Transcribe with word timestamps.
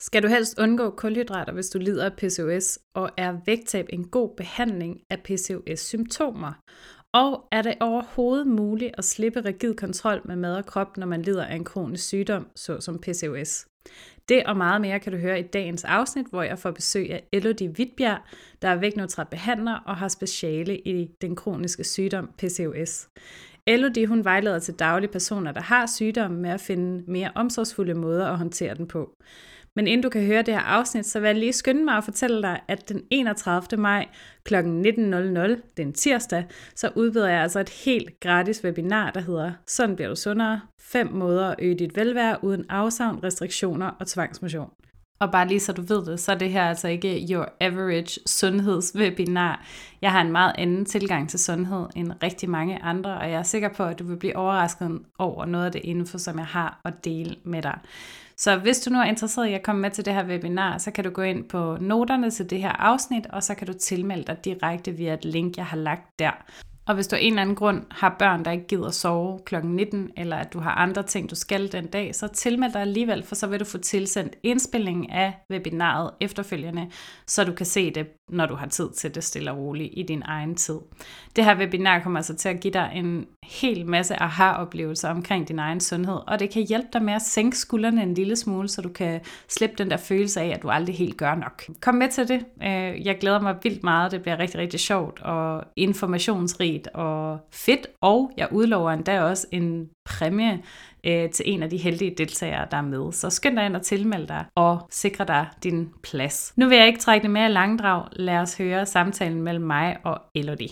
Skal 0.00 0.22
du 0.22 0.28
helst 0.28 0.58
undgå 0.58 0.90
kulhydrater, 0.90 1.52
hvis 1.52 1.70
du 1.70 1.78
lider 1.78 2.04
af 2.04 2.12
PCOS, 2.12 2.78
og 2.94 3.10
er 3.16 3.36
vægttab 3.46 3.86
en 3.92 4.08
god 4.08 4.36
behandling 4.36 5.00
af 5.10 5.20
PCOS-symptomer? 5.20 6.52
Og 7.12 7.48
er 7.52 7.62
det 7.62 7.74
overhovedet 7.80 8.46
muligt 8.46 8.94
at 8.98 9.04
slippe 9.04 9.40
rigid 9.40 9.74
kontrol 9.74 10.20
med 10.24 10.36
mad 10.36 10.56
og 10.56 10.66
krop, 10.66 10.96
når 10.96 11.06
man 11.06 11.22
lider 11.22 11.44
af 11.44 11.54
en 11.54 11.64
kronisk 11.64 12.04
sygdom, 12.04 12.48
såsom 12.56 12.98
PCOS? 12.98 13.66
Det 14.28 14.44
og 14.44 14.56
meget 14.56 14.80
mere 14.80 15.00
kan 15.00 15.12
du 15.12 15.18
høre 15.18 15.40
i 15.40 15.42
dagens 15.42 15.84
afsnit, 15.84 16.26
hvor 16.26 16.42
jeg 16.42 16.58
får 16.58 16.70
besøg 16.70 17.10
af 17.12 17.24
Elodie 17.32 17.68
Hvidbjerg, 17.68 18.18
der 18.62 18.68
er 18.68 18.76
vægtneutral 18.76 19.26
behandler 19.30 19.74
og 19.86 19.96
har 19.96 20.08
speciale 20.08 20.78
i 20.78 21.10
den 21.20 21.36
kroniske 21.36 21.84
sygdom 21.84 22.30
PCOS. 22.38 23.08
Elodie 23.66 24.06
hun 24.06 24.24
vejleder 24.24 24.58
til 24.58 24.74
daglige 24.74 25.12
personer, 25.12 25.52
der 25.52 25.62
har 25.62 25.86
sygdommen 25.86 26.42
med 26.42 26.50
at 26.50 26.60
finde 26.60 27.04
mere 27.12 27.30
omsorgsfulde 27.34 27.94
måder 27.94 28.26
at 28.26 28.38
håndtere 28.38 28.74
den 28.74 28.88
på. 28.88 29.16
Men 29.78 29.86
inden 29.86 30.02
du 30.02 30.08
kan 30.08 30.22
høre 30.26 30.42
det 30.42 30.54
her 30.54 30.60
afsnit, 30.60 31.06
så 31.06 31.20
vil 31.20 31.26
jeg 31.26 31.36
lige 31.36 31.52
skynde 31.52 31.84
mig 31.84 31.94
at 31.94 32.04
fortælle 32.04 32.42
dig, 32.42 32.60
at 32.68 32.88
den 32.88 33.02
31. 33.10 33.80
maj 33.80 34.06
kl. 34.44 34.54
19.00, 34.54 34.60
den 35.76 35.92
tirsdag, 35.92 36.44
så 36.76 36.90
udbyder 36.96 37.28
jeg 37.28 37.42
altså 37.42 37.60
et 37.60 37.68
helt 37.68 38.20
gratis 38.20 38.64
webinar, 38.64 39.10
der 39.10 39.20
hedder 39.20 39.52
Sådan 39.66 39.96
bliver 39.96 40.08
du 40.08 40.16
sundere. 40.16 40.60
5 40.80 41.12
måder 41.12 41.48
at 41.48 41.56
øge 41.58 41.78
dit 41.78 41.96
velvære 41.96 42.44
uden 42.44 42.64
afsavn, 42.68 43.24
restriktioner 43.24 43.90
og 44.00 44.06
tvangsmotion. 44.06 44.70
Og 45.20 45.32
bare 45.32 45.48
lige 45.48 45.60
så 45.60 45.72
du 45.72 45.82
ved 45.82 46.06
det, 46.06 46.20
så 46.20 46.32
er 46.32 46.38
det 46.38 46.50
her 46.50 46.64
altså 46.64 46.88
ikke 46.88 47.26
your 47.30 47.48
average 47.60 48.20
sundhedswebinar. 48.26 49.64
Jeg 50.02 50.12
har 50.12 50.20
en 50.20 50.32
meget 50.32 50.52
anden 50.58 50.84
tilgang 50.84 51.30
til 51.30 51.38
sundhed 51.38 51.86
end 51.96 52.12
rigtig 52.22 52.50
mange 52.50 52.82
andre, 52.82 53.18
og 53.18 53.30
jeg 53.30 53.38
er 53.38 53.42
sikker 53.42 53.68
på, 53.68 53.84
at 53.84 53.98
du 53.98 54.04
vil 54.04 54.16
blive 54.16 54.36
overrasket 54.36 55.00
over 55.18 55.44
noget 55.44 55.66
af 55.66 55.72
det 55.72 55.80
info, 55.84 56.18
som 56.18 56.38
jeg 56.38 56.46
har 56.46 56.80
at 56.84 57.04
dele 57.04 57.36
med 57.44 57.62
dig. 57.62 57.78
Så 58.40 58.56
hvis 58.56 58.80
du 58.80 58.90
nu 58.90 58.98
er 58.98 59.04
interesseret 59.04 59.48
i 59.48 59.52
at 59.52 59.62
komme 59.62 59.80
med 59.80 59.90
til 59.90 60.04
det 60.04 60.14
her 60.14 60.26
webinar, 60.26 60.78
så 60.78 60.90
kan 60.90 61.04
du 61.04 61.10
gå 61.10 61.22
ind 61.22 61.48
på 61.48 61.76
noterne 61.80 62.30
til 62.30 62.50
det 62.50 62.58
her 62.58 62.72
afsnit, 62.72 63.26
og 63.26 63.42
så 63.42 63.54
kan 63.54 63.66
du 63.66 63.72
tilmelde 63.72 64.24
dig 64.24 64.44
direkte 64.44 64.92
via 64.92 65.14
et 65.14 65.24
link, 65.24 65.56
jeg 65.56 65.66
har 65.66 65.76
lagt 65.76 66.18
der. 66.18 66.30
Og 66.88 66.94
hvis 66.94 67.06
du 67.06 67.16
af 67.16 67.20
en 67.20 67.32
eller 67.32 67.42
anden 67.42 67.56
grund 67.56 67.84
har 67.90 68.16
børn, 68.18 68.44
der 68.44 68.50
ikke 68.50 68.66
gider 68.66 68.90
sove 68.90 69.38
kl. 69.46 69.54
19, 69.64 70.10
eller 70.16 70.36
at 70.36 70.52
du 70.52 70.58
har 70.58 70.70
andre 70.70 71.02
ting, 71.02 71.30
du 71.30 71.34
skal 71.34 71.72
den 71.72 71.86
dag, 71.86 72.14
så 72.14 72.28
tilmeld 72.28 72.72
dig 72.72 72.80
alligevel, 72.80 73.22
for 73.22 73.34
så 73.34 73.46
vil 73.46 73.60
du 73.60 73.64
få 73.64 73.78
tilsendt 73.78 74.36
indspillingen 74.42 75.10
af 75.10 75.34
webinaret 75.50 76.10
efterfølgende, 76.20 76.90
så 77.26 77.44
du 77.44 77.52
kan 77.52 77.66
se 77.66 77.90
det, 77.90 78.06
når 78.28 78.46
du 78.46 78.54
har 78.54 78.66
tid 78.66 78.90
til 78.90 79.14
det 79.14 79.24
stille 79.24 79.50
og 79.50 79.58
roligt 79.58 79.90
i 79.96 80.02
din 80.02 80.22
egen 80.24 80.54
tid. 80.54 80.78
Det 81.36 81.44
her 81.44 81.58
webinar 81.58 81.98
kommer 81.98 82.18
altså 82.18 82.34
til 82.34 82.48
at 82.48 82.60
give 82.60 82.72
dig 82.72 82.92
en 82.94 83.26
hel 83.44 83.86
masse 83.86 84.22
aha-oplevelser 84.22 85.10
omkring 85.10 85.48
din 85.48 85.58
egen 85.58 85.80
sundhed, 85.80 86.18
og 86.26 86.40
det 86.40 86.50
kan 86.50 86.66
hjælpe 86.68 86.88
dig 86.92 87.02
med 87.02 87.12
at 87.12 87.22
sænke 87.22 87.58
skuldrene 87.58 88.02
en 88.02 88.14
lille 88.14 88.36
smule, 88.36 88.68
så 88.68 88.82
du 88.82 88.88
kan 88.88 89.20
slippe 89.48 89.76
den 89.78 89.90
der 89.90 89.96
følelse 89.96 90.40
af, 90.40 90.48
at 90.48 90.62
du 90.62 90.70
aldrig 90.70 90.96
helt 90.96 91.16
gør 91.16 91.34
nok. 91.34 91.64
Kom 91.80 91.94
med 91.94 92.08
til 92.08 92.28
det. 92.28 92.44
Øh, 92.62 93.06
jeg 93.06 93.18
glæder 93.20 93.40
mig 93.40 93.56
vildt 93.62 93.84
meget. 93.84 94.12
Det 94.12 94.22
bliver 94.22 94.38
rigtig, 94.38 94.60
rigtig 94.60 94.80
sjovt 94.80 95.22
og 95.22 95.64
informationsrigt 95.76 96.88
og 96.94 97.38
fedt, 97.52 97.86
og 98.00 98.30
jeg 98.36 98.48
udlover 98.52 98.90
endda 98.90 99.22
også 99.22 99.46
en 99.52 99.88
præmie 100.08 100.62
øh, 101.04 101.30
til 101.30 101.44
en 101.48 101.62
af 101.62 101.70
de 101.70 101.76
heldige 101.76 102.14
deltagere, 102.18 102.66
der 102.70 102.76
er 102.76 102.82
med. 102.82 103.12
Så 103.12 103.30
skynd 103.30 103.56
dig 103.56 103.66
ind 103.66 103.76
og 103.76 103.82
tilmeld 103.82 104.26
dig 104.26 104.44
og 104.54 104.86
sikre 104.90 105.24
dig 105.24 105.46
din 105.62 105.88
plads. 106.02 106.52
Nu 106.56 106.68
vil 106.68 106.78
jeg 106.78 106.86
ikke 106.86 107.00
trække 107.00 107.22
det 107.22 107.30
mere 107.30 107.50
langdrag. 107.50 108.08
Lad 108.12 108.38
os 108.38 108.58
høre 108.58 108.86
samtalen 108.86 109.42
mellem 109.42 109.64
mig 109.64 109.96
og 110.04 110.20
Elodie. 110.34 110.68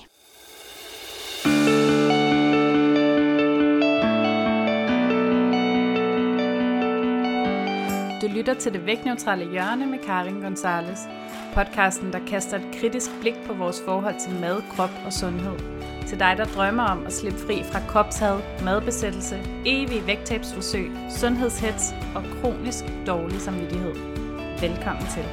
Du 8.22 8.26
lytter 8.36 8.54
til 8.54 8.72
det 8.72 8.86
vægtneutrale 8.86 9.50
hjørne 9.50 9.86
med 9.86 9.98
Karin 9.98 10.40
Gonzalez. 10.40 11.00
Podcasten, 11.56 12.12
der 12.12 12.26
kaster 12.26 12.58
et 12.58 12.74
kritisk 12.80 13.10
blik 13.20 13.34
på 13.46 13.52
vores 13.54 13.82
forhold 13.84 14.20
til 14.20 14.40
mad, 14.40 14.62
krop 14.72 14.90
og 15.06 15.12
sundhed. 15.12 15.58
Til 16.08 16.18
dig, 16.18 16.34
der 16.36 16.44
drømmer 16.44 16.82
om 16.82 17.06
at 17.06 17.12
slippe 17.12 17.38
fri 17.38 17.62
fra 17.62 17.81
kropshad, 17.91 18.64
madbesættelse, 18.64 19.36
evig 19.66 20.06
vægttabsforsøg, 20.06 20.91
sundhedshets 21.20 21.92
og 22.16 22.22
kronisk 22.36 22.84
dårlig 23.06 23.41
samvittighed. 23.41 23.94
Velkommen 24.60 25.06
til. 25.14 25.26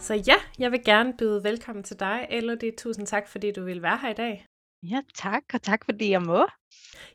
Så 0.00 0.14
ja, 0.26 0.38
jeg 0.58 0.72
vil 0.72 0.84
gerne 0.84 1.14
byde 1.18 1.44
velkommen 1.44 1.84
til 1.84 2.00
dig, 2.00 2.26
Elodie. 2.30 2.72
Tusind 2.78 3.06
tak, 3.06 3.28
fordi 3.28 3.52
du 3.52 3.64
vil 3.64 3.82
være 3.82 3.98
her 4.02 4.10
i 4.10 4.14
dag. 4.14 4.46
Ja, 4.82 5.00
tak, 5.14 5.42
og 5.54 5.62
tak 5.62 5.84
fordi 5.84 6.10
jeg 6.10 6.22
må. 6.22 6.46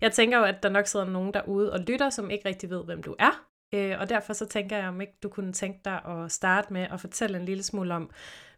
Jeg 0.01 0.11
tænker 0.11 0.37
jo, 0.37 0.43
at 0.43 0.63
der 0.63 0.69
nok 0.69 0.87
sidder 0.87 1.05
nogen 1.05 1.33
derude 1.33 1.73
og 1.73 1.79
lytter, 1.79 2.09
som 2.09 2.29
ikke 2.29 2.49
rigtig 2.49 2.69
ved, 2.69 2.85
hvem 2.85 3.03
du 3.03 3.15
er. 3.19 3.47
Øh, 3.73 3.99
og 3.99 4.09
derfor 4.09 4.33
så 4.33 4.45
tænker 4.45 4.77
jeg, 4.77 4.87
om 4.87 5.01
ikke 5.01 5.13
du 5.23 5.29
kunne 5.29 5.53
tænke 5.53 5.79
dig 5.85 6.05
at 6.05 6.31
starte 6.31 6.73
med 6.73 6.81
at 6.81 7.01
fortælle 7.01 7.39
en 7.39 7.45
lille 7.45 7.63
smule 7.63 7.95
om, 7.95 8.11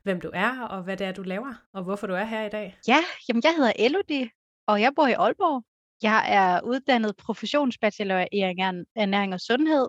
hvem 0.03 0.21
du 0.21 0.31
er, 0.33 0.61
og 0.61 0.83
hvad 0.83 0.97
det 0.97 1.07
er, 1.07 1.11
du 1.11 1.21
laver, 1.21 1.53
og 1.73 1.83
hvorfor 1.83 2.07
du 2.07 2.13
er 2.13 2.23
her 2.23 2.45
i 2.45 2.49
dag. 2.49 2.77
Ja, 2.87 2.99
jamen 3.27 3.43
jeg 3.43 3.55
hedder 3.55 3.73
Elodie, 3.75 4.29
og 4.67 4.81
jeg 4.81 4.91
bor 4.95 5.07
i 5.07 5.13
Aalborg. 5.13 5.63
Jeg 6.01 6.25
er 6.27 6.61
uddannet 6.61 7.17
professionsbachelor 7.17 8.25
i 8.31 8.39
ernæring 8.95 9.33
og 9.33 9.39
sundhed, 9.39 9.87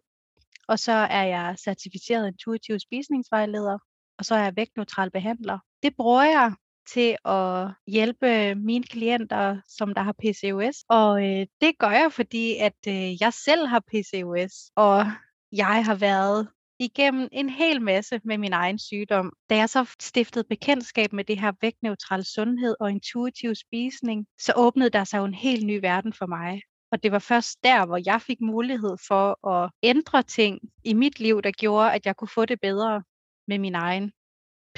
og 0.68 0.78
så 0.78 0.92
er 0.92 1.24
jeg 1.24 1.54
certificeret 1.58 2.26
intuitiv 2.26 2.78
spisningsvejleder, 2.78 3.78
og 4.18 4.24
så 4.24 4.34
er 4.34 4.42
jeg 4.42 4.56
vægtneutral 4.56 5.10
behandler. 5.10 5.58
Det 5.82 5.96
bruger 5.96 6.24
jeg 6.24 6.52
til 6.92 7.16
at 7.24 7.68
hjælpe 7.86 8.54
mine 8.54 8.84
klienter, 8.84 9.60
som 9.68 9.94
der 9.94 10.02
har 10.02 10.12
PCOS. 10.12 10.84
Og 10.88 11.24
øh, 11.24 11.46
det 11.60 11.78
gør 11.78 11.90
jeg, 11.90 12.12
fordi 12.12 12.56
at 12.56 12.78
øh, 12.88 13.22
jeg 13.22 13.32
selv 13.32 13.66
har 13.66 13.80
PCOS, 13.80 14.70
og 14.76 15.04
jeg 15.52 15.84
har 15.84 15.94
været 15.94 16.48
igennem 16.78 17.28
en 17.32 17.48
hel 17.48 17.82
masse 17.82 18.20
med 18.24 18.38
min 18.38 18.52
egen 18.52 18.78
sygdom. 18.78 19.32
Da 19.50 19.56
jeg 19.56 19.68
så 19.68 19.94
stiftede 20.00 20.44
bekendtskab 20.44 21.12
med 21.12 21.24
det 21.24 21.40
her 21.40 21.52
vægtneutral 21.60 22.24
sundhed 22.24 22.76
og 22.80 22.90
intuitiv 22.90 23.54
spisning, 23.54 24.26
så 24.38 24.52
åbnede 24.56 24.90
der 24.90 25.04
sig 25.04 25.18
jo 25.18 25.24
en 25.24 25.34
helt 25.34 25.66
ny 25.66 25.80
verden 25.80 26.12
for 26.12 26.26
mig. 26.26 26.60
Og 26.92 27.02
det 27.02 27.12
var 27.12 27.18
først 27.18 27.64
der, 27.64 27.86
hvor 27.86 28.00
jeg 28.06 28.22
fik 28.22 28.40
mulighed 28.40 28.96
for 29.08 29.48
at 29.48 29.70
ændre 29.82 30.22
ting 30.22 30.58
i 30.84 30.94
mit 30.94 31.20
liv, 31.20 31.42
der 31.42 31.50
gjorde, 31.50 31.92
at 31.92 32.06
jeg 32.06 32.16
kunne 32.16 32.28
få 32.28 32.44
det 32.44 32.60
bedre 32.60 33.02
med 33.48 33.58
min 33.58 33.74
egen 33.74 34.12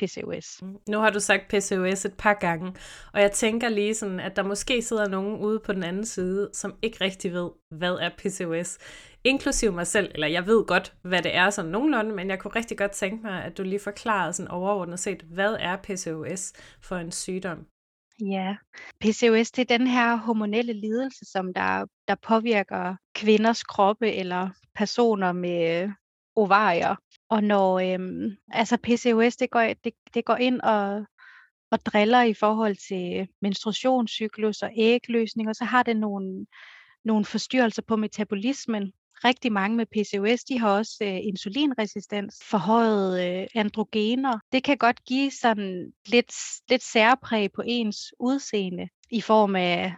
PCOS. 0.03 0.63
Nu 0.89 0.99
har 0.99 1.11
du 1.11 1.21
sagt 1.21 1.49
PCOS 1.49 2.05
et 2.05 2.15
par 2.19 2.35
gange, 2.35 2.75
og 3.13 3.21
jeg 3.21 3.33
tænker 3.33 3.69
lige 3.69 3.95
sådan, 3.95 4.21
at 4.21 4.37
der 4.37 4.43
måske 4.43 4.83
sidder 4.83 5.09
nogen 5.09 5.41
ude 5.41 5.61
på 5.61 5.73
den 5.73 5.83
anden 5.83 6.07
side, 6.07 6.51
som 6.53 6.75
ikke 6.83 6.99
rigtig 7.01 7.33
ved, 7.33 7.51
hvad 7.71 7.93
er 7.93 8.11
PCOS. 8.19 8.79
Inklusiv 9.25 9.73
mig 9.73 9.87
selv, 9.87 10.11
eller 10.15 10.27
jeg 10.27 10.47
ved 10.47 10.65
godt, 10.67 10.95
hvad 11.03 11.23
det 11.23 11.35
er 11.35 11.51
sådan 11.51 11.71
nogenlunde, 11.71 12.15
men 12.15 12.31
jeg 12.31 12.39
kunne 12.39 12.57
rigtig 12.57 12.79
godt 12.79 12.91
tænke 12.91 13.27
mig, 13.27 13.45
at 13.45 13.59
du 13.59 13.63
lige 13.63 13.81
forklarede 13.81 14.33
sådan 14.33 14.51
overordnet 14.51 14.99
set, 14.99 15.23
hvad 15.23 15.57
er 15.61 15.77
PCOS 15.77 16.53
for 16.81 16.97
en 16.97 17.13
sygdom? 17.13 17.67
Ja, 18.21 18.57
PCOS 19.01 19.51
det 19.51 19.71
er 19.71 19.79
den 19.79 19.87
her 19.87 20.17
hormonelle 20.17 20.73
lidelse, 20.73 21.25
som 21.25 21.55
der, 21.55 21.87
der 22.09 22.15
påvirker 22.23 22.97
kvinders 23.15 23.63
kroppe 23.63 24.13
eller 24.13 24.51
personer 24.75 25.33
med 25.33 25.91
ovarier. 26.37 26.97
Og 27.33 27.45
når 27.45 27.81
øhm, 27.81 28.37
altså 28.51 28.77
PCOS 28.77 29.37
det 29.37 29.51
går, 29.51 29.75
det, 29.85 29.93
det 30.15 30.25
går 30.25 30.37
ind 30.37 30.61
og, 30.61 31.07
og 31.71 31.87
driller 31.87 32.23
i 32.23 32.35
forhold 32.35 32.77
til 32.89 33.29
menstruationscyklus 33.43 34.63
og 34.63 34.71
ægløsning, 34.77 35.49
og 35.49 35.55
så 35.55 35.65
har 35.65 35.83
det 35.83 35.97
nogle, 35.97 36.47
nogle 37.05 37.25
forstyrrelser 37.25 37.83
på 37.83 37.97
metabolismen. 37.97 38.93
Rigtig 39.25 39.53
mange 39.53 39.77
med 39.77 39.87
PCOS, 39.87 40.45
de 40.45 40.59
har 40.59 40.71
også 40.71 40.97
øh, 41.03 41.19
insulinresistens, 41.23 42.43
forhøjet 42.51 43.41
øh, 43.43 43.47
androgener. 43.55 44.39
Det 44.53 44.65
kan 44.65 44.79
godt 44.79 45.05
give 45.05 45.31
sådan 45.31 45.93
lidt, 46.07 46.35
lidt 46.69 46.83
særpræg 46.83 47.53
på 47.53 47.63
ens 47.67 47.97
udseende 48.21 48.89
i 49.11 49.21
form 49.21 49.57
af, 49.57 49.95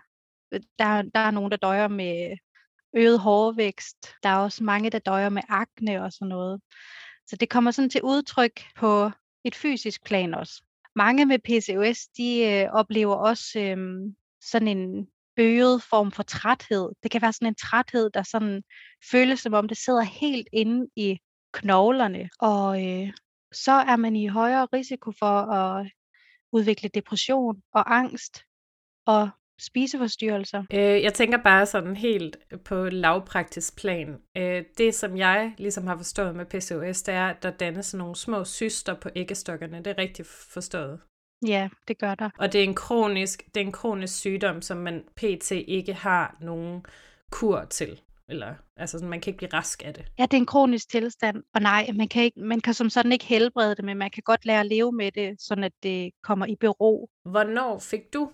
øh, 0.52 0.60
der, 0.78 1.02
der 1.02 1.20
er 1.20 1.30
nogen, 1.30 1.50
der 1.50 1.56
døjer 1.56 1.88
med 1.88 2.36
øget 2.96 3.20
hårvækst. 3.20 4.08
Der 4.22 4.28
er 4.28 4.36
også 4.36 4.64
mange, 4.64 4.90
der 4.90 4.98
døjer 4.98 5.28
med 5.28 5.42
akne 5.48 6.04
og 6.04 6.12
sådan 6.12 6.28
noget. 6.28 6.60
Så 7.26 7.36
det 7.36 7.48
kommer 7.48 7.70
sådan 7.70 7.90
til 7.90 8.02
udtryk 8.02 8.60
på 8.76 9.10
et 9.44 9.54
fysisk 9.54 10.04
plan 10.04 10.34
også. 10.34 10.62
Mange 10.96 11.26
med 11.26 11.38
PCOS, 11.38 12.06
de 12.06 12.38
øh, 12.38 12.70
oplever 12.72 13.14
også 13.14 13.58
øh, 13.60 13.76
sådan 14.40 14.68
en 14.68 15.08
øget 15.36 15.82
form 15.82 16.12
for 16.12 16.22
træthed. 16.22 16.90
Det 17.02 17.10
kan 17.10 17.22
være 17.22 17.32
sådan 17.32 17.48
en 17.48 17.54
træthed, 17.54 18.10
der 18.10 18.22
sådan 18.22 18.62
føles 19.10 19.40
som 19.40 19.54
om 19.54 19.68
det 19.68 19.76
sidder 19.76 20.02
helt 20.02 20.48
inde 20.52 20.88
i 20.96 21.18
knoglerne. 21.52 22.30
Og 22.40 22.86
øh, 22.86 23.12
så 23.52 23.72
er 23.72 23.96
man 23.96 24.16
i 24.16 24.26
højere 24.26 24.68
risiko 24.72 25.12
for 25.18 25.40
at 25.40 25.92
udvikle 26.52 26.88
depression 26.88 27.62
og 27.72 27.96
angst 27.96 28.44
og 29.06 29.30
spiseforstyrrelser? 29.60 30.64
Øh, 30.72 31.02
jeg 31.02 31.14
tænker 31.14 31.38
bare 31.42 31.66
sådan 31.66 31.96
helt 31.96 32.36
på 32.64 32.84
lavpraktisk 32.84 33.76
plan. 33.76 34.16
Øh, 34.36 34.64
det, 34.78 34.94
som 34.94 35.16
jeg 35.16 35.54
ligesom 35.58 35.86
har 35.86 35.96
forstået 35.96 36.36
med 36.36 36.44
PCOS, 36.46 37.02
det 37.02 37.14
er, 37.14 37.26
at 37.26 37.42
der 37.42 37.50
dannes 37.50 37.94
nogle 37.94 38.16
små 38.16 38.44
cyster 38.44 38.94
på 38.94 39.08
æggestokkerne. 39.16 39.78
Det 39.78 39.86
er 39.86 39.98
rigtigt 39.98 40.28
forstået. 40.28 41.00
Ja, 41.46 41.68
det 41.88 41.98
gør 41.98 42.14
der. 42.14 42.30
Og 42.38 42.52
det 42.52 42.60
er 42.60 42.64
en 42.64 42.74
kronisk, 42.74 43.44
det 43.54 43.60
er 43.60 43.64
en 43.64 43.72
kronisk 43.72 44.14
sygdom, 44.18 44.62
som 44.62 44.76
man 44.76 45.04
pt. 45.16 45.50
ikke 45.50 45.94
har 45.94 46.36
nogen 46.40 46.86
kur 47.30 47.64
til. 47.70 48.00
eller 48.28 48.54
altså 48.76 48.98
sådan, 48.98 49.10
man 49.10 49.20
kan 49.20 49.30
ikke 49.30 49.38
blive 49.38 49.52
rask 49.52 49.82
af 49.86 49.94
det. 49.94 50.04
Ja, 50.18 50.22
det 50.22 50.34
er 50.34 50.38
en 50.38 50.46
kronisk 50.46 50.88
tilstand, 50.88 51.42
og 51.54 51.60
nej, 51.60 51.90
man 51.94 52.08
kan, 52.08 52.22
ikke, 52.22 52.40
man 52.40 52.60
kan 52.60 52.74
som 52.74 52.90
sådan 52.90 53.12
ikke 53.12 53.24
helbrede 53.24 53.74
det, 53.74 53.84
men 53.84 53.96
man 53.96 54.10
kan 54.10 54.22
godt 54.22 54.46
lære 54.46 54.60
at 54.60 54.66
leve 54.66 54.92
med 54.92 55.12
det, 55.12 55.36
sådan 55.38 55.64
at 55.64 55.72
det 55.82 56.10
kommer 56.22 56.46
i 56.46 56.56
bero. 56.60 57.08
Hvornår 57.24 57.78
fik 57.78 58.00
du 58.14 58.30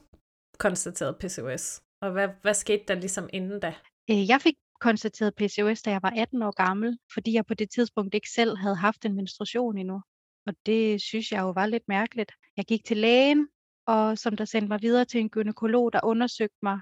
konstateret 0.60 1.16
PCOS, 1.20 1.80
og 2.02 2.10
hvad, 2.12 2.28
hvad 2.42 2.54
skete 2.54 2.84
der 2.88 2.94
ligesom 2.94 3.28
inden 3.32 3.60
da? 3.60 3.74
Øh, 4.10 4.28
jeg 4.28 4.40
fik 4.40 4.54
konstateret 4.80 5.34
PCOS, 5.34 5.82
da 5.82 5.90
jeg 5.90 6.02
var 6.02 6.12
18 6.16 6.42
år 6.42 6.64
gammel, 6.64 6.98
fordi 7.14 7.32
jeg 7.32 7.46
på 7.46 7.54
det 7.54 7.70
tidspunkt 7.70 8.14
ikke 8.14 8.30
selv 8.30 8.56
havde 8.56 8.76
haft 8.76 9.04
en 9.04 9.14
menstruation 9.14 9.78
endnu. 9.78 10.02
Og 10.46 10.54
det 10.66 11.02
synes 11.02 11.32
jeg 11.32 11.40
jo 11.40 11.50
var 11.50 11.66
lidt 11.66 11.88
mærkeligt. 11.88 12.32
Jeg 12.56 12.64
gik 12.64 12.84
til 12.84 12.96
lægen, 12.96 13.48
og 13.86 14.18
som 14.18 14.36
der 14.36 14.44
sendte 14.44 14.68
mig 14.68 14.82
videre 14.82 15.04
til 15.04 15.20
en 15.20 15.30
gynekolog, 15.30 15.92
der 15.92 16.00
undersøgte 16.04 16.58
mig, 16.62 16.80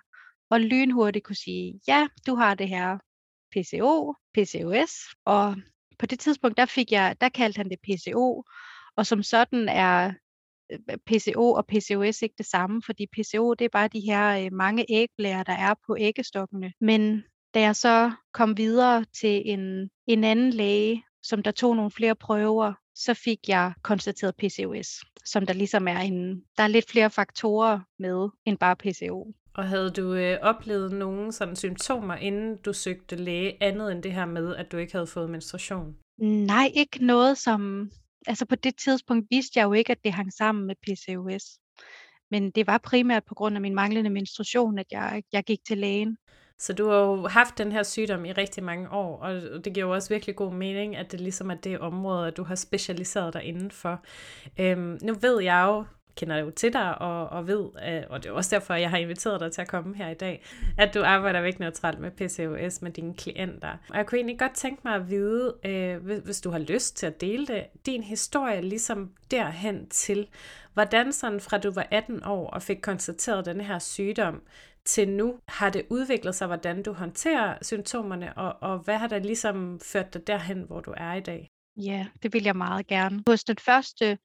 og 0.50 0.60
lynhurtigt 0.60 1.25
kunne 1.25 1.36
sige, 1.36 1.80
ja, 1.88 2.08
du 2.26 2.34
har 2.34 2.54
det 2.54 2.69
her 2.69 2.98
PCO, 3.52 4.14
PCOS, 4.34 4.92
og 5.25 5.56
på 5.98 6.06
det 6.06 6.20
tidspunkt, 6.20 6.56
der 6.56 6.66
fik 6.66 6.92
jeg, 6.92 7.16
der 7.20 7.28
kaldte 7.28 7.58
han 7.58 7.70
det 7.70 7.78
PCO, 7.82 8.44
og 8.96 9.06
som 9.06 9.22
sådan 9.22 9.69
er 9.69 10.12
PCO 11.06 11.53
og 11.53 11.67
PCOS 11.67 12.23
ikke 12.23 12.35
det 12.38 12.47
samme, 12.47 12.82
fordi 12.87 13.06
PCO 13.06 13.55
det 13.55 13.65
er 13.65 13.69
bare 13.73 13.88
de 13.88 14.00
her 14.00 14.44
øh, 14.44 14.53
mange 14.53 14.85
ægblærer, 14.88 15.43
der 15.43 15.53
er 15.53 15.75
på 15.87 15.97
æggestokkene. 16.00 16.73
Men 16.81 17.23
da 17.55 17.61
jeg 17.61 17.76
så 17.76 18.12
kom 18.32 18.56
videre 18.56 19.05
til 19.20 19.43
en, 19.44 19.91
en 20.06 20.25
anden 20.25 20.50
læge, 20.50 21.03
som 21.23 21.43
der 21.43 21.50
tog 21.50 21.76
nogle 21.76 21.91
flere 21.91 22.15
prøver, 22.15 22.73
så 22.94 23.15
fik 23.15 23.49
jeg 23.49 23.73
konstateret 23.82 24.37
PCOS, 24.37 24.88
som 25.25 25.47
der 25.47 25.53
ligesom 25.53 25.88
er 25.88 25.99
en, 25.99 26.43
der 26.56 26.62
er 26.62 26.69
lidt 26.69 26.91
flere 26.91 27.11
faktorer 27.11 27.81
med 27.99 28.29
end 28.47 28.59
bare 28.59 28.76
PCO. 28.76 29.32
Og 29.55 29.69
havde 29.69 29.91
du 29.91 30.14
øh, 30.14 30.38
oplevet 30.43 30.93
nogle 30.93 31.32
sådan 31.32 31.56
symptomer, 31.56 32.14
inden 32.14 32.56
du 32.56 32.73
søgte 32.73 33.17
læge, 33.17 33.62
andet 33.62 33.93
end 33.93 34.03
det 34.03 34.12
her 34.12 34.26
med, 34.26 34.56
at 34.56 34.73
du 34.73 34.76
ikke 34.76 34.93
havde 34.93 35.06
fået 35.06 35.31
menstruation? 35.31 35.97
Nej, 36.19 36.71
ikke 36.75 37.06
noget 37.06 37.38
som... 37.38 37.91
Altså 38.28 38.46
på 38.46 38.54
det 38.54 38.76
tidspunkt 38.76 39.26
vidste 39.30 39.58
jeg 39.58 39.64
jo 39.64 39.72
ikke, 39.72 39.92
at 39.92 40.04
det 40.04 40.12
hang 40.12 40.32
sammen 40.32 40.66
med 40.66 40.75
PCOS. 40.82 41.44
Men 42.30 42.50
det 42.50 42.66
var 42.66 42.78
primært 42.78 43.25
på 43.25 43.34
grund 43.34 43.56
af 43.56 43.60
min 43.60 43.75
manglende 43.75 44.10
menstruation, 44.10 44.78
at 44.78 44.86
jeg, 44.90 45.22
jeg 45.32 45.44
gik 45.44 45.58
til 45.66 45.78
lægen. 45.78 46.16
Så 46.58 46.72
du 46.72 46.88
har 46.88 46.96
jo 46.96 47.26
haft 47.26 47.58
den 47.58 47.72
her 47.72 47.82
sygdom 47.82 48.25
i 48.25 48.32
rigtig 48.32 48.64
mange 48.64 48.90
år, 48.90 49.19
og 49.19 49.64
det 49.64 49.75
giver 49.75 49.86
jo 49.86 49.94
også 49.94 50.08
virkelig 50.08 50.36
god 50.36 50.52
mening, 50.52 50.96
at 50.96 51.12
det 51.12 51.20
ligesom 51.20 51.50
er 51.50 51.54
det 51.54 51.78
område, 51.78 52.26
at 52.26 52.36
du 52.36 52.42
har 52.44 52.54
specialiseret 52.54 53.34
dig 53.34 53.42
indenfor. 53.44 54.04
Øhm, 54.60 54.98
nu 55.02 55.14
ved 55.14 55.42
jeg 55.42 55.64
jo, 55.66 55.84
kender 56.19 56.37
jo 56.37 56.50
til 56.50 56.73
dig 56.73 56.99
og, 56.99 57.29
og 57.29 57.47
ved, 57.47 57.69
øh, 57.88 58.03
og 58.11 58.23
det 58.23 58.29
er 58.29 58.32
også 58.32 58.56
derfor, 58.56 58.75
jeg 58.75 58.91
har 58.91 58.99
inviteret 58.99 59.41
dig 59.41 59.53
til 59.53 59.61
at 59.61 59.69
komme 59.69 59.97
her 59.97 60.09
i 60.09 60.15
dag, 60.15 60.44
at 60.79 60.94
du 60.94 61.03
arbejder 61.03 61.41
væk 61.41 61.61
neutralt 61.61 61.99
med 61.99 62.11
PCOS 62.11 62.82
med 62.82 62.91
dine 62.91 63.15
klienter. 63.15 63.76
Og 63.91 63.97
jeg 63.97 64.06
kunne 64.06 64.19
egentlig 64.19 64.38
godt 64.38 64.55
tænke 64.55 64.81
mig 64.85 64.94
at 64.94 65.11
vide, 65.11 65.55
øh, 65.65 65.97
hvis, 65.97 66.19
hvis 66.25 66.41
du 66.41 66.50
har 66.50 66.59
lyst 66.59 66.97
til 66.97 67.06
at 67.06 67.20
dele 67.20 67.47
det, 67.47 67.67
din 67.87 68.03
historie 68.03 68.61
ligesom 68.61 69.11
derhen 69.31 69.88
til, 69.88 70.29
hvordan 70.75 71.12
sådan 71.12 71.41
fra 71.41 71.59
du 71.59 71.70
var 71.70 71.87
18 71.91 72.25
år 72.25 72.50
og 72.50 72.62
fik 72.62 72.79
konstateret 72.82 73.47
den 73.47 73.61
her 73.61 73.79
sygdom, 73.79 74.43
til 74.85 75.09
nu 75.09 75.38
har 75.49 75.71
det 75.71 75.87
udviklet 75.91 76.35
sig, 76.35 76.47
hvordan 76.47 76.82
du 76.82 76.93
håndterer 76.93 77.59
symptomerne, 77.62 78.38
og, 78.38 78.71
og 78.71 78.79
hvad 78.79 78.99
har 78.99 79.06
der 79.06 79.19
ligesom 79.19 79.81
ført 79.81 80.14
dig 80.14 80.26
derhen, 80.26 80.62
hvor 80.62 80.81
du 80.81 80.94
er 80.97 81.14
i 81.14 81.21
dag? 81.21 81.50
Ja, 81.76 82.06
det 82.23 82.32
vil 82.32 82.44
jeg 82.44 82.56
meget 82.56 82.87
gerne. 82.87 83.23
Hos 83.26 83.44
den 83.44 83.56
første 83.56 84.19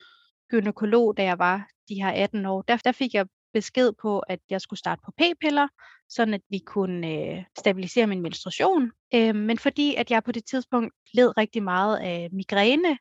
gynekolog, 0.54 1.18
da 1.18 1.24
jeg 1.24 1.40
var 1.40 1.68
de 1.90 2.04
her 2.04 2.10
18 2.10 2.46
år, 2.46 2.62
der, 2.62 2.78
der 2.78 2.92
fik 2.92 3.14
jeg 3.14 3.26
besked 3.54 3.92
på, 4.02 4.20
at 4.20 4.40
jeg 4.50 4.62
skulle 4.62 4.80
starte 4.80 5.02
på 5.06 5.12
p-piller, 5.18 5.68
sådan 6.10 6.34
at 6.34 6.42
vi 6.50 6.60
kunne 6.66 7.08
øh, 7.08 7.44
stabilisere 7.60 8.08
min 8.08 8.22
menstruation. 8.22 8.92
Øh, 9.16 9.36
men 9.36 9.58
fordi 9.58 9.96
at 9.96 10.12
jeg 10.12 10.24
på 10.24 10.32
det 10.32 10.46
tidspunkt 10.46 10.94
led 11.14 11.38
rigtig 11.38 11.64
meget 11.64 11.98
af 11.98 12.30
migræne, 12.32 12.98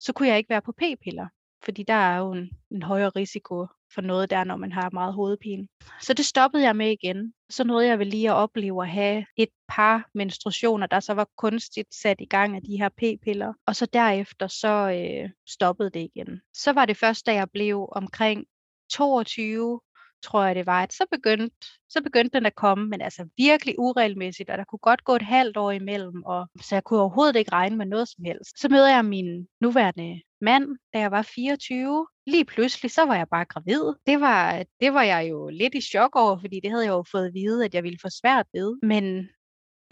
så 0.00 0.12
kunne 0.12 0.28
jeg 0.28 0.38
ikke 0.38 0.50
være 0.50 0.62
på 0.62 0.72
p-piller, 0.72 1.28
fordi 1.64 1.82
der 1.82 1.94
er 1.94 2.18
jo 2.18 2.32
en, 2.32 2.50
en 2.70 2.82
højere 2.82 3.08
risiko 3.08 3.66
for 3.94 4.00
noget 4.00 4.30
der, 4.30 4.44
når 4.44 4.56
man 4.56 4.72
har 4.72 4.90
meget 4.90 5.14
hovedpine. 5.14 5.68
Så 6.00 6.14
det 6.14 6.26
stoppede 6.26 6.62
jeg 6.64 6.76
med 6.76 6.90
igen. 6.90 7.34
Så 7.50 7.64
nåede 7.64 7.86
jeg 7.86 7.98
vel 7.98 8.06
lige 8.06 8.30
at 8.30 8.34
opleve 8.34 8.82
at 8.82 8.88
have 8.88 9.26
et 9.36 9.48
par 9.68 10.10
menstruationer, 10.14 10.86
der 10.86 11.00
så 11.00 11.14
var 11.14 11.28
kunstigt 11.36 11.94
sat 11.94 12.20
i 12.20 12.26
gang 12.26 12.56
af 12.56 12.62
de 12.62 12.76
her 12.78 12.88
p-piller. 12.88 13.52
Og 13.66 13.76
så 13.76 13.86
derefter 13.86 14.46
så 14.46 14.90
øh, 14.90 15.30
stoppede 15.48 15.90
det 15.90 16.10
igen. 16.14 16.40
Så 16.54 16.72
var 16.72 16.84
det 16.84 16.96
først, 16.96 17.26
da 17.26 17.34
jeg 17.34 17.50
blev 17.50 17.88
omkring 17.92 18.44
22, 18.90 19.80
tror 20.24 20.44
jeg 20.44 20.54
det 20.54 20.66
var, 20.66 20.82
at 20.82 20.92
så 20.92 21.04
begyndte, 21.10 21.56
så 21.88 22.02
begyndte 22.02 22.38
den 22.38 22.46
at 22.46 22.54
komme, 22.54 22.88
men 22.88 23.00
altså 23.00 23.28
virkelig 23.36 23.74
uregelmæssigt, 23.78 24.50
og 24.50 24.58
der 24.58 24.64
kunne 24.64 24.86
godt 24.90 25.04
gå 25.04 25.16
et 25.16 25.22
halvt 25.22 25.56
år 25.56 25.70
imellem, 25.70 26.22
og 26.22 26.48
så 26.62 26.74
jeg 26.74 26.84
kunne 26.84 27.00
overhovedet 27.00 27.36
ikke 27.36 27.52
regne 27.52 27.76
med 27.76 27.86
noget 27.86 28.08
som 28.08 28.24
helst. 28.24 28.60
Så 28.60 28.68
møder 28.68 28.88
jeg 28.88 29.04
min 29.04 29.46
nuværende 29.60 30.20
mand, 30.40 30.68
da 30.94 30.98
jeg 30.98 31.10
var 31.10 31.22
24. 31.22 32.06
Lige 32.26 32.44
pludselig, 32.44 32.90
så 32.90 33.02
var 33.06 33.16
jeg 33.16 33.28
bare 33.30 33.44
gravid. 33.44 33.84
Det 34.06 34.20
var, 34.20 34.64
det 34.80 34.94
var 34.94 35.02
jeg 35.02 35.30
jo 35.30 35.48
lidt 35.48 35.74
i 35.74 35.80
chok 35.80 36.16
over, 36.16 36.38
fordi 36.40 36.60
det 36.60 36.70
havde 36.70 36.84
jeg 36.84 36.92
jo 36.92 37.04
fået 37.10 37.26
at 37.26 37.34
vide, 37.34 37.64
at 37.64 37.74
jeg 37.74 37.82
ville 37.82 37.98
få 38.02 38.08
svært 38.08 38.46
ved. 38.54 38.78
Men 38.82 39.28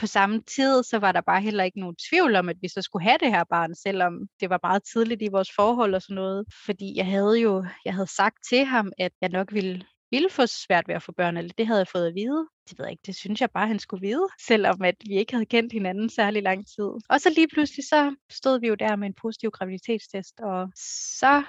på 0.02 0.06
samme 0.06 0.42
tid, 0.56 0.82
så 0.82 0.98
var 0.98 1.12
der 1.12 1.20
bare 1.20 1.40
heller 1.40 1.64
ikke 1.64 1.80
nogen 1.80 1.96
tvivl 2.10 2.36
om, 2.36 2.48
at 2.48 2.56
vi 2.62 2.68
så 2.68 2.82
skulle 2.82 3.04
have 3.08 3.18
det 3.20 3.30
her 3.30 3.44
barn, 3.44 3.74
selvom 3.74 4.12
det 4.40 4.50
var 4.50 4.60
meget 4.62 4.82
tidligt 4.92 5.22
i 5.22 5.28
vores 5.32 5.50
forhold 5.56 5.94
og 5.94 6.02
sådan 6.02 6.14
noget. 6.14 6.46
Fordi 6.66 6.96
jeg 6.96 7.06
havde 7.06 7.40
jo 7.40 7.64
jeg 7.84 7.94
havde 7.94 8.16
sagt 8.16 8.36
til 8.48 8.64
ham, 8.64 8.92
at 8.98 9.12
jeg 9.20 9.28
nok 9.28 9.52
ville 9.52 9.84
ville 10.12 10.30
få 10.30 10.46
svært 10.46 10.88
ved 10.88 10.94
at 10.94 11.02
få 11.02 11.12
børn, 11.12 11.36
eller 11.36 11.52
det 11.58 11.66
havde 11.66 11.78
jeg 11.78 11.88
fået 11.88 12.06
at 12.06 12.14
vide. 12.14 12.48
Det 12.68 12.78
ved 12.78 12.84
jeg 12.86 12.92
ikke, 12.92 13.06
det 13.06 13.16
synes 13.16 13.40
jeg 13.40 13.50
bare, 13.50 13.68
han 13.68 13.78
skulle 13.78 14.06
vide, 14.08 14.28
selvom 14.48 14.82
at 14.82 14.94
vi 15.08 15.14
ikke 15.16 15.32
havde 15.32 15.46
kendt 15.46 15.72
hinanden 15.72 16.08
særlig 16.10 16.42
lang 16.42 16.66
tid. 16.66 16.90
Og 17.08 17.20
så 17.20 17.30
lige 17.36 17.48
pludselig, 17.48 17.84
så 17.84 18.14
stod 18.30 18.60
vi 18.60 18.68
jo 18.68 18.74
der 18.74 18.96
med 18.96 19.06
en 19.06 19.14
positiv 19.22 19.50
graviditetstest, 19.50 20.40
og 20.40 20.72
så 21.16 21.42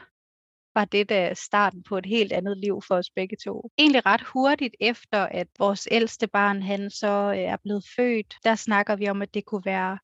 var 0.76 0.86
det 0.86 1.10
da 1.10 1.34
starten 1.34 1.84
på 1.84 1.98
et 1.98 2.06
helt 2.06 2.34
andet 2.34 2.58
liv 2.58 2.82
for 2.88 2.96
os 2.96 3.10
begge 3.16 3.38
to. 3.44 3.70
Egentlig 3.78 4.06
ret 4.06 4.22
hurtigt 4.22 4.76
efter, 4.80 5.22
at 5.26 5.48
vores 5.60 5.88
ældste 5.92 6.28
barn, 6.28 6.62
han 6.62 6.90
så 6.90 7.34
øh, 7.36 7.38
er 7.38 7.58
blevet 7.64 7.84
født, 7.96 8.36
der 8.44 8.56
snakker 8.56 8.96
vi 8.96 9.10
om, 9.10 9.22
at 9.22 9.34
det 9.34 9.46
kunne 9.46 9.66
være, 9.66 9.98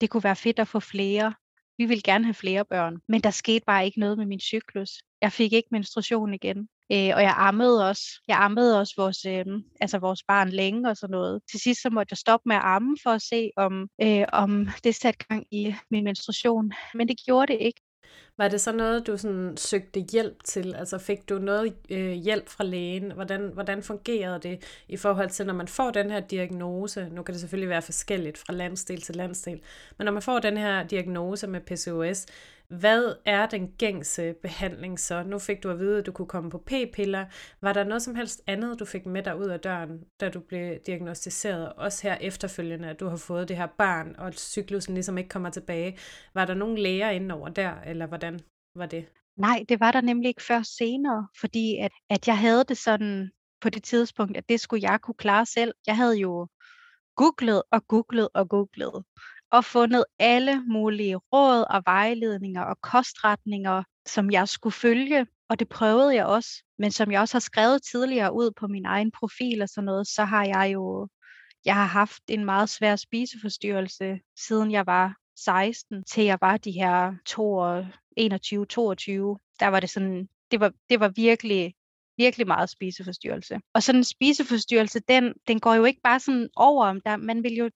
det 0.00 0.10
kunne 0.10 0.24
være 0.24 0.36
fedt 0.36 0.58
at 0.58 0.68
få 0.68 0.80
flere. 0.80 1.34
Vi 1.78 1.84
ville 1.84 2.02
gerne 2.02 2.24
have 2.24 2.34
flere 2.34 2.64
børn, 2.64 2.96
men 3.08 3.20
der 3.20 3.30
skete 3.30 3.64
bare 3.66 3.84
ikke 3.84 4.00
noget 4.00 4.18
med 4.18 4.26
min 4.26 4.40
cyklus. 4.40 4.90
Jeg 5.20 5.32
fik 5.32 5.52
ikke 5.52 5.68
menstruation 5.70 6.34
igen. 6.34 6.68
Øh, 6.92 7.12
og 7.16 7.22
jeg 7.22 7.34
ammede 7.36 7.88
også. 7.88 8.04
Jeg 8.28 8.36
ammede 8.44 8.80
også 8.80 8.94
vores, 8.96 9.24
øh, 9.24 9.44
altså 9.80 9.98
vores 9.98 10.22
barn 10.28 10.48
længe 10.48 10.90
og 10.90 10.96
sådan 10.96 11.12
noget. 11.12 11.42
Til 11.50 11.60
sidst 11.60 11.82
så 11.82 11.90
måtte 11.90 12.12
jeg 12.12 12.18
stoppe 12.18 12.48
med 12.48 12.56
at 12.56 12.62
amme 12.64 12.96
for 13.02 13.10
at 13.10 13.22
se, 13.22 13.50
om, 13.56 13.88
øh, 14.02 14.24
om 14.32 14.68
det 14.84 14.94
satte 14.94 15.24
gang 15.28 15.46
i 15.50 15.74
min 15.90 16.04
menstruation. 16.04 16.72
Men 16.94 17.08
det 17.08 17.16
gjorde 17.26 17.52
det 17.52 17.60
ikke. 17.60 17.80
Var 18.36 18.48
det 18.48 18.60
så 18.60 18.72
noget, 18.72 19.06
du 19.06 19.16
sådan 19.16 19.56
søgte 19.56 20.00
hjælp 20.12 20.44
til? 20.44 20.74
Altså 20.74 20.98
fik 20.98 21.28
du 21.28 21.38
noget 21.38 21.74
øh, 21.90 22.10
hjælp 22.12 22.48
fra 22.48 22.64
lægen? 22.64 23.12
Hvordan, 23.12 23.50
hvordan 23.54 23.82
fungerede 23.82 24.40
det 24.42 24.82
i 24.88 24.96
forhold 24.96 25.30
til, 25.30 25.46
når 25.46 25.54
man 25.54 25.68
får 25.68 25.90
den 25.90 26.10
her 26.10 26.20
diagnose? 26.20 27.08
Nu 27.12 27.22
kan 27.22 27.32
det 27.32 27.40
selvfølgelig 27.40 27.68
være 27.68 27.82
forskelligt 27.82 28.38
fra 28.38 28.52
landsdel 28.52 29.00
til 29.00 29.16
landsdel. 29.16 29.60
Men 29.98 30.04
når 30.04 30.12
man 30.12 30.22
får 30.22 30.38
den 30.38 30.56
her 30.56 30.82
diagnose 30.86 31.46
med 31.46 31.60
PCOS, 31.60 32.26
hvad 32.68 33.16
er 33.24 33.46
den 33.46 33.72
gængse 33.78 34.34
behandling 34.42 35.00
så? 35.00 35.22
Nu 35.22 35.38
fik 35.38 35.62
du 35.62 35.70
at 35.70 35.78
vide, 35.78 35.98
at 35.98 36.06
du 36.06 36.12
kunne 36.12 36.28
komme 36.28 36.50
på 36.50 36.58
p-piller. 36.58 37.26
Var 37.60 37.72
der 37.72 37.84
noget 37.84 38.02
som 38.02 38.14
helst 38.14 38.42
andet, 38.46 38.78
du 38.80 38.84
fik 38.84 39.06
med 39.06 39.22
dig 39.22 39.38
ud 39.38 39.46
af 39.46 39.60
døren, 39.60 40.04
da 40.20 40.28
du 40.28 40.40
blev 40.40 40.78
diagnostiseret? 40.86 41.72
Også 41.72 42.08
her 42.08 42.14
efterfølgende, 42.20 42.88
at 42.88 43.00
du 43.00 43.08
har 43.08 43.16
fået 43.16 43.48
det 43.48 43.56
her 43.56 43.66
barn, 43.66 44.14
og 44.18 44.34
cyklusen 44.34 44.94
ligesom 44.94 45.18
ikke 45.18 45.28
kommer 45.28 45.50
tilbage. 45.50 45.98
Var 46.34 46.44
der 46.44 46.54
nogen 46.54 46.78
læger 46.78 47.10
indover 47.10 47.48
der, 47.48 47.80
eller 47.86 48.06
hvordan 48.06 48.40
var 48.74 48.86
det? 48.86 49.06
Nej, 49.36 49.64
det 49.68 49.80
var 49.80 49.92
der 49.92 50.00
nemlig 50.00 50.28
ikke 50.28 50.42
før 50.42 50.62
senere, 50.62 51.28
fordi 51.40 51.76
at, 51.76 51.92
at 52.10 52.26
jeg 52.28 52.38
havde 52.38 52.64
det 52.68 52.78
sådan 52.78 53.30
på 53.60 53.70
det 53.70 53.82
tidspunkt, 53.82 54.36
at 54.36 54.48
det 54.48 54.60
skulle 54.60 54.90
jeg 54.90 55.00
kunne 55.00 55.14
klare 55.14 55.46
selv. 55.46 55.74
Jeg 55.86 55.96
havde 55.96 56.18
jo 56.18 56.48
googlet 57.16 57.62
og 57.70 57.86
googlet 57.86 58.28
og 58.34 58.48
googlet 58.48 59.04
og 59.54 59.64
fundet 59.64 60.04
alle 60.18 60.62
mulige 60.66 61.16
råd 61.16 61.64
og 61.70 61.82
vejledninger 61.86 62.62
og 62.62 62.80
kostretninger, 62.80 63.82
som 64.06 64.30
jeg 64.30 64.48
skulle 64.48 64.74
følge, 64.74 65.26
og 65.48 65.58
det 65.58 65.68
prøvede 65.68 66.14
jeg 66.14 66.26
også. 66.26 66.50
Men 66.78 66.90
som 66.90 67.12
jeg 67.12 67.20
også 67.20 67.34
har 67.34 67.40
skrevet 67.40 67.82
tidligere 67.82 68.34
ud 68.34 68.50
på 68.56 68.66
min 68.66 68.84
egen 68.84 69.10
profil 69.10 69.62
og 69.62 69.68
sådan 69.68 69.84
noget, 69.84 70.06
så 70.08 70.24
har 70.24 70.44
jeg 70.44 70.70
jo 70.72 71.08
jeg 71.64 71.74
har 71.74 71.86
haft 71.86 72.22
en 72.28 72.44
meget 72.44 72.68
svær 72.68 72.96
spiseforstyrrelse, 72.96 74.20
siden 74.38 74.70
jeg 74.70 74.86
var 74.86 75.16
16, 75.36 76.04
til 76.04 76.24
jeg 76.24 76.38
var 76.40 76.56
de 76.56 76.70
her 76.72 77.10
21-22. 78.20 79.56
Der 79.60 79.68
var 79.68 79.80
det 79.80 79.90
sådan, 79.90 80.28
det 80.50 80.60
var, 80.60 80.72
det 80.90 81.00
var 81.00 81.08
virkelig 81.08 81.74
virkelig 82.16 82.46
meget 82.46 82.70
spiseforstyrrelse. 82.70 83.60
Og 83.74 83.82
sådan 83.82 83.98
en 83.98 84.04
spiseforstyrrelse, 84.04 85.00
den, 85.08 85.34
den 85.48 85.60
går 85.60 85.74
jo 85.74 85.84
ikke 85.84 86.00
bare 86.04 86.20
sådan 86.20 86.48
over, 86.56 86.92
der, 86.92 87.16
man 87.16 87.42
vil 87.42 87.52
jo 87.52 87.70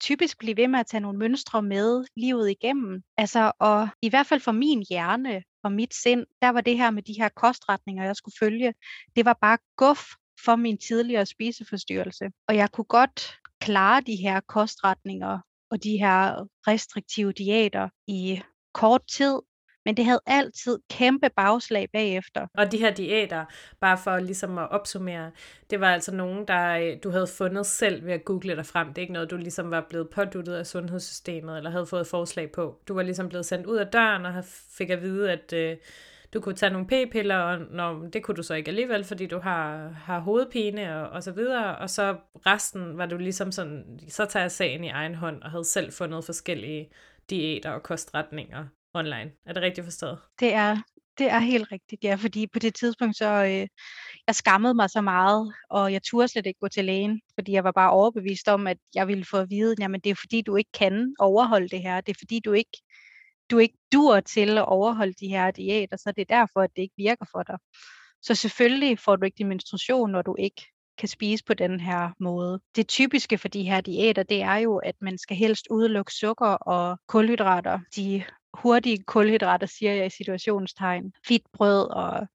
typisk 0.00 0.38
blive 0.38 0.56
ved 0.56 0.68
med 0.68 0.80
at 0.80 0.86
tage 0.86 1.00
nogle 1.00 1.18
mønstre 1.18 1.62
med 1.62 2.04
livet 2.16 2.50
igennem. 2.50 3.02
Altså, 3.16 3.52
og 3.58 3.88
i 4.02 4.08
hvert 4.08 4.26
fald 4.26 4.40
for 4.40 4.52
min 4.52 4.84
hjerne 4.90 5.42
og 5.62 5.72
mit 5.72 5.94
sind, 5.94 6.26
der 6.42 6.48
var 6.48 6.60
det 6.60 6.76
her 6.76 6.90
med 6.90 7.02
de 7.02 7.12
her 7.18 7.28
kostretninger, 7.28 8.04
jeg 8.04 8.16
skulle 8.16 8.34
følge, 8.40 8.74
det 9.16 9.24
var 9.24 9.38
bare 9.40 9.58
guf 9.76 10.04
for 10.44 10.56
min 10.56 10.78
tidligere 10.78 11.26
spiseforstyrrelse. 11.26 12.30
Og 12.48 12.56
jeg 12.56 12.70
kunne 12.70 12.84
godt 12.84 13.36
klare 13.60 14.00
de 14.00 14.16
her 14.16 14.40
kostretninger 14.40 15.38
og 15.70 15.82
de 15.82 15.98
her 15.98 16.46
restriktive 16.66 17.32
diæter 17.32 17.88
i 18.06 18.40
kort 18.74 19.02
tid, 19.06 19.40
men 19.88 19.96
det 19.96 20.04
havde 20.04 20.20
altid 20.26 20.78
kæmpe 20.90 21.28
bagslag 21.36 21.88
bagefter. 21.92 22.46
Og 22.58 22.72
de 22.72 22.78
her 22.78 22.90
diæter, 22.90 23.44
bare 23.80 23.98
for 23.98 24.18
ligesom 24.18 24.58
at 24.58 24.70
opsummere, 24.70 25.30
det 25.70 25.80
var 25.80 25.92
altså 25.92 26.14
nogen, 26.14 26.48
der 26.48 26.78
øh, 26.78 26.96
du 27.04 27.10
havde 27.10 27.26
fundet 27.26 27.66
selv 27.66 28.06
ved 28.06 28.12
at 28.12 28.24
google 28.24 28.56
dig 28.56 28.66
frem. 28.66 28.86
Det 28.88 28.98
er 28.98 29.02
ikke 29.02 29.12
noget, 29.12 29.30
du 29.30 29.36
ligesom 29.36 29.70
var 29.70 29.86
blevet 29.88 30.10
påduttet 30.10 30.54
af 30.54 30.66
sundhedssystemet, 30.66 31.56
eller 31.56 31.70
havde 31.70 31.86
fået 31.86 32.06
forslag 32.06 32.52
på. 32.52 32.80
Du 32.88 32.94
var 32.94 33.02
ligesom 33.02 33.28
blevet 33.28 33.46
sendt 33.46 33.66
ud 33.66 33.76
af 33.76 33.86
døren 33.86 34.26
og 34.26 34.44
fik 34.78 34.90
at 34.90 35.02
vide, 35.02 35.32
at 35.32 35.52
øh, 35.52 35.76
du 36.34 36.40
kunne 36.40 36.54
tage 36.54 36.72
nogle 36.72 36.86
p-piller, 36.86 37.36
og 37.36 37.58
nå, 37.70 38.06
det 38.12 38.22
kunne 38.22 38.36
du 38.36 38.42
så 38.42 38.54
ikke 38.54 38.68
alligevel, 38.68 39.04
fordi 39.04 39.26
du 39.26 39.38
har, 39.38 39.88
har 39.88 40.18
hovedpine 40.18 40.96
og, 40.96 41.08
og 41.08 41.22
så 41.22 41.32
videre, 41.32 41.78
og 41.78 41.90
så 41.90 42.16
resten 42.46 42.98
var 42.98 43.06
du 43.06 43.16
ligesom 43.16 43.52
sådan, 43.52 44.00
så 44.08 44.24
tager 44.24 44.44
jeg 44.44 44.50
sagen 44.50 44.84
i 44.84 44.88
egen 44.88 45.14
hånd, 45.14 45.42
og 45.42 45.50
havde 45.50 45.64
selv 45.64 45.92
fundet 45.92 46.24
forskellige 46.24 46.90
diæter 47.30 47.70
og 47.70 47.82
kostretninger 47.82 48.64
online. 48.98 49.30
Er 49.46 49.52
det 49.52 49.62
rigtigt 49.62 49.84
forstået? 49.84 50.18
Det 50.40 50.54
er, 50.54 50.76
det 51.18 51.30
er 51.30 51.38
helt 51.38 51.72
rigtigt, 51.72 52.04
ja, 52.04 52.14
fordi 52.14 52.46
på 52.46 52.58
det 52.58 52.74
tidspunkt 52.74 53.16
så, 53.16 53.44
øh, 53.44 53.66
jeg 54.26 54.34
skammede 54.34 54.74
mig 54.74 54.90
så 54.90 55.00
meget, 55.00 55.54
og 55.70 55.92
jeg 55.92 56.02
turde 56.02 56.28
slet 56.28 56.46
ikke 56.46 56.60
gå 56.60 56.68
til 56.68 56.84
lægen, 56.84 57.20
fordi 57.34 57.52
jeg 57.52 57.64
var 57.64 57.72
bare 57.72 57.90
overbevist 57.90 58.48
om, 58.48 58.66
at 58.66 58.78
jeg 58.94 59.08
ville 59.08 59.24
få 59.24 59.36
at 59.36 59.50
vide, 59.50 59.74
jamen 59.78 60.00
det 60.00 60.10
er 60.10 60.14
fordi, 60.14 60.42
du 60.42 60.56
ikke 60.56 60.72
kan 60.72 61.14
overholde 61.18 61.68
det 61.68 61.82
her, 61.82 62.00
det 62.00 62.12
er 62.14 62.18
fordi, 62.18 62.40
du 62.40 62.52
ikke, 62.52 62.78
du 63.50 63.58
ikke 63.58 63.78
dur 63.92 64.20
til 64.20 64.58
at 64.58 64.68
overholde 64.68 65.14
de 65.20 65.28
her 65.28 65.50
diæter, 65.50 65.96
så 65.96 66.12
det 66.12 66.22
er 66.30 66.36
derfor, 66.36 66.60
at 66.60 66.70
det 66.76 66.82
ikke 66.82 66.94
virker 66.96 67.26
for 67.32 67.42
dig. 67.42 67.58
Så 68.22 68.34
selvfølgelig 68.34 68.98
får 68.98 69.16
du 69.16 69.24
ikke 69.24 69.38
din 69.38 69.48
menstruation, 69.48 70.10
når 70.10 70.22
du 70.22 70.36
ikke 70.38 70.62
kan 70.98 71.08
spise 71.08 71.44
på 71.44 71.54
den 71.54 71.80
her 71.80 72.10
måde. 72.20 72.60
Det 72.76 72.88
typiske 72.88 73.38
for 73.38 73.48
de 73.48 73.62
her 73.62 73.80
diæter, 73.80 74.22
det 74.22 74.42
er 74.42 74.56
jo, 74.56 74.76
at 74.76 74.94
man 75.00 75.18
skal 75.18 75.36
helst 75.36 75.66
udelukke 75.70 76.12
sukker 76.12 76.46
og 76.46 76.98
kulhydrater. 77.06 77.78
De 77.96 78.24
hurtige 78.62 79.02
kulhydrater, 79.02 79.66
siger 79.66 79.92
jeg 79.92 80.06
i 80.06 80.10
situationstegn. 80.10 81.12
Hvidt 81.26 81.42
brød 81.52 81.90
og 81.90 82.26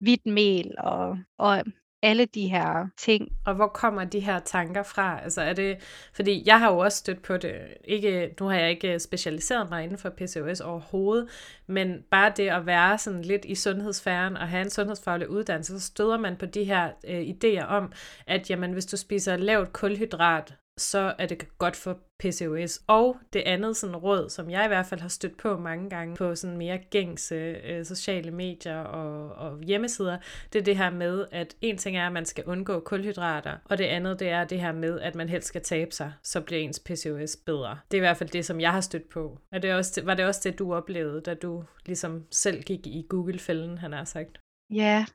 hvidt 0.00 0.26
mel 0.26 0.74
og, 0.78 1.18
og 1.38 1.64
alle 2.02 2.24
de 2.24 2.48
her 2.48 2.86
ting. 2.98 3.28
Og 3.46 3.54
hvor 3.54 3.66
kommer 3.66 4.04
de 4.04 4.20
her 4.20 4.38
tanker 4.38 4.82
fra? 4.82 5.20
Altså 5.22 5.42
er 5.42 5.52
det, 5.52 5.78
fordi 6.14 6.42
jeg 6.46 6.58
har 6.58 6.72
jo 6.72 6.78
også 6.78 6.98
stødt 6.98 7.22
på 7.22 7.36
det, 7.36 7.54
ikke, 7.84 8.34
nu 8.40 8.46
har 8.46 8.56
jeg 8.56 8.70
ikke 8.70 8.94
øh, 8.94 9.00
specialiseret 9.00 9.70
mig 9.70 9.84
inden 9.84 9.98
for 9.98 10.10
PCOS 10.10 10.60
overhovedet, 10.60 11.28
men 11.66 12.02
bare 12.10 12.32
det 12.36 12.48
at 12.48 12.66
være 12.66 12.98
sådan 12.98 13.22
lidt 13.22 13.44
i 13.44 13.54
sundhedsfæren 13.54 14.36
og 14.36 14.48
have 14.48 14.62
en 14.62 14.70
sundhedsfaglig 14.70 15.30
uddannelse, 15.30 15.80
så 15.80 15.86
støder 15.86 16.18
man 16.18 16.36
på 16.36 16.46
de 16.46 16.64
her 16.64 16.90
øh, 17.08 17.20
idéer 17.20 17.64
om, 17.64 17.92
at 18.26 18.50
jamen, 18.50 18.72
hvis 18.72 18.86
du 18.86 18.96
spiser 18.96 19.36
lavt 19.36 19.72
kulhydrat, 19.72 20.54
så 20.78 21.14
er 21.18 21.26
det 21.26 21.58
godt 21.58 21.76
for 21.76 21.98
PCOS. 22.18 22.80
Og 22.86 23.16
det 23.32 23.40
andet 23.40 23.76
sådan 23.76 23.96
råd, 23.96 24.28
som 24.28 24.50
jeg 24.50 24.64
i 24.64 24.68
hvert 24.68 24.86
fald 24.86 25.00
har 25.00 25.08
stødt 25.08 25.36
på 25.36 25.56
mange 25.58 25.90
gange 25.90 26.16
på 26.16 26.34
sådan 26.34 26.56
mere 26.56 26.78
gængse 26.78 27.34
øh, 27.34 27.84
sociale 27.84 28.30
medier 28.30 28.78
og, 28.78 29.28
og 29.28 29.62
hjemmesider, 29.62 30.18
det 30.52 30.58
er 30.58 30.62
det 30.62 30.76
her 30.76 30.90
med, 30.90 31.26
at 31.32 31.56
en 31.60 31.78
ting 31.78 31.96
er, 31.96 32.06
at 32.06 32.12
man 32.12 32.26
skal 32.26 32.44
undgå 32.44 32.80
kulhydrater, 32.80 33.56
og 33.64 33.78
det 33.78 33.84
andet 33.84 34.20
det 34.20 34.28
er 34.28 34.44
det 34.44 34.60
her 34.60 34.72
med, 34.72 35.00
at 35.00 35.14
man 35.14 35.28
helst 35.28 35.48
skal 35.48 35.62
tabe 35.62 35.90
sig, 35.92 36.12
så 36.22 36.40
bliver 36.40 36.60
ens 36.60 36.80
PCOS 36.80 37.36
bedre. 37.46 37.78
Det 37.90 37.96
er 37.96 38.00
i 38.00 38.06
hvert 38.06 38.16
fald 38.16 38.30
det, 38.30 38.44
som 38.46 38.60
jeg 38.60 38.72
har 38.72 38.80
stødt 38.80 39.08
på. 39.08 39.38
Er 39.52 39.58
det 39.58 39.74
også, 39.74 40.02
var 40.04 40.14
det 40.14 40.24
også 40.24 40.40
det, 40.44 40.58
du 40.58 40.74
oplevede, 40.74 41.20
da 41.20 41.34
du 41.34 41.64
ligesom 41.86 42.26
selv 42.30 42.62
gik 42.62 42.86
i 42.86 43.06
Google-fælden, 43.08 43.78
han 43.78 43.92
har 43.92 44.04
sagt? 44.04 44.38
Ja, 44.70 45.06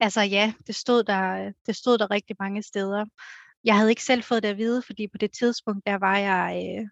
altså 0.00 0.20
ja, 0.20 0.52
det 0.66 0.74
stod 0.74 1.02
der, 1.02 1.46
øh, 1.46 1.52
det 1.66 1.76
stod 1.76 1.98
der 1.98 2.10
rigtig 2.10 2.36
mange 2.38 2.62
steder. 2.62 3.04
Jeg 3.64 3.76
havde 3.76 3.90
ikke 3.90 4.04
selv 4.04 4.22
fået 4.22 4.42
det 4.42 4.48
at 4.48 4.58
vide, 4.58 4.82
fordi 4.82 5.08
på 5.08 5.18
det 5.18 5.32
tidspunkt, 5.32 5.86
der 5.86 5.98
var 5.98 6.18
jeg, 6.18 6.78
øh, 6.78 6.88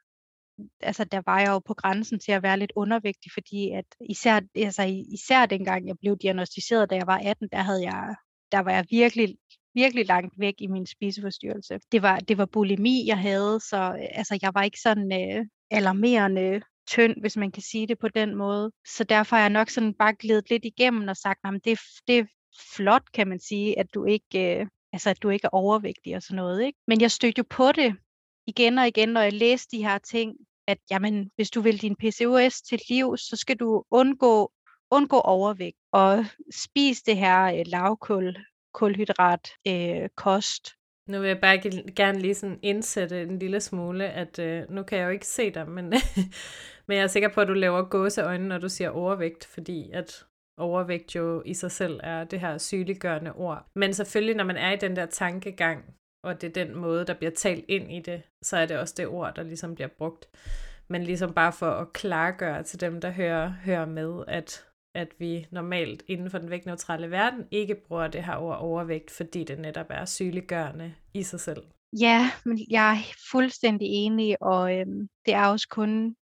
altså 0.81 1.05
der 1.05 1.23
var 1.27 1.41
jeg 1.41 1.49
jo 1.49 1.59
på 1.59 1.75
grænsen 1.75 2.19
til 2.19 2.33
at 2.33 2.43
være 2.43 2.59
lidt 2.59 2.73
undervægtig, 2.77 3.33
fordi 3.33 3.71
at 3.71 3.85
især, 4.09 4.41
altså 4.55 4.83
især 5.13 5.47
dengang 5.47 5.89
jeg 5.89 5.97
blev 6.01 6.17
diagnostiseret, 6.23 6.91
da 6.91 6.95
jeg 6.95 7.07
var 7.07 7.21
18, 7.25 7.49
der 7.53 7.59
havde 7.59 7.83
jeg, 7.83 8.15
der 8.53 8.59
var 8.59 8.71
jeg 8.71 8.85
virkelig, 8.91 9.37
virkelig 9.75 10.07
langt 10.07 10.35
væk 10.39 10.55
i 10.59 10.67
min 10.67 10.87
spiseforstyrrelse. 10.87 11.79
Det 11.93 12.03
var, 12.03 12.19
det 12.19 12.39
var 12.39 12.47
bulimi, 12.47 13.07
jeg 13.07 13.19
havde, 13.19 13.61
så 13.61 14.09
altså, 14.11 14.39
jeg 14.43 14.55
var 14.55 14.63
ikke 14.63 14.81
sådan 14.81 15.13
øh, 15.13 15.47
alarmerende 15.71 16.61
tynd, 16.89 17.21
hvis 17.21 17.37
man 17.37 17.51
kan 17.51 17.63
sige 17.63 17.87
det 17.87 17.99
på 17.99 18.09
den 18.09 18.35
måde. 18.35 18.73
Så 18.87 19.05
derfor 19.05 19.37
har 19.37 19.43
jeg 19.43 19.51
nok 19.51 19.71
sådan 19.71 19.95
bare 19.95 20.15
glædet 20.15 20.51
lidt 20.51 20.65
igennem 20.65 21.09
og 21.09 21.17
sagt, 21.17 21.41
at 21.45 21.61
det, 21.65 21.79
det 22.07 22.19
er 22.19 22.25
flot, 22.77 23.13
kan 23.15 23.29
man 23.29 23.41
sige, 23.41 23.79
at 23.79 23.87
du 23.95 24.05
ikke, 24.05 24.61
øh, 24.61 24.67
altså 24.99 25.11
at 25.11 25.23
du 25.23 25.29
ikke 25.29 25.45
er 25.45 25.57
overvægtig 25.57 26.17
og 26.17 26.23
sådan 26.23 26.37
noget. 26.37 26.67
Ikke? 26.67 26.79
Men 26.87 27.01
jeg 27.01 27.11
stødte 27.11 27.39
jo 27.39 27.45
på 27.51 27.73
det 27.73 27.97
igen 28.47 28.79
og 28.79 28.89
igen, 28.89 29.09
når 29.09 29.21
jeg 29.21 29.33
læste 29.33 29.77
de 29.77 29.83
her 29.83 29.99
ting, 29.99 30.37
at 30.67 30.79
jamen, 30.91 31.31
hvis 31.37 31.51
du 31.51 31.61
vil 31.61 31.83
din 31.83 31.97
PCOS 31.97 32.63
til 32.63 32.81
liv, 32.89 33.17
så 33.17 33.37
skal 33.37 33.57
du 33.57 33.85
undgå, 33.91 34.53
undgå 34.91 35.21
overvægt 35.21 35.77
og 35.93 36.25
spise 36.55 37.03
det 37.07 37.17
her 37.17 37.45
øh, 37.45 37.65
lavkul, 37.67 38.37
kulhydrat 38.75 39.51
øh, 39.69 40.09
kost. 40.17 40.73
Nu 41.09 41.21
vil 41.21 41.29
jeg 41.29 41.41
bare 41.41 41.59
gerne 41.97 42.19
lige 42.19 42.35
sådan 42.35 42.59
indsætte 42.63 43.23
en 43.23 43.39
lille 43.39 43.61
smule, 43.61 44.11
at 44.11 44.39
øh, 44.39 44.71
nu 44.71 44.83
kan 44.83 44.99
jeg 44.99 45.05
jo 45.05 45.11
ikke 45.11 45.27
se 45.27 45.51
dig, 45.51 45.69
men, 45.69 45.85
men 46.87 46.97
jeg 46.97 47.03
er 47.03 47.07
sikker 47.07 47.29
på, 47.29 47.41
at 47.41 47.49
du 47.49 47.55
laver 47.55 47.89
gåseøjne, 47.89 48.49
når 48.49 48.59
du 48.59 48.69
siger 48.69 48.91
overvægt, 48.91 49.45
fordi 49.45 49.91
at 49.93 50.25
overvægt 50.59 51.15
jo 51.15 51.43
i 51.47 51.55
sig 51.55 51.71
selv 51.71 52.01
er 52.03 52.25
det 52.25 52.41
her 52.41 52.59
sygeliggørende 52.59 53.33
ord. 53.33 53.67
Men 53.75 53.95
selvfølgelig, 53.95 54.37
når 54.37 54.45
man 54.45 54.57
er 54.57 54.73
i 54.73 54.77
den 54.77 54.97
der 54.97 55.07
tankegang, 55.07 55.85
og 56.25 56.41
det 56.41 56.49
er 56.49 56.65
den 56.65 56.77
måde, 56.77 57.07
der 57.07 57.15
bliver 57.15 57.31
talt 57.31 57.65
ind 57.69 57.93
i 57.93 58.01
det, 58.01 58.23
så 58.43 58.57
er 58.57 58.67
det 58.67 58.79
også 58.79 58.95
det 58.97 59.07
ord, 59.07 59.35
der 59.35 59.43
ligesom 59.43 59.75
bliver 59.75 59.89
brugt. 59.99 60.29
Men 60.89 61.05
ligesom 61.05 61.33
bare 61.33 61.53
for 61.53 61.71
at 61.71 61.93
klargøre 61.93 62.63
til 62.63 62.81
dem, 62.81 63.01
der 63.01 63.11
hører, 63.11 63.49
hører 63.49 63.87
med, 63.87 64.25
at, 64.29 64.67
at 64.95 65.09
vi 65.19 65.47
normalt 65.51 66.03
inden 66.07 66.31
for 66.31 66.39
den 66.39 66.51
vægtneutrale 66.51 67.11
verden 67.11 67.49
ikke 67.51 67.75
bruger 67.75 68.09
det 68.09 68.25
her 68.25 68.37
ord 68.37 68.59
overvægt, 68.59 69.11
fordi 69.11 69.45
det 69.45 69.59
netop 69.59 69.87
er 69.91 70.05
sygeliggørende 70.05 70.95
i 71.15 71.23
sig 71.23 71.41
selv. 71.41 71.63
Ja, 72.01 72.31
men 72.45 72.59
jeg 72.71 72.93
er 72.93 73.15
fuldstændig 73.31 73.89
enig, 73.91 74.43
og 74.43 74.79
øhm, 74.79 75.09
det 75.27 75.35
er 75.35 75.47
også 75.47 75.69
kun, 75.69 76.17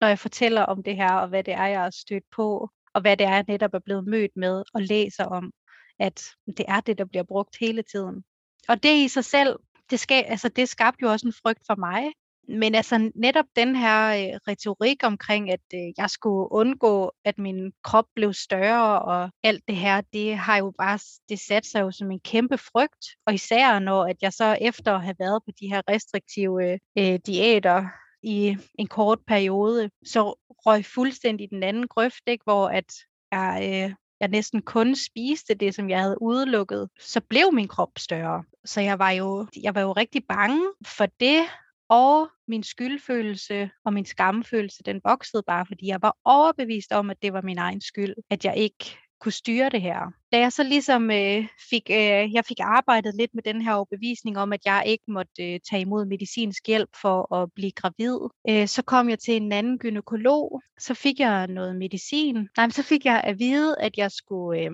når 0.00 0.08
jeg 0.08 0.18
fortæller 0.18 0.62
om 0.62 0.82
det 0.82 0.96
her, 0.96 1.12
og 1.12 1.28
hvad 1.28 1.44
det 1.44 1.54
er, 1.54 1.66
jeg 1.66 1.80
har 1.80 1.90
stødt 1.90 2.24
på, 2.36 2.70
og 2.96 3.00
hvad 3.00 3.16
det 3.16 3.26
er, 3.26 3.34
jeg 3.34 3.44
netop 3.48 3.74
er 3.74 3.78
blevet 3.78 4.06
mødt 4.06 4.30
med 4.36 4.62
og 4.74 4.82
læser 4.82 5.24
om, 5.24 5.52
at 5.98 6.24
det 6.46 6.64
er 6.68 6.80
det, 6.80 6.98
der 6.98 7.04
bliver 7.04 7.22
brugt 7.22 7.56
hele 7.60 7.82
tiden. 7.82 8.24
Og 8.68 8.82
det 8.82 9.04
i 9.04 9.08
sig 9.08 9.24
selv, 9.24 9.56
det, 9.90 10.00
skal, 10.00 10.24
altså, 10.28 10.48
det 10.48 10.68
skabte 10.68 11.02
jo 11.02 11.10
også 11.10 11.26
en 11.26 11.32
frygt 11.42 11.60
for 11.66 11.74
mig. 11.74 12.12
Men 12.48 12.74
altså 12.74 13.10
netop 13.14 13.44
den 13.56 13.76
her 13.76 14.08
øh, 14.08 14.40
retorik 14.48 15.02
omkring, 15.04 15.50
at 15.50 15.60
øh, 15.74 15.92
jeg 15.98 16.10
skulle 16.10 16.52
undgå, 16.52 17.12
at 17.24 17.38
min 17.38 17.72
krop 17.84 18.04
blev 18.14 18.32
større 18.32 19.02
og 19.02 19.30
alt 19.42 19.62
det 19.68 19.76
her, 19.76 20.00
det 20.12 20.36
har 20.36 20.56
jo 20.56 20.72
bare 20.78 20.98
det 21.28 21.40
sat 21.40 21.66
sig 21.66 21.80
jo 21.80 21.90
som 21.90 22.10
en 22.10 22.20
kæmpe 22.20 22.58
frygt. 22.58 23.06
Og 23.26 23.34
især 23.34 23.78
når 23.78 24.04
at 24.04 24.16
jeg 24.22 24.32
så 24.32 24.58
efter 24.60 24.94
at 24.94 25.02
have 25.02 25.16
været 25.18 25.42
på 25.44 25.50
de 25.60 25.68
her 25.68 25.82
restriktive 25.88 26.78
øh, 26.98 27.18
diæter 27.26 27.88
i 28.26 28.56
en 28.78 28.86
kort 28.86 29.18
periode, 29.26 29.90
så 30.06 30.34
røg 30.48 30.84
fuldstændig 30.84 31.50
den 31.50 31.62
anden 31.62 31.88
grøft, 31.88 32.22
ikke? 32.26 32.44
hvor 32.44 32.68
at 32.68 32.94
jeg, 33.32 33.60
øh, 33.62 33.94
jeg 34.20 34.28
næsten 34.28 34.62
kun 34.62 34.96
spiste 34.96 35.54
det, 35.54 35.74
som 35.74 35.90
jeg 35.90 36.00
havde 36.00 36.22
udelukket, 36.22 36.88
så 37.00 37.20
blev 37.20 37.52
min 37.52 37.68
krop 37.68 37.90
større. 37.98 38.44
Så 38.64 38.80
jeg 38.80 38.98
var 38.98 39.10
jo, 39.10 39.46
jeg 39.62 39.74
var 39.74 39.80
jo 39.80 39.92
rigtig 39.92 40.24
bange 40.28 40.62
for 40.86 41.06
det, 41.20 41.42
og 41.88 42.28
min 42.48 42.62
skyldfølelse 42.62 43.70
og 43.84 43.92
min 43.92 44.04
skamfølelse, 44.04 44.82
den 44.82 45.00
voksede 45.04 45.42
bare, 45.46 45.66
fordi 45.66 45.86
jeg 45.86 46.02
var 46.02 46.16
overbevist 46.24 46.92
om, 46.92 47.10
at 47.10 47.22
det 47.22 47.32
var 47.32 47.42
min 47.42 47.58
egen 47.58 47.80
skyld, 47.80 48.14
at 48.30 48.44
jeg 48.44 48.56
ikke 48.56 48.98
kunne 49.20 49.32
styre 49.32 49.68
det 49.68 49.82
her. 49.82 50.12
Da 50.32 50.38
jeg 50.38 50.52
så 50.52 50.62
ligesom 50.62 51.10
øh, 51.10 51.46
fik, 51.70 51.90
øh, 51.90 52.34
jeg 52.34 52.44
fik 52.48 52.60
arbejdet 52.60 53.14
lidt 53.14 53.34
med 53.34 53.42
den 53.42 53.62
her 53.62 53.74
overbevisning 53.74 54.38
om, 54.38 54.52
at 54.52 54.60
jeg 54.64 54.82
ikke 54.86 55.04
måtte 55.08 55.54
øh, 55.54 55.60
tage 55.70 55.82
imod 55.82 56.04
medicinsk 56.04 56.66
hjælp 56.66 56.88
for 57.00 57.34
at 57.34 57.52
blive 57.54 57.70
gravid, 57.70 58.18
øh, 58.48 58.68
så 58.68 58.82
kom 58.82 59.08
jeg 59.08 59.18
til 59.18 59.36
en 59.36 59.52
anden 59.52 59.78
gynekolog. 59.78 60.62
Så 60.78 60.94
fik 60.94 61.20
jeg 61.20 61.46
noget 61.46 61.76
medicin. 61.76 62.48
Nej, 62.56 62.70
så 62.70 62.82
fik 62.82 63.04
jeg 63.04 63.20
at 63.24 63.38
vide, 63.38 63.76
at 63.80 63.92
jeg 63.96 64.10
skulle, 64.10 64.60
øh, 64.60 64.70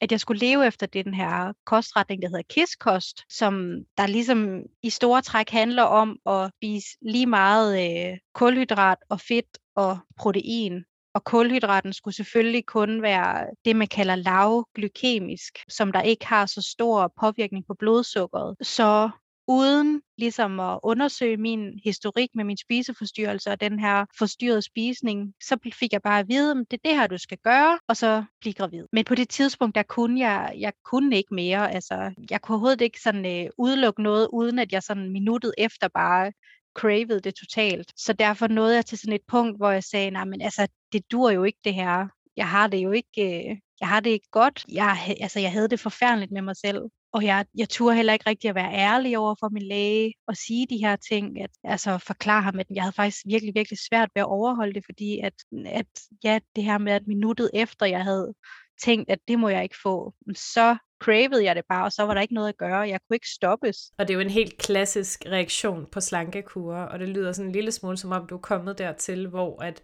at 0.00 0.12
jeg 0.12 0.20
skulle 0.20 0.40
leve 0.40 0.66
efter 0.66 0.86
den 0.86 1.14
her 1.14 1.52
kostretning, 1.64 2.22
der 2.22 2.28
hedder 2.28 2.42
KISS-kost, 2.50 3.22
som 3.30 3.76
der 3.98 4.06
ligesom 4.06 4.62
i 4.82 4.90
store 4.90 5.22
træk 5.22 5.50
handler 5.50 5.82
om 5.82 6.18
at 6.26 6.50
spise 6.56 6.88
lige 7.02 7.26
meget 7.26 7.70
øh, 7.84 8.18
kulhydrat 8.34 8.98
og 9.08 9.20
fedt 9.20 9.58
og 9.76 9.98
protein 10.18 10.84
og 11.16 11.24
kulhydraten 11.24 11.92
skulle 11.92 12.14
selvfølgelig 12.14 12.66
kun 12.66 13.02
være 13.02 13.46
det, 13.64 13.76
man 13.76 13.88
kalder 13.88 14.14
lavglykemisk, 14.14 15.58
som 15.68 15.92
der 15.92 16.02
ikke 16.02 16.26
har 16.26 16.46
så 16.46 16.62
stor 16.62 17.12
påvirkning 17.20 17.66
på 17.66 17.74
blodsukkeret. 17.74 18.56
Så 18.62 19.10
uden 19.48 20.02
ligesom 20.18 20.60
at 20.60 20.78
undersøge 20.82 21.36
min 21.36 21.80
historik 21.84 22.28
med 22.34 22.44
min 22.44 22.56
spiseforstyrrelse 22.56 23.50
og 23.50 23.60
den 23.60 23.78
her 23.78 24.04
forstyrrede 24.18 24.62
spisning, 24.62 25.34
så 25.42 25.56
fik 25.74 25.92
jeg 25.92 26.02
bare 26.02 26.20
at 26.20 26.28
vide, 26.28 26.50
at 26.50 26.56
det 26.70 26.80
er 26.84 26.88
det 26.88 26.98
her, 26.98 27.06
du 27.06 27.18
skal 27.18 27.38
gøre, 27.38 27.78
og 27.88 27.96
så 27.96 28.24
blive 28.40 28.54
gravid. 28.54 28.84
Men 28.92 29.04
på 29.04 29.14
det 29.14 29.28
tidspunkt, 29.28 29.74
der 29.74 29.82
kunne 29.82 30.20
jeg, 30.20 30.54
jeg 30.58 30.72
kunne 30.84 31.16
ikke 31.16 31.34
mere. 31.34 31.72
Altså, 31.74 32.12
jeg 32.30 32.42
kunne 32.42 32.54
overhovedet 32.54 32.80
ikke 32.80 33.00
sådan 33.00 33.44
øh, 33.44 33.50
udelukke 33.58 34.02
noget, 34.02 34.28
uden 34.32 34.58
at 34.58 34.72
jeg 34.72 34.82
sådan 34.82 35.12
minuttet 35.12 35.54
efter 35.58 35.88
bare 35.88 36.32
cravede 36.76 37.20
det 37.20 37.34
totalt. 37.34 37.92
Så 37.96 38.12
derfor 38.12 38.46
nåede 38.46 38.74
jeg 38.74 38.86
til 38.86 38.98
sådan 38.98 39.14
et 39.14 39.26
punkt, 39.28 39.56
hvor 39.56 39.70
jeg 39.70 39.84
sagde, 39.84 40.10
nej, 40.10 40.24
men 40.24 40.40
altså, 40.40 40.68
det 40.96 41.12
dur 41.12 41.30
jo 41.30 41.44
ikke 41.44 41.58
det 41.64 41.74
her. 41.74 42.08
Jeg 42.36 42.48
har 42.48 42.66
det 42.66 42.78
jo 42.78 42.90
ikke, 42.92 43.50
øh, 43.50 43.56
jeg 43.80 43.88
har 43.88 44.00
det 44.00 44.10
ikke 44.10 44.28
godt. 44.30 44.64
Jeg, 44.72 45.16
altså, 45.20 45.40
jeg 45.40 45.52
havde 45.52 45.68
det 45.68 45.80
forfærdeligt 45.80 46.32
med 46.32 46.42
mig 46.42 46.56
selv. 46.56 46.82
Og 47.12 47.24
jeg, 47.24 47.46
jeg 47.54 47.68
turde 47.68 47.96
heller 47.96 48.12
ikke 48.12 48.30
rigtig 48.30 48.48
at 48.48 48.54
være 48.54 48.72
ærlig 48.72 49.18
over 49.18 49.34
for 49.40 49.48
min 49.48 49.62
læge 49.62 50.14
og 50.28 50.36
sige 50.36 50.66
de 50.70 50.76
her 50.76 50.96
ting, 50.96 51.42
at 51.42 51.50
altså 51.64 51.98
forklare 51.98 52.42
ham, 52.42 52.58
at 52.58 52.66
jeg 52.70 52.82
havde 52.82 52.92
faktisk 52.92 53.22
virkelig, 53.26 53.54
virkelig 53.54 53.78
svært 53.88 54.10
ved 54.14 54.20
at 54.22 54.26
overholde 54.28 54.74
det, 54.74 54.84
fordi 54.84 55.20
at, 55.20 55.32
at 55.66 55.86
ja, 56.24 56.38
det 56.56 56.64
her 56.64 56.78
med, 56.78 56.92
at 56.92 57.06
minuttet 57.06 57.50
efter 57.54 57.86
jeg 57.86 58.04
havde 58.04 58.34
tænkt, 58.82 59.10
at 59.10 59.18
det 59.28 59.38
må 59.38 59.48
jeg 59.48 59.62
ikke 59.62 59.76
få, 59.82 60.14
så 60.34 60.76
cravede 61.00 61.44
jeg 61.44 61.56
det 61.56 61.64
bare, 61.68 61.84
og 61.84 61.92
så 61.92 62.02
var 62.02 62.14
der 62.14 62.20
ikke 62.20 62.34
noget 62.34 62.48
at 62.48 62.56
gøre. 62.56 62.78
Jeg 62.78 63.00
kunne 63.08 63.16
ikke 63.16 63.28
stoppes. 63.28 63.76
Og 63.98 64.08
det 64.08 64.14
er 64.14 64.18
jo 64.18 64.20
en 64.20 64.30
helt 64.30 64.58
klassisk 64.58 65.26
reaktion 65.26 65.86
på 65.92 66.00
slankekure, 66.00 66.88
og 66.88 66.98
det 66.98 67.08
lyder 67.08 67.32
sådan 67.32 67.46
en 67.46 67.52
lille 67.52 67.72
smule 67.72 67.96
som 67.96 68.12
om, 68.12 68.26
du 68.26 68.34
er 68.34 68.40
kommet 68.40 68.78
dertil, 68.78 69.28
hvor 69.28 69.62
at 69.62 69.82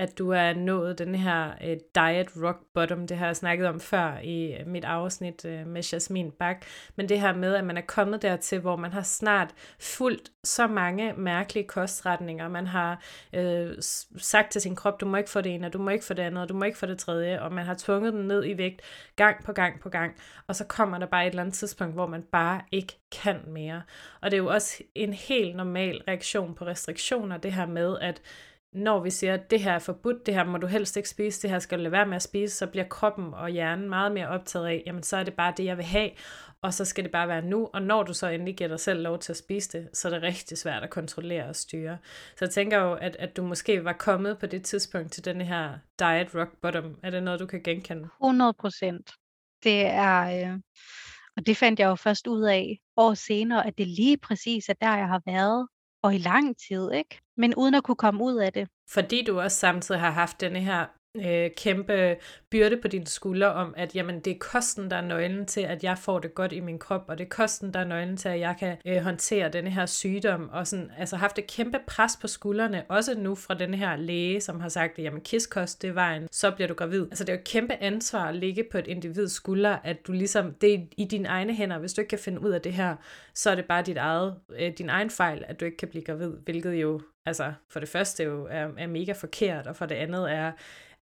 at 0.00 0.18
du 0.18 0.30
er 0.30 0.54
nået 0.54 0.98
den 0.98 1.14
her 1.14 1.50
øh, 1.64 1.76
diet 1.94 2.28
rock 2.42 2.58
bottom, 2.74 3.06
det 3.06 3.16
har 3.16 3.26
jeg 3.26 3.36
snakket 3.36 3.66
om 3.66 3.80
før 3.80 4.18
i 4.18 4.52
øh, 4.52 4.66
mit 4.66 4.84
afsnit 4.84 5.44
øh, 5.44 5.66
med 5.66 5.82
Jasmin 5.92 6.30
Bak, 6.30 6.64
men 6.96 7.08
det 7.08 7.20
her 7.20 7.34
med, 7.34 7.54
at 7.54 7.64
man 7.64 7.76
er 7.76 7.82
kommet 7.86 8.22
dertil, 8.22 8.60
hvor 8.60 8.76
man 8.76 8.92
har 8.92 9.02
snart 9.02 9.54
fuldt 9.80 10.30
så 10.44 10.66
mange 10.66 11.12
mærkelige 11.12 11.66
kostretninger, 11.66 12.48
man 12.48 12.66
har 12.66 13.02
øh, 13.32 13.70
sagt 14.16 14.52
til 14.52 14.60
sin 14.60 14.76
krop, 14.76 15.00
du 15.00 15.06
må 15.06 15.16
ikke 15.16 15.30
få 15.30 15.40
det 15.40 15.54
ene, 15.54 15.66
og 15.66 15.72
du 15.72 15.78
må 15.78 15.90
ikke 15.90 16.04
få 16.04 16.14
det 16.14 16.22
andet, 16.22 16.42
og 16.42 16.48
du 16.48 16.54
må 16.54 16.64
ikke 16.64 16.78
få 16.78 16.86
det 16.86 16.98
tredje, 16.98 17.42
og 17.42 17.52
man 17.52 17.64
har 17.64 17.74
tvunget 17.78 18.12
den 18.12 18.28
ned 18.28 18.44
i 18.44 18.58
vægt 18.58 18.82
gang 19.16 19.44
på 19.44 19.52
gang 19.52 19.80
på 19.80 19.88
gang, 19.88 20.14
og 20.46 20.56
så 20.56 20.64
kommer 20.64 20.98
der 20.98 21.06
bare 21.06 21.26
et 21.26 21.30
eller 21.30 21.42
andet 21.42 21.54
tidspunkt, 21.54 21.94
hvor 21.94 22.06
man 22.06 22.22
bare 22.22 22.60
ikke 22.72 22.92
kan 23.22 23.40
mere. 23.46 23.82
Og 24.20 24.30
det 24.30 24.36
er 24.36 24.42
jo 24.42 24.48
også 24.48 24.82
en 24.94 25.12
helt 25.12 25.56
normal 25.56 26.02
reaktion 26.08 26.54
på 26.54 26.66
restriktioner, 26.66 27.36
det 27.36 27.52
her 27.52 27.66
med, 27.66 27.98
at 28.00 28.22
når 28.72 29.00
vi 29.00 29.10
siger, 29.10 29.34
at 29.34 29.50
det 29.50 29.60
her 29.60 29.72
er 29.72 29.78
forbudt, 29.78 30.26
det 30.26 30.34
her 30.34 30.44
må 30.44 30.58
du 30.58 30.66
helst 30.66 30.96
ikke 30.96 31.08
spise, 31.08 31.42
det 31.42 31.50
her 31.50 31.58
skal 31.58 31.78
du 31.78 31.82
lade 31.82 31.92
være 31.92 32.06
med 32.06 32.16
at 32.16 32.22
spise, 32.22 32.56
så 32.56 32.66
bliver 32.66 32.88
kroppen 32.88 33.34
og 33.34 33.48
hjernen 33.48 33.88
meget 33.88 34.12
mere 34.12 34.28
optaget 34.28 34.66
af, 34.66 34.82
jamen 34.86 35.02
så 35.02 35.16
er 35.16 35.24
det 35.24 35.34
bare 35.34 35.54
det, 35.56 35.64
jeg 35.64 35.76
vil 35.76 35.84
have, 35.84 36.10
og 36.62 36.74
så 36.74 36.84
skal 36.84 37.04
det 37.04 37.12
bare 37.12 37.28
være 37.28 37.42
nu, 37.42 37.70
og 37.72 37.82
når 37.82 38.02
du 38.02 38.14
så 38.14 38.28
endelig 38.28 38.56
giver 38.56 38.68
dig 38.68 38.80
selv 38.80 39.02
lov 39.02 39.18
til 39.18 39.32
at 39.32 39.36
spise 39.36 39.78
det, 39.78 39.96
så 39.96 40.08
er 40.08 40.12
det 40.12 40.22
rigtig 40.22 40.58
svært 40.58 40.82
at 40.82 40.90
kontrollere 40.90 41.44
og 41.44 41.56
styre. 41.56 41.98
Så 42.36 42.44
jeg 42.44 42.50
tænker 42.50 42.78
jo, 42.78 42.94
at, 42.94 43.16
at 43.16 43.36
du 43.36 43.42
måske 43.42 43.84
var 43.84 43.92
kommet 43.92 44.38
på 44.38 44.46
det 44.46 44.64
tidspunkt 44.64 45.12
til 45.12 45.24
den 45.24 45.40
her 45.40 45.78
diet 45.98 46.34
rock 46.34 46.50
bottom. 46.62 46.98
Er 47.02 47.10
det 47.10 47.22
noget, 47.22 47.40
du 47.40 47.46
kan 47.46 47.62
genkende? 47.62 48.08
100 48.22 48.54
procent. 48.60 49.10
Det 49.64 49.86
er, 49.86 50.52
øh, 50.52 50.58
og 51.36 51.46
det 51.46 51.56
fandt 51.56 51.80
jeg 51.80 51.86
jo 51.86 51.94
først 51.94 52.26
ud 52.26 52.42
af 52.42 52.78
år 52.96 53.14
senere, 53.14 53.66
at 53.66 53.78
det 53.78 53.86
lige 53.86 54.18
præcis 54.18 54.68
er 54.68 54.74
der, 54.80 54.96
jeg 54.96 55.08
har 55.08 55.22
været, 55.26 55.68
og 56.02 56.14
i 56.14 56.18
lang 56.18 56.56
tid, 56.68 56.92
ikke? 56.92 57.18
Men 57.36 57.54
uden 57.54 57.74
at 57.74 57.82
kunne 57.82 57.96
komme 57.96 58.24
ud 58.24 58.36
af 58.36 58.52
det. 58.52 58.68
Fordi 58.90 59.24
du 59.24 59.40
også 59.40 59.56
samtidig 59.56 60.00
har 60.00 60.10
haft 60.10 60.40
denne 60.40 60.60
her 60.60 60.86
øh, 61.16 61.50
kæmpe 61.56 62.16
byrde 62.50 62.76
på 62.76 62.88
dine 62.88 63.06
skuldre 63.06 63.52
om, 63.52 63.74
at 63.76 63.94
jamen, 63.94 64.20
det 64.20 64.30
er 64.30 64.38
kosten, 64.38 64.90
der 64.90 64.96
er 64.96 65.00
nøglen 65.00 65.46
til, 65.46 65.60
at 65.60 65.84
jeg 65.84 65.98
får 65.98 66.18
det 66.18 66.34
godt 66.34 66.52
i 66.52 66.60
min 66.60 66.78
krop, 66.78 67.04
og 67.08 67.18
det 67.18 67.24
er 67.24 67.28
kosten, 67.28 67.74
der 67.74 67.80
er 67.80 67.84
nøglen 67.84 68.16
til, 68.16 68.28
at 68.28 68.40
jeg 68.40 68.56
kan 68.58 68.76
øh, 68.86 68.96
håndtere 69.02 69.48
denne 69.48 69.70
her 69.70 69.86
sygdom, 69.86 70.48
og 70.52 70.66
sådan, 70.66 70.90
altså 70.98 71.16
haft 71.16 71.38
et 71.38 71.46
kæmpe 71.46 71.78
pres 71.86 72.18
på 72.20 72.28
skuldrene, 72.28 72.84
også 72.88 73.18
nu 73.18 73.34
fra 73.34 73.54
den 73.54 73.74
her 73.74 73.96
læge, 73.96 74.40
som 74.40 74.60
har 74.60 74.68
sagt, 74.68 74.98
at 74.98 75.04
jamen, 75.04 75.20
kiskost, 75.20 75.82
det 75.82 75.90
er 75.90 75.94
vejen, 75.94 76.28
så 76.32 76.50
bliver 76.50 76.68
du 76.68 76.74
gravid. 76.74 77.02
Altså 77.02 77.24
det 77.24 77.32
er 77.32 77.36
jo 77.36 77.40
et 77.40 77.48
kæmpe 77.48 77.74
ansvar 77.74 78.28
at 78.28 78.36
ligge 78.36 78.64
på 78.72 78.78
et 78.78 78.86
individs 78.86 79.32
skuldre, 79.32 79.86
at 79.86 80.06
du 80.06 80.12
ligesom, 80.12 80.54
det 80.54 80.74
er 80.74 80.78
i 80.96 81.04
dine 81.04 81.28
egne 81.28 81.54
hænder, 81.54 81.78
hvis 81.78 81.92
du 81.92 82.00
ikke 82.00 82.08
kan 82.08 82.18
finde 82.18 82.40
ud 82.40 82.50
af 82.50 82.60
det 82.60 82.72
her, 82.72 82.96
så 83.42 83.50
er 83.50 83.54
det 83.54 83.64
bare 83.64 83.82
dit 83.82 83.96
eget, 83.96 84.40
øh, 84.58 84.72
din 84.78 84.88
egen 84.88 85.10
fejl, 85.10 85.44
at 85.46 85.60
du 85.60 85.64
ikke 85.64 85.76
kan 85.76 85.88
blive 85.88 86.04
gravid, 86.04 86.32
hvilket 86.44 86.74
jo 86.74 87.00
altså 87.26 87.52
for 87.72 87.80
det 87.80 87.88
første 87.88 88.22
jo 88.22 88.46
er, 88.50 88.68
er 88.78 88.86
mega 88.86 89.12
forkert, 89.12 89.66
og 89.66 89.76
for 89.76 89.86
det 89.86 89.94
andet 89.94 90.32
er, 90.32 90.52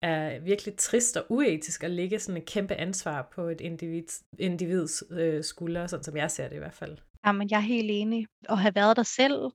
er 0.02 0.38
virkelig 0.38 0.76
trist 0.76 1.16
og 1.16 1.26
uetisk 1.28 1.84
at 1.84 1.90
lægge 1.90 2.18
sådan 2.18 2.42
et 2.42 2.48
kæmpe 2.48 2.74
ansvar 2.74 3.28
på 3.34 3.42
et 3.42 3.60
individ, 3.60 4.02
individs 4.38 5.02
øh, 5.10 5.44
skuldre, 5.44 5.88
sådan 5.88 6.04
som 6.04 6.16
jeg 6.16 6.30
ser 6.30 6.48
det 6.48 6.56
i 6.56 6.58
hvert 6.58 6.74
fald. 6.74 6.98
Jamen, 7.26 7.50
jeg 7.50 7.56
er 7.56 7.60
helt 7.60 7.90
enig. 7.90 8.26
At 8.48 8.58
have 8.58 8.74
været 8.74 8.96
der 8.96 9.02
selv, 9.02 9.50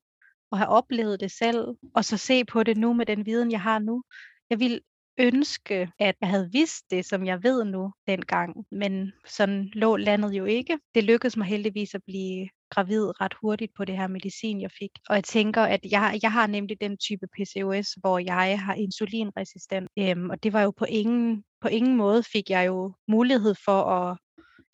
og 0.52 0.58
have 0.58 0.70
oplevet 0.70 1.20
det 1.20 1.32
selv, 1.32 1.68
og 1.96 2.06
så 2.06 2.18
se 2.18 2.46
på 2.46 2.64
det 2.64 2.78
nu 2.78 2.94
med 2.94 3.06
den 3.06 3.26
viden, 3.26 3.52
jeg 3.52 3.62
har 3.62 3.80
nu. 3.80 4.04
Jeg 4.50 4.60
vil 4.60 4.82
ønske, 5.20 5.92
at 6.00 6.16
jeg 6.22 6.30
havde 6.30 6.50
vidst 6.52 6.92
det, 6.92 7.06
som 7.06 7.26
jeg 7.26 7.44
ved 7.44 7.66
nu 7.66 7.92
dengang, 8.08 8.66
men 8.72 9.12
sådan 9.28 9.70
lå 9.74 9.96
landet 9.96 10.32
jo 10.34 10.46
ikke. 10.46 10.80
Det 10.96 11.04
lykkedes 11.04 11.38
mig 11.38 11.48
heldigvis 11.48 11.96
at 11.96 12.02
blive 12.06 12.50
gravid 12.74 13.22
ret 13.22 13.34
hurtigt 13.42 13.72
på 13.78 13.86
det 13.86 13.98
her 13.98 14.08
medicin, 14.08 14.62
jeg 14.62 14.72
fik. 14.80 14.92
Og 15.10 15.16
jeg 15.16 15.24
tænker, 15.24 15.62
at 15.62 15.80
jeg, 15.92 16.20
jeg 16.22 16.32
har 16.32 16.48
nemlig 16.48 16.82
den 16.82 16.98
type 16.98 17.28
PCOS, 17.28 17.88
hvor 18.02 18.20
jeg 18.20 18.60
har 18.60 18.74
insulinresistent. 18.74 19.90
Øhm, 20.00 20.30
og 20.30 20.44
det 20.44 20.54
var 20.54 20.62
jo 20.62 20.72
på 20.72 20.86
ingen, 20.86 21.44
på 21.62 21.68
ingen 21.68 21.96
måde 21.98 22.24
fik 22.24 22.50
jeg 22.50 22.68
jo 22.68 22.94
mulighed 23.08 23.56
for 23.66 23.82
at, 23.82 24.18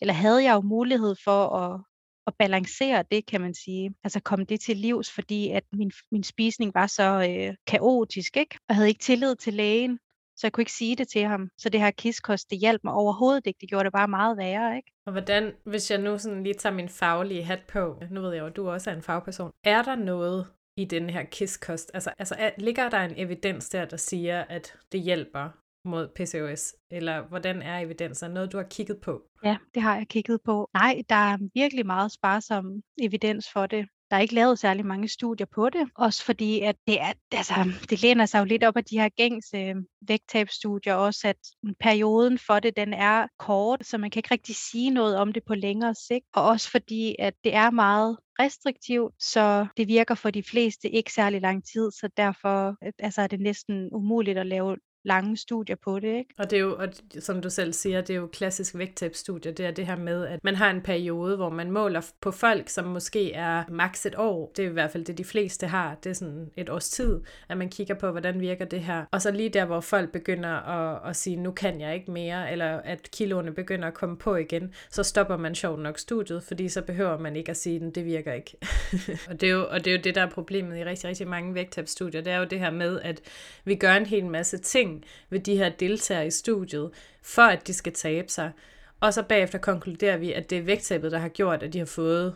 eller 0.00 0.14
havde 0.14 0.44
jeg 0.44 0.54
jo 0.54 0.60
mulighed 0.60 1.14
for 1.24 1.40
at, 1.56 1.80
at 2.26 2.32
balancere 2.38 3.04
det, 3.10 3.26
kan 3.26 3.40
man 3.40 3.54
sige. 3.54 3.94
Altså 4.04 4.20
komme 4.20 4.44
det 4.44 4.60
til 4.60 4.76
livs, 4.76 5.10
fordi 5.10 5.50
at 5.50 5.64
min, 5.72 5.92
min 6.12 6.22
spisning 6.22 6.74
var 6.74 6.86
så 6.86 7.08
øh, 7.30 7.54
kaotisk, 7.66 8.36
ikke? 8.36 8.58
Og 8.68 8.74
havde 8.74 8.88
ikke 8.88 9.04
tillid 9.04 9.36
til 9.36 9.54
lægen 9.54 9.98
så 10.40 10.46
jeg 10.46 10.52
kunne 10.52 10.62
ikke 10.62 10.72
sige 10.72 10.96
det 10.96 11.08
til 11.08 11.24
ham. 11.24 11.48
Så 11.58 11.68
det 11.68 11.80
her 11.80 11.90
kiskost, 11.90 12.50
det 12.50 12.58
hjalp 12.58 12.84
mig 12.84 12.94
overhovedet 12.94 13.46
ikke. 13.46 13.58
Det 13.60 13.68
gjorde 13.68 13.84
det 13.84 13.92
bare 13.92 14.08
meget 14.08 14.36
værre, 14.36 14.76
ikke? 14.76 14.92
Og 15.06 15.12
hvordan, 15.12 15.52
hvis 15.64 15.90
jeg 15.90 16.00
nu 16.00 16.18
sådan 16.18 16.42
lige 16.42 16.54
tager 16.54 16.74
min 16.74 16.88
faglige 16.88 17.44
hat 17.44 17.62
på, 17.68 18.02
nu 18.10 18.20
ved 18.20 18.32
jeg 18.32 18.40
jo, 18.40 18.46
at 18.46 18.56
du 18.56 18.70
også 18.70 18.90
er 18.90 18.94
en 18.94 19.02
fagperson, 19.02 19.50
er 19.64 19.82
der 19.82 19.94
noget 19.96 20.46
i 20.76 20.84
den 20.84 21.10
her 21.10 21.24
kiskost? 21.24 21.90
Altså, 21.94 22.10
altså 22.18 22.34
er, 22.38 22.50
ligger 22.58 22.90
der 22.90 22.98
en 22.98 23.14
evidens 23.16 23.68
der, 23.68 23.84
der 23.84 23.96
siger, 23.96 24.42
at 24.42 24.76
det 24.92 25.00
hjælper 25.00 25.48
mod 25.84 26.08
PCOS? 26.08 26.74
Eller 26.90 27.22
hvordan 27.28 27.62
er 27.62 27.78
evidensen? 27.78 28.30
Noget, 28.30 28.52
du 28.52 28.56
har 28.56 28.66
kigget 28.70 29.00
på? 29.00 29.22
Ja, 29.44 29.56
det 29.74 29.82
har 29.82 29.96
jeg 29.96 30.08
kigget 30.08 30.40
på. 30.44 30.68
Nej, 30.74 31.02
der 31.08 31.14
er 31.14 31.38
virkelig 31.54 31.86
meget 31.86 32.12
sparsom 32.12 32.82
evidens 32.98 33.52
for 33.52 33.66
det. 33.66 33.88
Der 34.10 34.16
er 34.16 34.20
ikke 34.20 34.34
lavet 34.34 34.58
særlig 34.58 34.86
mange 34.86 35.08
studier 35.08 35.46
på 35.54 35.70
det, 35.70 35.88
også 35.94 36.24
fordi 36.24 36.60
at 36.60 36.76
det, 36.86 37.00
er, 37.00 37.12
altså, 37.32 37.54
det 37.90 38.02
læner 38.02 38.26
sig 38.26 38.38
jo 38.38 38.44
lidt 38.44 38.64
op 38.64 38.76
af 38.76 38.84
de 38.84 39.00
her 39.00 39.08
gængse 39.08 39.56
vægttabstudier, 39.56 39.80
vægttabsstudier 40.08 40.94
også, 40.94 41.28
at 41.28 41.36
perioden 41.80 42.38
for 42.38 42.58
det, 42.58 42.76
den 42.76 42.92
er 42.94 43.26
kort, 43.38 43.86
så 43.86 43.98
man 43.98 44.10
kan 44.10 44.18
ikke 44.18 44.34
rigtig 44.34 44.56
sige 44.56 44.90
noget 44.90 45.16
om 45.16 45.32
det 45.32 45.42
på 45.46 45.54
længere 45.54 45.94
sigt. 45.94 46.24
Og 46.34 46.44
også 46.44 46.70
fordi, 46.70 47.16
at 47.18 47.34
det 47.44 47.54
er 47.54 47.70
meget 47.70 48.18
restriktivt, 48.38 49.14
så 49.22 49.66
det 49.76 49.88
virker 49.88 50.14
for 50.14 50.30
de 50.30 50.42
fleste 50.42 50.90
ikke 50.90 51.12
særlig 51.12 51.40
lang 51.40 51.64
tid, 51.72 51.90
så 51.90 52.08
derfor 52.16 52.76
øh, 52.86 52.92
altså, 52.98 53.22
er 53.22 53.26
det 53.26 53.40
næsten 53.40 53.88
umuligt 53.92 54.38
at 54.38 54.46
lave 54.46 54.76
lange 55.04 55.36
studier 55.36 55.76
på 55.76 55.98
det. 55.98 56.08
Ikke? 56.08 56.34
Og 56.38 56.50
det 56.50 56.56
er 56.56 56.60
jo, 56.60 56.76
og 56.76 56.88
som 57.18 57.42
du 57.42 57.50
selv 57.50 57.72
siger, 57.72 58.00
det 58.00 58.10
er 58.10 58.18
jo 58.18 58.26
klassisk 58.26 58.74
vægttabstudier, 58.78 59.52
det 59.52 59.66
er 59.66 59.70
det 59.70 59.86
her 59.86 59.96
med, 59.96 60.26
at 60.26 60.44
man 60.44 60.54
har 60.54 60.70
en 60.70 60.80
periode, 60.80 61.36
hvor 61.36 61.50
man 61.50 61.70
måler 61.70 62.10
på 62.20 62.30
folk, 62.30 62.68
som 62.68 62.84
måske 62.84 63.32
er 63.32 63.64
maks 63.68 64.06
et 64.06 64.14
år. 64.18 64.52
Det 64.56 64.64
er 64.64 64.68
i 64.68 64.72
hvert 64.72 64.90
fald 64.90 65.04
det, 65.04 65.18
de 65.18 65.24
fleste 65.24 65.66
har. 65.66 65.94
Det 65.94 66.10
er 66.10 66.14
sådan 66.14 66.50
et 66.56 66.70
års 66.70 66.88
tid, 66.88 67.20
at 67.48 67.56
man 67.56 67.68
kigger 67.68 67.94
på, 67.94 68.10
hvordan 68.10 68.40
virker 68.40 68.64
det 68.64 68.80
her. 68.80 69.04
Og 69.10 69.22
så 69.22 69.30
lige 69.30 69.48
der, 69.48 69.64
hvor 69.64 69.80
folk 69.80 70.12
begynder 70.12 70.48
at, 70.48 71.10
at 71.10 71.16
sige, 71.16 71.36
nu 71.36 71.50
kan 71.50 71.80
jeg 71.80 71.94
ikke 71.94 72.10
mere, 72.10 72.52
eller 72.52 72.66
at 72.66 73.10
kiloene 73.10 73.52
begynder 73.52 73.88
at 73.88 73.94
komme 73.94 74.16
på 74.16 74.36
igen, 74.36 74.74
så 74.90 75.02
stopper 75.02 75.36
man 75.36 75.54
sjovt 75.54 75.80
nok 75.80 75.98
studiet, 75.98 76.42
fordi 76.42 76.68
så 76.68 76.82
behøver 76.82 77.18
man 77.18 77.36
ikke 77.36 77.50
at 77.50 77.56
sige, 77.56 77.86
at 77.86 77.94
det 77.94 78.04
virker 78.04 78.32
ikke. 78.32 78.56
og, 79.30 79.40
det 79.40 79.48
er 79.48 79.52
jo, 79.52 79.66
og 79.70 79.84
det 79.84 79.90
er 79.90 79.96
jo 79.96 80.02
det, 80.04 80.14
der 80.14 80.22
er 80.22 80.30
problemet 80.30 80.78
i 80.78 80.84
rigtig, 80.84 81.08
rigtig 81.08 81.28
mange 81.28 81.54
vægttabstudier. 81.54 82.20
Det 82.20 82.32
er 82.32 82.38
jo 82.38 82.44
det 82.44 82.60
her 82.60 82.70
med, 82.70 83.00
at 83.00 83.20
vi 83.64 83.74
gør 83.74 83.92
en 83.92 84.06
hel 84.06 84.26
masse 84.26 84.58
ting, 84.58 84.89
ting 84.90 85.04
ved 85.30 85.40
de 85.40 85.56
her 85.56 85.68
deltagere 85.68 86.26
i 86.26 86.30
studiet, 86.30 86.90
for 87.22 87.42
at 87.42 87.66
de 87.66 87.72
skal 87.72 87.92
tabe 87.92 88.28
sig. 88.28 88.52
Og 89.00 89.14
så 89.14 89.22
bagefter 89.22 89.58
konkluderer 89.58 90.16
vi, 90.16 90.32
at 90.32 90.50
det 90.50 90.58
er 90.58 90.62
vægttabet, 90.62 91.12
der 91.12 91.18
har 91.18 91.28
gjort, 91.28 91.62
at 91.62 91.72
de 91.72 91.78
har 91.78 91.86
fået 91.86 92.34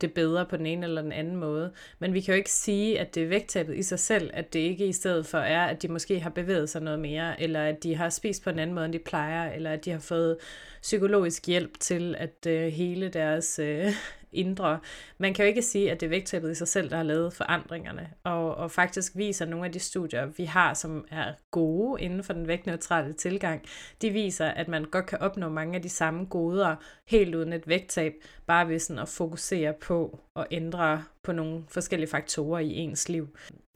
det 0.00 0.12
bedre 0.12 0.46
på 0.46 0.56
den 0.56 0.66
ene 0.66 0.86
eller 0.86 1.02
den 1.02 1.12
anden 1.12 1.36
måde. 1.36 1.72
Men 1.98 2.14
vi 2.14 2.20
kan 2.20 2.34
jo 2.34 2.38
ikke 2.38 2.50
sige, 2.50 3.00
at 3.00 3.14
det 3.14 3.22
er 3.22 3.28
vægttabet 3.28 3.76
i 3.76 3.82
sig 3.82 3.98
selv, 3.98 4.30
at 4.34 4.52
det 4.52 4.60
ikke 4.60 4.86
i 4.86 4.92
stedet 4.92 5.26
for 5.26 5.38
er, 5.38 5.66
at 5.66 5.82
de 5.82 5.88
måske 5.88 6.20
har 6.20 6.30
bevæget 6.30 6.68
sig 6.70 6.82
noget 6.82 6.98
mere, 6.98 7.42
eller 7.42 7.62
at 7.62 7.82
de 7.82 7.94
har 7.94 8.08
spist 8.08 8.44
på 8.44 8.50
en 8.50 8.58
anden 8.58 8.74
måde, 8.74 8.84
end 8.84 8.92
de 8.92 8.98
plejer, 8.98 9.52
eller 9.52 9.70
at 9.70 9.84
de 9.84 9.90
har 9.90 9.98
fået 9.98 10.36
psykologisk 10.82 11.46
hjælp 11.46 11.80
til 11.80 12.14
at 12.18 12.46
øh, 12.46 12.66
hele 12.72 13.08
deres 13.08 13.58
øh, 13.58 13.86
indre. 14.32 14.78
Man 15.18 15.34
kan 15.34 15.44
jo 15.44 15.48
ikke 15.48 15.62
sige, 15.62 15.90
at 15.90 16.00
det 16.00 16.06
er 16.06 16.10
vægttabet 16.10 16.50
i 16.50 16.54
sig 16.54 16.68
selv, 16.68 16.90
der 16.90 16.96
har 16.96 17.02
lavet 17.02 17.32
forandringerne, 17.32 18.10
og, 18.24 18.54
og 18.54 18.70
faktisk 18.70 19.16
viser 19.16 19.46
nogle 19.46 19.66
af 19.66 19.72
de 19.72 19.78
studier, 19.78 20.26
vi 20.26 20.44
har, 20.44 20.74
som 20.74 21.04
er 21.10 21.32
gode 21.50 22.02
inden 22.02 22.24
for 22.24 22.32
den 22.32 22.48
vægtneutrale 22.48 23.12
tilgang, 23.12 23.62
de 24.02 24.10
viser, 24.10 24.46
at 24.46 24.68
man 24.68 24.84
godt 24.84 25.06
kan 25.06 25.18
opnå 25.18 25.48
mange 25.48 25.76
af 25.76 25.82
de 25.82 25.88
samme 25.88 26.24
goder 26.24 26.76
helt 27.06 27.34
uden 27.34 27.52
et 27.52 27.68
vægttab, 27.68 28.14
bare 28.46 28.68
ved 28.68 28.78
sådan 28.78 29.02
at 29.02 29.08
fokusere 29.08 29.72
på 29.72 30.20
at 30.36 30.46
ændre 30.50 31.04
på 31.22 31.32
nogle 31.32 31.64
forskellige 31.68 32.10
faktorer 32.10 32.60
i 32.60 32.74
ens 32.74 33.08
liv. 33.08 33.28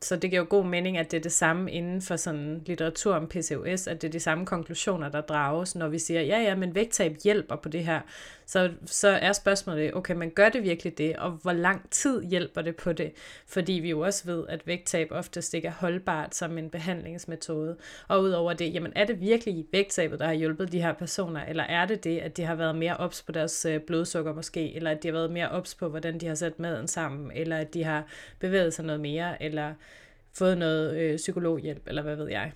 Så 0.05 0.17
det 0.17 0.31
giver 0.31 0.43
jo 0.43 0.47
god 0.51 0.65
mening, 0.65 0.99
at 0.99 1.11
det 1.11 1.17
er 1.17 1.21
det 1.21 1.33
samme 1.33 1.71
inden 1.73 2.03
for 2.03 2.17
sådan 2.17 2.63
litteratur 2.67 3.15
om 3.15 3.29
PCOS, 3.29 3.87
at 3.87 4.03
det 4.03 4.09
er 4.09 4.13
de 4.13 4.21
samme 4.21 4.47
konklusioner, 4.47 5.09
der 5.09 5.21
drages, 5.21 5.75
når 5.75 5.89
vi 5.89 5.99
siger, 5.99 6.21
ja 6.21 6.39
ja, 6.39 6.55
men 6.55 6.75
vægttab 6.75 7.17
hjælper 7.25 7.57
på 7.57 7.69
det 7.69 7.85
her. 7.85 8.01
Så, 8.47 8.71
så 8.87 9.09
er 9.09 9.33
spørgsmålet, 9.33 9.95
okay, 9.95 10.15
men 10.15 10.31
gør 10.31 10.49
det 10.49 10.63
virkelig 10.63 10.99
det, 10.99 11.17
og 11.17 11.31
hvor 11.31 11.53
lang 11.53 11.91
tid 11.91 12.23
hjælper 12.23 12.63
det 12.63 12.77
på 12.77 12.93
det? 12.93 13.13
Fordi 13.47 13.73
vi 13.73 13.91
jo 13.91 14.01
også 14.01 14.25
ved, 14.25 14.45
at 14.49 14.67
vægttab 14.67 15.09
oftest 15.11 15.55
ikke 15.55 15.69
er 15.69 15.73
holdbart 15.73 16.35
som 16.35 16.59
en 16.59 16.71
behandlingsmetode. 16.71 17.77
Og 18.09 18.23
udover 18.23 18.53
det, 18.53 18.75
jamen 18.75 18.93
er 18.97 19.05
det 19.05 19.21
virkelig 19.21 19.67
vægttabet, 19.73 20.19
der 20.19 20.27
har 20.27 20.35
hjulpet 20.35 20.73
de 20.73 20.83
her 20.83 20.93
personer, 20.93 21.45
eller 21.45 21.65
er 21.65 21.87
det 21.87 22.05
det, 22.05 22.19
at 22.19 22.37
de 22.37 22.45
har 22.45 22.55
været 22.55 22.77
mere 22.77 22.97
ops 22.97 23.23
på 23.23 23.33
deres 23.33 23.65
øh, 23.65 23.81
blodsukker 23.81 24.35
måske, 24.35 24.75
eller 24.75 24.91
at 24.91 25.03
de 25.03 25.09
har 25.09 25.13
været 25.13 25.31
mere 25.31 25.51
ops 25.51 25.75
på, 25.75 25.89
hvordan 25.89 26.19
de 26.19 26.27
har 26.27 26.35
sat 26.35 26.59
maden 26.59 26.89
sammen, 26.89 27.31
eller 27.35 27.57
at 27.57 27.75
de 27.75 27.85
har 27.85 28.07
bevæget 28.41 28.75
sig 28.75 28.85
noget 28.85 29.01
mere, 29.01 29.43
eller 29.43 29.75
fået 30.39 30.59
noget 30.59 30.97
øh, 30.97 31.17
psykologhjælp, 31.17 31.87
eller 31.87 32.03
hvad 32.03 32.17
ved 32.17 32.29
jeg. 32.29 32.53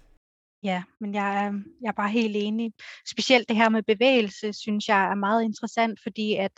Ja, 0.63 0.83
men 1.01 1.15
jeg 1.15 1.45
er, 1.45 1.53
jeg 1.83 1.89
er 1.89 1.93
bare 1.93 2.11
helt 2.11 2.37
enig. 2.37 2.73
Specielt 3.11 3.49
det 3.49 3.57
her 3.57 3.69
med 3.69 3.83
bevægelse, 3.83 4.53
synes 4.53 4.89
jeg 4.89 5.11
er 5.11 5.15
meget 5.15 5.43
interessant, 5.43 6.01
fordi 6.03 6.35
at 6.35 6.53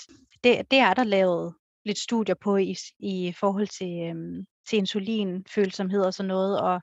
det, 0.44 0.70
det 0.70 0.78
er 0.78 0.94
der 0.94 1.04
lavet 1.04 1.54
lidt 1.84 1.98
studier 1.98 2.34
på 2.34 2.56
i, 2.56 2.76
i 2.98 3.34
forhold 3.40 3.66
til, 3.66 4.08
øhm, 4.08 4.46
til 4.68 4.78
insulinfølsomhed 4.78 6.02
og 6.02 6.14
sådan 6.14 6.28
noget, 6.28 6.60
og, 6.60 6.80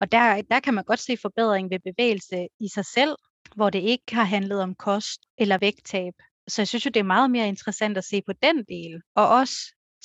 og 0.00 0.12
der, 0.12 0.42
der 0.42 0.60
kan 0.60 0.74
man 0.74 0.84
godt 0.84 1.00
se 1.00 1.16
forbedring 1.22 1.70
ved 1.70 1.78
bevægelse 1.78 2.48
i 2.60 2.68
sig 2.68 2.84
selv, 2.84 3.16
hvor 3.56 3.70
det 3.70 3.82
ikke 3.82 4.14
har 4.14 4.24
handlet 4.24 4.60
om 4.60 4.74
kost 4.74 5.20
eller 5.38 5.58
vægttab. 5.58 6.14
Så 6.48 6.62
jeg 6.62 6.68
synes 6.68 6.84
jo, 6.86 6.90
det 6.90 7.00
er 7.00 7.04
meget 7.04 7.30
mere 7.30 7.48
interessant 7.48 7.98
at 7.98 8.04
se 8.04 8.22
på 8.26 8.32
den 8.42 8.64
del, 8.64 9.02
og 9.14 9.28
også 9.28 9.56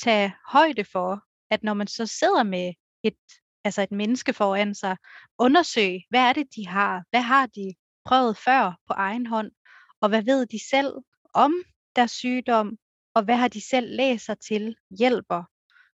tage 0.03 0.33
højde 0.47 0.83
for, 0.83 1.21
at 1.49 1.63
når 1.63 1.73
man 1.73 1.88
så 1.88 2.05
sidder 2.05 2.43
med 2.43 2.73
et 3.03 3.17
altså 3.63 3.81
et 3.81 3.91
menneske 3.91 4.33
foran 4.33 4.75
sig, 4.75 4.97
undersøge, 5.39 6.05
hvad 6.09 6.19
er 6.19 6.33
det, 6.33 6.47
de 6.55 6.67
har? 6.67 7.03
Hvad 7.09 7.21
har 7.21 7.45
de 7.45 7.73
prøvet 8.05 8.38
før 8.38 8.77
på 8.88 8.93
egen 8.93 9.25
hånd? 9.25 9.51
Og 10.01 10.09
hvad 10.09 10.23
ved 10.23 10.45
de 10.45 10.69
selv 10.69 10.93
om 11.33 11.53
deres 11.95 12.12
sygdom? 12.12 12.77
Og 13.13 13.23
hvad 13.23 13.35
har 13.35 13.47
de 13.47 13.69
selv 13.69 13.95
læst 13.95 14.25
sig 14.25 14.39
til 14.39 14.75
hjælper? 14.99 15.43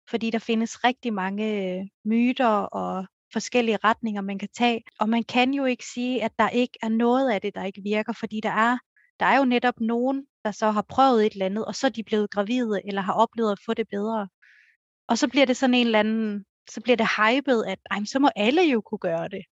Fordi 0.10 0.30
der 0.30 0.40
findes 0.40 0.84
rigtig 0.84 1.14
mange 1.14 1.46
øh, 1.46 1.86
myter 2.06 2.48
og 2.58 3.06
forskellige 3.34 3.78
retninger, 3.84 4.22
man 4.22 4.40
kan 4.40 4.50
tage. 4.58 4.84
Og 5.00 5.10
man 5.10 5.24
kan 5.24 5.54
jo 5.54 5.66
ikke 5.66 5.86
sige, 5.94 6.24
at 6.24 6.32
der 6.40 6.50
ikke 6.50 6.78
er 6.82 6.90
noget 6.90 7.32
af 7.32 7.42
det, 7.42 7.56
der 7.56 7.64
ikke 7.64 7.82
virker, 7.82 8.14
fordi 8.14 8.40
der 8.40 8.52
er, 8.52 8.78
der 9.20 9.26
er 9.26 9.38
jo 9.38 9.46
netop 9.46 9.80
nogen, 9.80 10.26
der 10.44 10.52
så 10.52 10.72
har 10.72 10.82
prøvet 10.82 11.26
et 11.26 11.34
eller 11.34 11.46
andet, 11.46 11.66
og 11.66 11.76
så 11.76 11.88
er 11.88 11.92
de 11.92 12.04
blevet 12.04 12.32
gravide, 12.32 12.82
eller 12.88 13.02
har 13.02 13.14
oplevet 13.14 13.52
at 13.52 13.60
få 13.66 13.74
det 13.74 13.88
bedre. 13.90 14.28
Og 15.08 15.18
så 15.18 15.28
bliver 15.28 15.46
det 15.46 15.58
sådan 15.58 15.74
en 15.74 15.86
eller 15.86 16.00
anden 16.00 16.46
så 16.70 16.82
bliver 16.82 16.98
det 16.98 17.08
hypet, 17.18 17.64
at 17.68 17.80
ej, 17.92 18.06
så 18.06 18.20
må 18.20 18.30
alle 18.36 18.62
jo 18.62 18.82
kunne 18.82 19.00
gøre 19.00 19.28
det. 19.28 19.46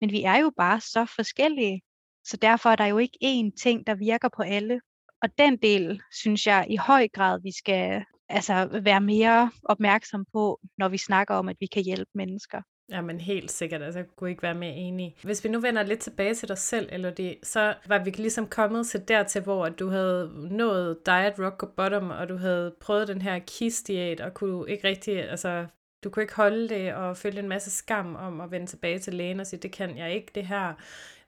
Men 0.00 0.12
vi 0.12 0.22
er 0.22 0.36
jo 0.36 0.52
bare 0.56 0.80
så 0.80 1.06
forskellige, 1.16 1.82
så 2.24 2.36
derfor 2.36 2.70
er 2.70 2.76
der 2.76 2.86
jo 2.86 2.98
ikke 2.98 3.18
én 3.24 3.62
ting, 3.62 3.86
der 3.86 3.94
virker 3.94 4.28
på 4.36 4.42
alle. 4.42 4.80
Og 5.22 5.38
den 5.38 5.56
del, 5.56 6.02
synes 6.12 6.46
jeg 6.46 6.66
i 6.70 6.76
høj 6.76 7.08
grad, 7.08 7.40
vi 7.42 7.52
skal 7.52 8.04
altså, 8.28 8.80
være 8.82 9.00
mere 9.00 9.50
opmærksom 9.64 10.24
på, 10.32 10.60
når 10.78 10.88
vi 10.88 10.98
snakker 10.98 11.34
om, 11.34 11.48
at 11.48 11.56
vi 11.60 11.66
kan 11.66 11.84
hjælpe 11.84 12.10
mennesker. 12.14 12.62
Ja, 12.92 13.00
men 13.00 13.20
helt 13.20 13.50
sikkert. 13.50 13.82
Altså, 13.82 13.98
jeg 13.98 14.06
kunne 14.16 14.30
ikke 14.30 14.42
være 14.42 14.54
mere 14.54 14.74
enig. 14.74 15.16
Hvis 15.22 15.44
vi 15.44 15.48
nu 15.48 15.60
vender 15.60 15.82
lidt 15.82 16.00
tilbage 16.00 16.34
til 16.34 16.48
dig 16.48 16.58
selv, 16.58 16.88
Elodie, 16.92 17.36
så 17.42 17.74
var 17.86 18.04
vi 18.04 18.10
ligesom 18.10 18.46
kommet 18.46 18.86
til 18.86 19.08
dertil, 19.08 19.42
hvor 19.42 19.68
du 19.68 19.88
havde 19.88 20.32
nået 20.50 21.06
diet 21.06 21.34
rock 21.38 21.74
bottom, 21.76 22.10
og 22.10 22.28
du 22.28 22.36
havde 22.36 22.74
prøvet 22.80 23.08
den 23.08 23.22
her 23.22 23.38
kiss 23.38 23.82
diæt, 23.82 24.20
og 24.20 24.34
kunne 24.34 24.70
ikke 24.70 24.88
rigtig 24.88 25.30
altså, 25.30 25.66
du 26.04 26.10
kunne 26.10 26.22
ikke 26.22 26.36
holde 26.36 26.68
det 26.68 26.94
og 26.94 27.16
følte 27.16 27.38
en 27.38 27.48
masse 27.48 27.70
skam 27.70 28.16
om 28.16 28.40
at 28.40 28.50
vende 28.50 28.66
tilbage 28.66 28.98
til 28.98 29.14
lægen 29.14 29.40
og 29.40 29.46
sige, 29.46 29.60
det 29.60 29.72
kan 29.72 29.98
jeg 29.98 30.14
ikke, 30.14 30.32
det 30.34 30.46
her. 30.46 30.74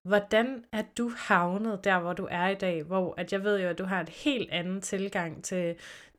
Hvordan 0.02 0.64
er 0.72 0.82
du 0.98 1.10
havnet 1.16 1.84
der, 1.84 2.00
hvor 2.00 2.12
du 2.12 2.28
er 2.30 2.48
i 2.48 2.54
dag, 2.54 2.82
hvor 2.82 3.14
at 3.16 3.32
jeg 3.32 3.44
ved 3.44 3.60
jo, 3.60 3.68
at 3.68 3.78
du 3.78 3.84
har 3.84 4.00
et 4.00 4.08
helt 4.08 4.50
andet 4.50 4.82
tilgang 4.82 5.44
til 5.44 5.74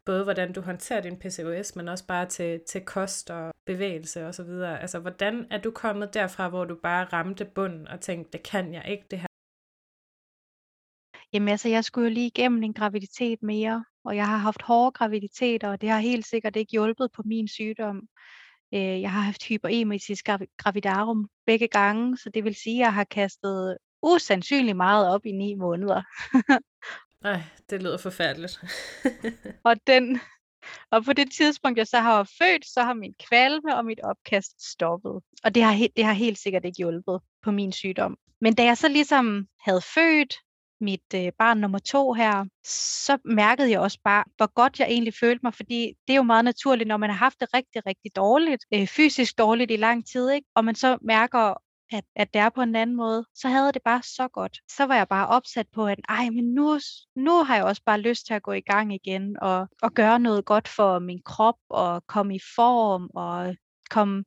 både 0.05 0.23
hvordan 0.23 0.53
du 0.53 0.61
håndterer 0.61 1.01
din 1.01 1.19
PCOS, 1.19 1.75
men 1.75 1.87
også 1.87 2.07
bare 2.07 2.25
til, 2.25 2.61
til 2.67 2.81
kost 2.85 3.29
og 3.29 3.53
bevægelse 3.65 4.27
og 4.27 4.35
så 4.35 4.43
videre. 4.43 4.81
Altså, 4.81 4.99
hvordan 4.99 5.47
er 5.51 5.57
du 5.57 5.71
kommet 5.71 6.13
derfra, 6.13 6.49
hvor 6.49 6.65
du 6.65 6.75
bare 6.83 7.05
ramte 7.05 7.45
bunden 7.45 7.87
og 7.87 8.01
tænkte, 8.01 8.31
det 8.31 8.43
kan 8.43 8.73
jeg 8.73 8.85
ikke, 8.87 9.05
det 9.11 9.19
her? 9.19 9.27
Jamen 11.33 11.49
altså, 11.49 11.69
jeg 11.69 11.83
skulle 11.83 12.07
jo 12.09 12.13
lige 12.13 12.27
igennem 12.27 12.63
en 12.63 12.73
graviditet 12.73 13.43
mere, 13.43 13.85
og 14.03 14.15
jeg 14.15 14.27
har 14.27 14.37
haft 14.37 14.61
hårde 14.61 14.91
graviditeter, 14.91 15.69
og 15.69 15.81
det 15.81 15.89
har 15.89 15.99
helt 15.99 16.25
sikkert 16.25 16.55
ikke 16.55 16.71
hjulpet 16.71 17.11
på 17.15 17.21
min 17.25 17.47
sygdom. 17.47 18.01
Øh, 18.73 19.01
jeg 19.01 19.11
har 19.11 19.21
haft 19.21 19.43
hyperemetisk 19.43 20.25
gravidarum 20.57 21.29
begge 21.45 21.67
gange, 21.67 22.17
så 22.17 22.29
det 22.29 22.43
vil 22.43 22.55
sige, 22.55 22.75
at 22.75 22.85
jeg 22.85 22.93
har 22.93 23.03
kastet 23.03 23.77
usandsynligt 24.03 24.77
meget 24.77 25.09
op 25.13 25.25
i 25.25 25.31
ni 25.31 25.55
måneder. 25.55 26.01
Nej, 27.25 27.41
det 27.69 27.83
lyder 27.83 27.97
forfærdeligt. 27.97 28.59
og, 29.69 29.75
den, 29.88 30.19
og 30.91 31.05
på 31.05 31.13
det 31.13 31.31
tidspunkt, 31.31 31.77
jeg 31.77 31.88
så 31.88 31.99
har 31.99 32.29
født, 32.41 32.65
så 32.65 32.83
har 32.83 32.93
min 32.93 33.13
kvalme 33.29 33.75
og 33.77 33.85
mit 33.85 33.99
opkast 34.03 34.71
stoppet. 34.71 35.21
Og 35.43 35.55
det 35.55 35.63
har, 35.63 35.88
det 35.95 36.05
har 36.05 36.13
helt 36.13 36.38
sikkert 36.38 36.65
ikke 36.65 36.77
hjulpet 36.77 37.19
på 37.43 37.51
min 37.51 37.71
sygdom. 37.71 38.17
Men 38.41 38.55
da 38.55 38.63
jeg 38.63 38.77
så 38.77 38.88
ligesom 38.88 39.47
havde 39.65 39.81
født, 39.81 40.33
mit 40.81 41.13
øh, 41.15 41.31
barn 41.39 41.57
nummer 41.57 41.79
to 41.79 42.13
her, 42.13 42.45
så 43.03 43.17
mærkede 43.25 43.71
jeg 43.71 43.79
også 43.79 43.99
bare, 44.03 44.23
hvor 44.38 44.53
godt 44.53 44.79
jeg 44.79 44.88
egentlig 44.88 45.13
følte 45.13 45.39
mig, 45.43 45.53
fordi 45.53 45.93
det 46.07 46.13
er 46.13 46.17
jo 46.17 46.23
meget 46.23 46.45
naturligt, 46.45 46.88
når 46.88 46.97
man 46.97 47.09
har 47.09 47.17
haft 47.17 47.39
det 47.39 47.53
rigtig, 47.53 47.85
rigtig 47.85 48.15
dårligt, 48.15 48.65
øh, 48.73 48.88
fysisk 48.88 49.38
dårligt 49.38 49.71
i 49.71 49.75
lang 49.75 50.07
tid, 50.07 50.29
ikke? 50.31 50.47
og 50.55 50.65
man 50.65 50.75
så 50.75 50.97
mærker, 51.01 51.53
at, 51.91 52.03
at 52.15 52.33
det 52.33 52.39
er 52.39 52.49
på 52.49 52.61
en 52.61 52.75
anden 52.75 52.95
måde, 52.95 53.25
så 53.35 53.47
havde 53.47 53.71
det 53.71 53.81
bare 53.85 54.01
så 54.03 54.27
godt. 54.27 54.59
Så 54.71 54.85
var 54.85 54.95
jeg 54.95 55.07
bare 55.07 55.27
opsat 55.27 55.67
på, 55.73 55.87
at 55.87 55.99
ej, 56.09 56.29
men 56.29 56.53
nu, 56.53 56.79
nu 57.15 57.43
har 57.43 57.55
jeg 57.55 57.65
også 57.65 57.81
bare 57.85 58.01
lyst 58.01 58.25
til 58.27 58.33
at 58.33 58.43
gå 58.43 58.51
i 58.51 58.61
gang 58.61 58.93
igen, 58.93 59.37
og, 59.41 59.67
og 59.81 59.93
gøre 59.93 60.19
noget 60.19 60.45
godt 60.45 60.67
for 60.67 60.99
min 60.99 61.21
krop, 61.25 61.55
og 61.69 62.07
komme 62.07 62.35
i 62.35 62.39
form, 62.55 63.09
og 63.15 63.55
komme, 63.89 64.23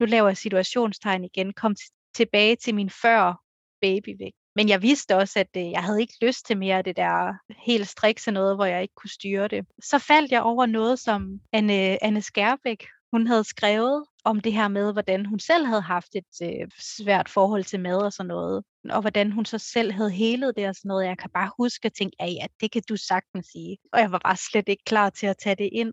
nu 0.00 0.06
laver 0.06 0.28
jeg 0.28 0.36
situationstegn 0.36 1.24
igen, 1.24 1.52
komme 1.52 1.76
tilbage 2.14 2.56
til 2.56 2.74
min 2.74 2.90
før 2.90 3.40
babyvægt. 3.80 4.36
Men 4.56 4.68
jeg 4.68 4.82
vidste 4.82 5.16
også, 5.16 5.38
at 5.38 5.56
øh, 5.56 5.70
jeg 5.70 5.82
havde 5.82 6.00
ikke 6.00 6.14
lyst 6.22 6.46
til 6.46 6.58
mere 6.58 6.76
af 6.76 6.84
det 6.84 6.96
der 6.96 7.34
helt 7.66 7.88
strikse 7.88 8.30
noget, 8.30 8.56
hvor 8.56 8.64
jeg 8.64 8.82
ikke 8.82 8.94
kunne 8.94 9.10
styre 9.10 9.48
det. 9.48 9.66
Så 9.82 9.98
faldt 9.98 10.32
jeg 10.32 10.42
over 10.42 10.66
noget, 10.66 10.98
som 10.98 11.40
Anne, 11.52 12.04
Anne 12.04 12.22
Skærbæk, 12.22 12.86
hun 13.14 13.26
havde 13.26 13.44
skrevet 13.44 14.04
om 14.24 14.40
det 14.40 14.52
her 14.52 14.68
med, 14.68 14.92
hvordan 14.92 15.26
hun 15.26 15.38
selv 15.38 15.66
havde 15.66 15.80
haft 15.80 16.14
et 16.14 16.34
øh, 16.42 16.68
svært 16.78 17.28
forhold 17.28 17.64
til 17.64 17.80
mad 17.80 17.96
og 17.96 18.12
sådan 18.12 18.28
noget, 18.28 18.64
og 18.90 19.00
hvordan 19.00 19.32
hun 19.32 19.44
så 19.44 19.58
selv 19.58 19.92
havde 19.92 20.10
helet 20.10 20.56
det 20.56 20.68
og 20.68 20.74
sådan 20.74 20.88
noget. 20.88 21.06
Jeg 21.06 21.18
kan 21.18 21.30
bare 21.34 21.50
huske 21.58 21.86
at 21.86 21.92
tænke, 21.92 22.16
at 22.18 22.32
ja, 22.32 22.46
det 22.60 22.72
kan 22.72 22.82
du 22.88 22.96
sagtens 22.96 23.46
sige. 23.46 23.78
Og 23.92 24.00
jeg 24.00 24.12
var 24.12 24.18
bare 24.18 24.36
slet 24.36 24.68
ikke 24.68 24.84
klar 24.84 25.10
til 25.10 25.26
at 25.26 25.36
tage 25.38 25.56
det 25.56 25.68
ind. 25.72 25.92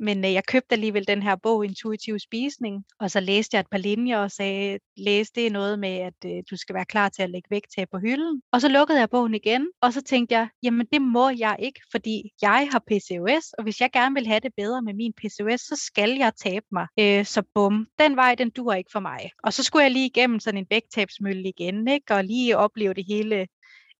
Men 0.00 0.24
øh, 0.24 0.32
jeg 0.32 0.46
købte 0.46 0.72
alligevel 0.72 1.06
den 1.08 1.22
her 1.22 1.36
bog, 1.36 1.64
Intuitiv 1.64 2.18
Spisning, 2.18 2.84
og 3.00 3.10
så 3.10 3.20
læste 3.20 3.54
jeg 3.54 3.60
et 3.60 3.70
par 3.70 3.78
linjer 3.78 4.18
og 4.18 4.30
sagde, 4.30 4.78
læs 4.96 5.30
det 5.30 5.52
noget 5.52 5.78
med, 5.78 5.98
at 5.98 6.14
øh, 6.26 6.42
du 6.50 6.56
skal 6.56 6.74
være 6.74 6.84
klar 6.84 7.08
til 7.08 7.22
at 7.22 7.30
lægge 7.30 7.50
vægttab 7.50 7.88
på 7.90 7.98
hylden. 7.98 8.42
Og 8.52 8.60
så 8.60 8.68
lukkede 8.68 9.00
jeg 9.00 9.10
bogen 9.10 9.34
igen, 9.34 9.68
og 9.80 9.92
så 9.92 10.02
tænkte 10.02 10.34
jeg, 10.34 10.48
jamen 10.62 10.86
det 10.92 11.02
må 11.02 11.30
jeg 11.30 11.56
ikke, 11.58 11.80
fordi 11.90 12.30
jeg 12.42 12.68
har 12.72 12.78
PCOS, 12.78 13.52
og 13.58 13.62
hvis 13.62 13.80
jeg 13.80 13.90
gerne 13.92 14.14
vil 14.14 14.26
have 14.26 14.40
det 14.40 14.52
bedre 14.56 14.82
med 14.82 14.94
min 14.94 15.12
PCOS, 15.12 15.60
så 15.60 15.82
skal 15.86 16.10
jeg 16.10 16.32
tabe 16.36 16.66
mig. 16.72 16.86
Øh, 17.00 17.24
så 17.24 17.42
bum, 17.54 17.86
den 17.98 18.16
vej, 18.16 18.34
den 18.34 18.50
dur 18.50 18.72
ikke 18.72 18.90
for 18.92 19.00
mig. 19.00 19.30
Og 19.42 19.52
så 19.52 19.62
skulle 19.62 19.82
jeg 19.82 19.90
lige 19.92 20.06
igennem 20.06 20.40
sådan 20.40 20.58
en 20.58 20.66
vægttabsmølle 20.70 21.48
igen, 21.48 21.88
ikke? 21.88 22.14
og 22.14 22.24
lige 22.24 22.56
opleve 22.56 22.94
det 22.94 23.04
hele 23.08 23.46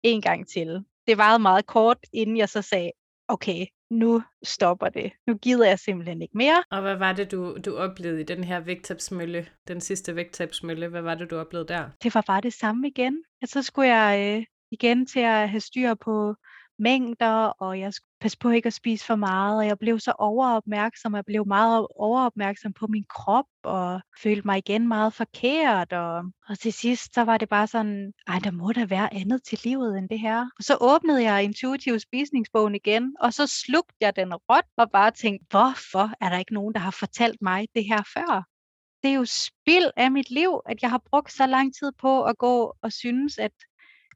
en 0.02 0.22
gang 0.22 0.48
til. 0.48 0.84
Det 1.06 1.18
varede 1.18 1.38
meget 1.38 1.66
kort, 1.66 1.98
inden 2.12 2.36
jeg 2.36 2.48
så 2.48 2.62
sagde, 2.62 2.90
okay, 3.33 3.66
nu 3.90 4.23
stopper 4.43 4.88
det. 4.88 5.12
Nu 5.27 5.35
gider 5.35 5.66
jeg 5.66 5.79
simpelthen 5.79 6.23
ikke 6.23 6.37
mere. 6.37 6.62
Og 6.71 6.81
hvad 6.81 6.97
var 6.97 7.12
det, 7.12 7.31
du, 7.31 7.57
du 7.64 7.77
oplevede 7.77 8.21
i 8.21 8.25
den 8.25 8.45
her 8.45 8.61
vægttabsmølle, 8.61 9.47
den 9.69 9.81
sidste 9.81 10.16
vægttabsmølle? 10.16 10.88
Hvad 10.88 11.03
var 11.03 11.14
det, 11.14 11.31
du 11.31 11.38
oplevede 11.38 11.69
der? 11.69 11.90
Det 12.03 12.14
var 12.14 12.25
bare 12.27 12.40
det 12.40 12.53
samme 12.53 12.88
igen. 12.88 13.25
At 13.43 13.49
så 13.49 13.62
skulle 13.62 13.88
jeg 13.88 14.38
øh, 14.38 14.47
igen 14.71 15.07
til 15.07 15.21
at 15.21 15.49
have 15.49 15.61
styr 15.61 15.95
på 15.95 16.35
mængder, 16.79 17.45
og 17.45 17.81
jeg 17.81 17.93
pas 18.20 18.37
på 18.37 18.50
ikke 18.50 18.66
at 18.66 18.72
spise 18.72 19.04
for 19.06 19.16
meget, 19.16 19.59
og 19.59 19.66
jeg 19.66 19.78
blev 19.78 20.00
så 20.00 20.12
overopmærksom, 20.18 21.12
og 21.12 21.16
jeg 21.16 21.24
blev 21.24 21.46
meget 21.46 21.87
overopmærksom 21.96 22.72
på 22.72 22.87
min 22.87 23.04
krop, 23.04 23.44
og 23.62 24.00
følte 24.22 24.46
mig 24.46 24.59
igen 24.59 24.88
meget 24.88 25.12
forkert, 25.14 25.92
og, 25.92 26.24
og 26.48 26.59
til 26.59 26.72
sidst, 26.72 27.14
så 27.14 27.22
var 27.24 27.38
det 27.38 27.48
bare 27.48 27.66
sådan, 27.66 28.12
ej, 28.26 28.38
der 28.38 28.50
må 28.50 28.72
da 28.72 28.85
være 28.85 29.14
andet 29.14 29.42
til 29.44 29.61
livet 29.64 29.98
end 29.98 30.09
det 30.09 30.20
her. 30.20 30.40
Og 30.40 30.64
så 30.64 30.76
åbnede 30.80 31.22
jeg 31.22 31.44
intuitiv 31.44 31.98
spisningsbogen 31.98 32.74
igen, 32.74 33.16
og 33.20 33.33
så 33.33 33.46
slugte 33.46 33.96
jeg 34.00 34.16
den 34.16 34.35
råt, 34.35 34.64
og 34.76 34.90
bare 34.90 35.11
tænkte, 35.11 35.46
hvorfor 35.50 36.11
er 36.20 36.28
der 36.28 36.38
ikke 36.38 36.54
nogen, 36.54 36.74
der 36.74 36.80
har 36.80 36.90
fortalt 36.90 37.42
mig 37.42 37.68
det 37.74 37.85
her 37.85 38.02
før? 38.14 38.44
Det 39.02 39.11
er 39.11 39.14
jo 39.14 39.24
spild 39.24 39.90
af 39.96 40.11
mit 40.11 40.30
liv, 40.30 40.61
at 40.66 40.83
jeg 40.83 40.90
har 40.90 41.02
brugt 41.11 41.33
så 41.33 41.46
lang 41.46 41.74
tid 41.74 41.92
på 41.98 42.24
at 42.24 42.38
gå 42.38 42.74
og 42.83 42.92
synes, 42.92 43.38
at 43.38 43.52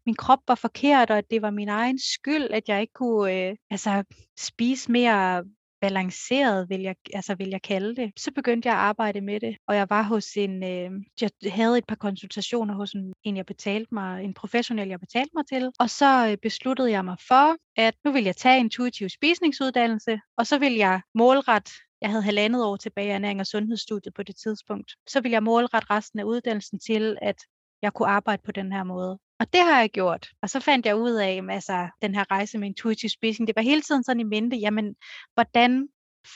min 0.07 0.15
krop 0.15 0.41
var 0.49 0.55
forkert, 0.55 1.11
og 1.11 1.19
at 1.19 1.31
det 1.31 1.43
var 1.43 1.51
min 1.51 1.69
egen 1.69 1.99
skyld, 1.99 2.51
at 2.51 2.69
jeg 2.69 2.81
ikke 2.81 2.93
kunne 2.93 3.33
øh, 3.33 3.57
altså, 3.71 4.05
spise 4.39 4.93
mere 4.93 5.45
balanceret, 5.81 6.69
vil 6.69 6.81
jeg, 6.81 6.97
altså 7.15 7.35
vil 7.35 7.49
jeg 7.49 7.63
kalde 7.63 7.97
det. 7.97 8.13
Så 8.17 8.33
begyndte 8.35 8.69
jeg 8.69 8.77
at 8.77 8.81
arbejde 8.81 9.21
med 9.21 9.41
det, 9.41 9.57
og 9.69 9.77
jeg 9.77 9.87
var 9.91 10.03
hos 10.03 10.37
en, 10.37 10.65
øh, 10.65 10.91
jeg 11.21 11.53
havde 11.53 11.79
et 11.79 11.85
par 11.89 11.97
konsultationer 11.97 12.75
hos 12.75 12.93
en, 12.93 13.13
en, 13.25 13.37
jeg 13.37 13.47
betalte 13.47 13.95
mig, 13.95 14.25
en 14.25 14.35
professionel, 14.35 14.89
jeg 14.89 15.01
betalte 15.01 15.31
mig 15.35 15.47
til, 15.47 15.71
og 15.79 15.91
så 15.91 16.29
øh, 16.31 16.37
besluttede 16.43 16.91
jeg 16.91 17.05
mig 17.05 17.17
for, 17.29 17.57
at 17.77 17.95
nu 18.05 18.13
vil 18.13 18.25
jeg 18.25 18.37
tage 18.37 18.61
intuitiv 18.61 19.09
spisningsuddannelse, 19.09 20.21
og 20.37 20.47
så 20.47 20.59
vil 20.59 20.75
jeg 20.75 21.01
målret 21.15 21.69
jeg 22.01 22.11
havde 22.11 22.23
halvandet 22.23 22.65
år 22.65 22.77
tilbage 22.77 23.07
i 23.07 23.11
ernæring 23.11 23.41
og 23.41 23.47
sundhedsstudiet 23.47 24.15
på 24.15 24.23
det 24.23 24.37
tidspunkt, 24.37 24.93
så 25.07 25.21
vil 25.21 25.31
jeg 25.31 25.43
målrette 25.43 25.91
resten 25.91 26.19
af 26.19 26.25
uddannelsen 26.25 26.79
til, 26.79 27.19
at 27.23 27.37
jeg 27.83 27.93
kunne 27.93 28.09
arbejde 28.09 28.43
på 28.45 28.53
den 28.53 28.73
her 28.73 28.85
måde. 28.85 29.19
Og 29.41 29.53
det 29.53 29.61
har 29.61 29.81
jeg 29.81 29.91
gjort. 29.91 30.29
Og 30.43 30.51
så 30.51 30.61
fandt 30.61 30.87
jeg 30.87 30.97
ud 30.97 31.13
af, 31.13 31.43
altså 31.51 31.89
den 32.03 32.15
her 32.15 32.31
rejse 32.31 32.59
med 32.59 32.69
intuitive 32.69 33.11
spisning, 33.11 33.47
det 33.47 33.57
var 33.57 33.63
hele 33.63 33.83
tiden 33.83 34.05
sådan 34.05 34.21
i 34.21 34.25
mente, 34.25 34.57
jamen, 34.57 34.95
hvordan 35.35 35.89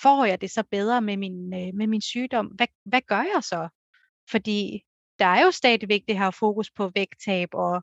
får 0.02 0.24
jeg 0.24 0.40
det 0.40 0.50
så 0.50 0.62
bedre 0.70 1.02
med 1.02 1.16
min, 1.16 1.54
øh, 1.54 1.74
med 1.74 1.86
min 1.86 2.00
sygdom? 2.00 2.46
Hvad, 2.46 2.66
hvad 2.84 3.00
gør 3.00 3.22
jeg 3.34 3.42
så? 3.42 3.68
Fordi 4.30 4.82
der 5.18 5.26
er 5.26 5.44
jo 5.44 5.50
stadigvæk 5.50 6.02
det 6.08 6.18
her 6.18 6.30
fokus 6.30 6.70
på 6.70 6.90
vægttab 6.94 7.48
og 7.52 7.82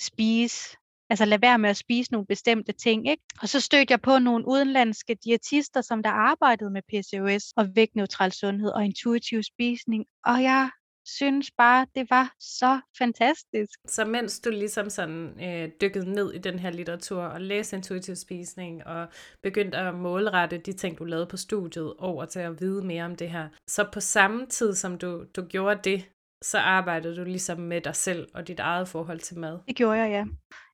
spise. 0.00 0.76
Altså 1.10 1.24
lad 1.24 1.38
være 1.38 1.58
med 1.58 1.70
at 1.70 1.76
spise 1.76 2.12
nogle 2.12 2.26
bestemte 2.26 2.72
ting. 2.72 3.08
Ikke? 3.08 3.22
Og 3.42 3.48
så 3.48 3.60
stødte 3.60 3.92
jeg 3.92 4.00
på 4.00 4.18
nogle 4.18 4.48
udenlandske 4.48 5.16
diætister, 5.24 5.80
som 5.80 6.02
der 6.02 6.10
arbejdede 6.10 6.70
med 6.70 6.82
PCOS 6.82 7.52
og 7.56 7.66
vægtneutral 7.74 8.32
sundhed 8.32 8.70
og 8.70 8.84
intuitiv 8.84 9.42
spisning. 9.42 10.04
Og 10.24 10.42
jeg 10.42 10.70
synes 11.06 11.50
bare, 11.50 11.86
det 11.94 12.10
var 12.10 12.34
så 12.40 12.80
fantastisk. 12.98 13.78
Så 13.88 14.04
mens 14.04 14.40
du 14.40 14.50
ligesom 14.50 14.90
sådan 14.90 15.44
øh, 15.44 15.70
dykkede 15.80 16.10
ned 16.10 16.32
i 16.32 16.38
den 16.38 16.58
her 16.58 16.70
litteratur 16.70 17.22
og 17.22 17.40
læste 17.40 17.76
intuitiv 17.76 18.16
spisning 18.16 18.86
og 18.86 19.08
begyndte 19.42 19.78
at 19.78 19.94
målrette 19.94 20.58
de 20.58 20.72
ting, 20.72 20.98
du 20.98 21.04
lavede 21.04 21.26
på 21.26 21.36
studiet 21.36 21.94
over 21.98 22.24
til 22.24 22.40
at 22.40 22.60
vide 22.60 22.86
mere 22.86 23.04
om 23.04 23.16
det 23.16 23.30
her, 23.30 23.48
så 23.68 23.88
på 23.92 24.00
samme 24.00 24.46
tid 24.46 24.74
som 24.74 24.98
du, 24.98 25.24
du 25.36 25.46
gjorde 25.46 25.80
det, 25.84 26.04
så 26.42 26.58
arbejdede 26.58 27.16
du 27.16 27.24
ligesom 27.24 27.58
med 27.58 27.80
dig 27.80 27.96
selv 27.96 28.28
og 28.34 28.48
dit 28.48 28.60
eget 28.60 28.88
forhold 28.88 29.20
til 29.20 29.38
mad. 29.38 29.58
Det 29.68 29.76
gjorde 29.76 29.98
jeg, 29.98 30.10
ja. 30.10 30.24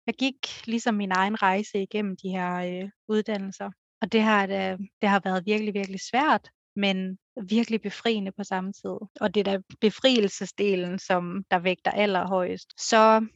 Jeg 0.06 0.14
gik 0.14 0.66
ligesom 0.66 0.94
min 0.94 1.12
egen 1.12 1.42
rejse 1.42 1.82
igennem 1.82 2.16
de 2.16 2.28
her 2.28 2.82
øh, 2.82 2.90
uddannelser. 3.08 3.70
Og 4.02 4.12
det 4.12 4.22
har, 4.22 4.46
det, 4.46 4.78
det 5.00 5.08
har 5.08 5.20
været 5.24 5.46
virkelig, 5.46 5.74
virkelig 5.74 6.00
svært, 6.00 6.50
men 6.76 7.18
virkelig 7.42 7.82
befriende 7.82 8.32
på 8.32 8.44
samme 8.44 8.72
tid. 8.72 8.96
Og 9.20 9.34
det 9.34 9.48
er 9.48 9.56
da 9.56 9.58
befrielsesdelen, 9.80 10.98
som 10.98 11.44
der 11.50 11.58
vægter 11.58 11.90
allerhøjest. 11.90 12.68
Så 12.90 13.26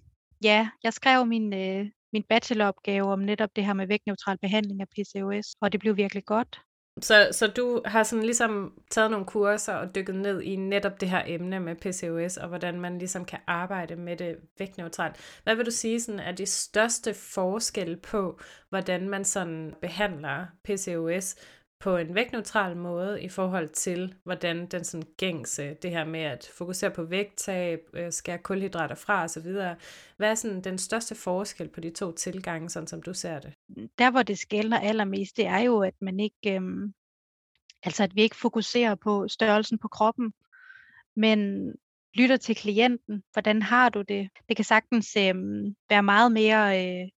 ja, 0.44 0.68
jeg 0.83 0.92
skrev 0.92 1.27
min, 1.27 1.55
øh, 1.55 1.87
min 2.12 2.25
bacheloropgave 2.29 3.12
om 3.12 3.18
netop 3.18 3.51
det 3.57 3.64
her 3.64 3.73
med 3.73 3.87
vægtneutral 3.87 4.38
behandling 4.38 4.81
af 4.81 4.88
PCOS, 4.88 5.55
og 5.61 5.73
det 5.73 5.81
blev 5.81 5.97
virkelig 5.97 6.25
godt. 6.25 6.61
Så, 7.01 7.29
så 7.33 7.47
du 7.47 7.83
har 7.85 8.03
sådan 8.03 8.25
ligesom 8.25 8.83
taget 8.90 9.11
nogle 9.11 9.27
kurser 9.27 9.75
og 9.75 9.94
dykket 9.94 10.14
ned 10.14 10.42
i 10.42 10.57
netop 10.57 11.01
det 11.01 11.11
her 11.11 11.23
emne 11.27 11.61
med 11.61 11.77
PCOS, 11.77 12.37
og 12.37 12.49
hvordan 12.49 12.81
man 12.81 12.99
ligesom 12.99 13.25
kan 13.25 13.38
arbejde 13.47 13.97
med 13.97 14.16
det 14.16 14.37
vægtneutralt. 14.59 15.40
Hvad 15.44 15.57
vil 15.57 15.66
du 15.66 15.70
sige 15.70 16.01
sådan, 16.01 16.20
er 16.20 16.33
de 16.33 16.47
største 16.47 17.14
forskel 17.14 17.97
på, 17.97 18.40
hvordan 18.68 19.09
man 19.09 19.25
sådan 19.25 19.75
behandler 19.81 20.47
PCOS 20.64 21.37
på 21.85 21.97
en 21.97 22.14
vægtneutral 22.14 22.77
måde 22.77 23.23
i 23.23 23.29
forhold 23.29 23.68
til, 23.68 24.14
hvordan 24.25 24.66
den 24.66 24.85
sådan 24.85 25.07
gængse, 25.16 25.75
det 25.75 25.90
her 25.90 26.05
med 26.05 26.20
at 26.20 26.51
fokusere 26.59 26.90
på 26.90 27.03
vægttab, 27.03 27.81
øh, 27.92 28.12
skære 28.12 28.38
kulhydrater 28.38 28.94
fra 28.94 29.25
osv., 29.25 29.53
hvad 30.16 30.31
er 30.31 30.35
sådan 30.35 30.61
den 30.61 30.79
største 30.79 31.14
forskel 31.14 31.68
på 31.68 31.81
de 31.81 31.90
to 31.90 32.12
tilgange, 32.12 32.70
sådan 32.70 32.87
som 32.87 33.03
du 33.03 33.14
ser 33.14 33.40
det? 33.40 33.55
Der, 33.99 34.11
hvor 34.11 34.23
det 34.23 34.38
skældner 34.38 34.81
allermest, 34.81 35.37
det 35.37 35.47
er 35.47 35.59
jo, 35.59 35.83
at 35.83 35.94
man 36.01 36.20
ikke, 36.20 36.55
øhm, 36.55 36.94
altså 37.83 38.03
at 38.03 38.14
vi 38.14 38.23
ikke 38.23 38.37
fokuserer 38.37 38.94
på 38.94 39.29
størrelsen 39.29 39.79
på 39.79 39.88
kroppen, 39.88 40.33
men 41.16 41.68
lytter 42.14 42.37
til 42.37 42.57
klienten. 42.57 43.23
Hvordan 43.33 43.62
har 43.62 43.88
du 43.88 44.03
det? 44.03 44.29
Det 44.49 44.57
kan 44.57 44.64
sagtens 44.64 45.16
øhm, 45.16 45.75
være 45.90 46.03
meget 46.03 46.33
mere 46.33 46.85
øh, 46.85 47.09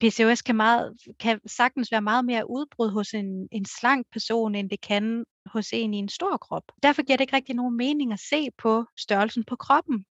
PCOS 0.00 0.42
kan, 0.42 0.56
meget, 0.56 0.96
kan 1.20 1.40
sagtens 1.46 1.92
være 1.92 2.02
meget 2.02 2.24
mere 2.24 2.50
udbrud 2.50 2.90
hos 2.90 3.14
en, 3.14 3.48
en 3.52 3.64
slank 3.64 4.06
person, 4.12 4.54
end 4.54 4.70
det 4.70 4.80
kan 4.80 5.24
hos 5.46 5.72
en 5.72 5.94
i 5.94 5.98
en 5.98 6.08
stor 6.08 6.36
krop. 6.36 6.62
Derfor 6.82 7.02
giver 7.02 7.16
det 7.16 7.22
ikke 7.22 7.36
rigtig 7.36 7.54
nogen 7.54 7.76
mening 7.76 8.12
at 8.12 8.20
se 8.30 8.48
på 8.58 8.84
størrelsen 8.98 9.44
på 9.44 9.56
kroppen. 9.56 10.04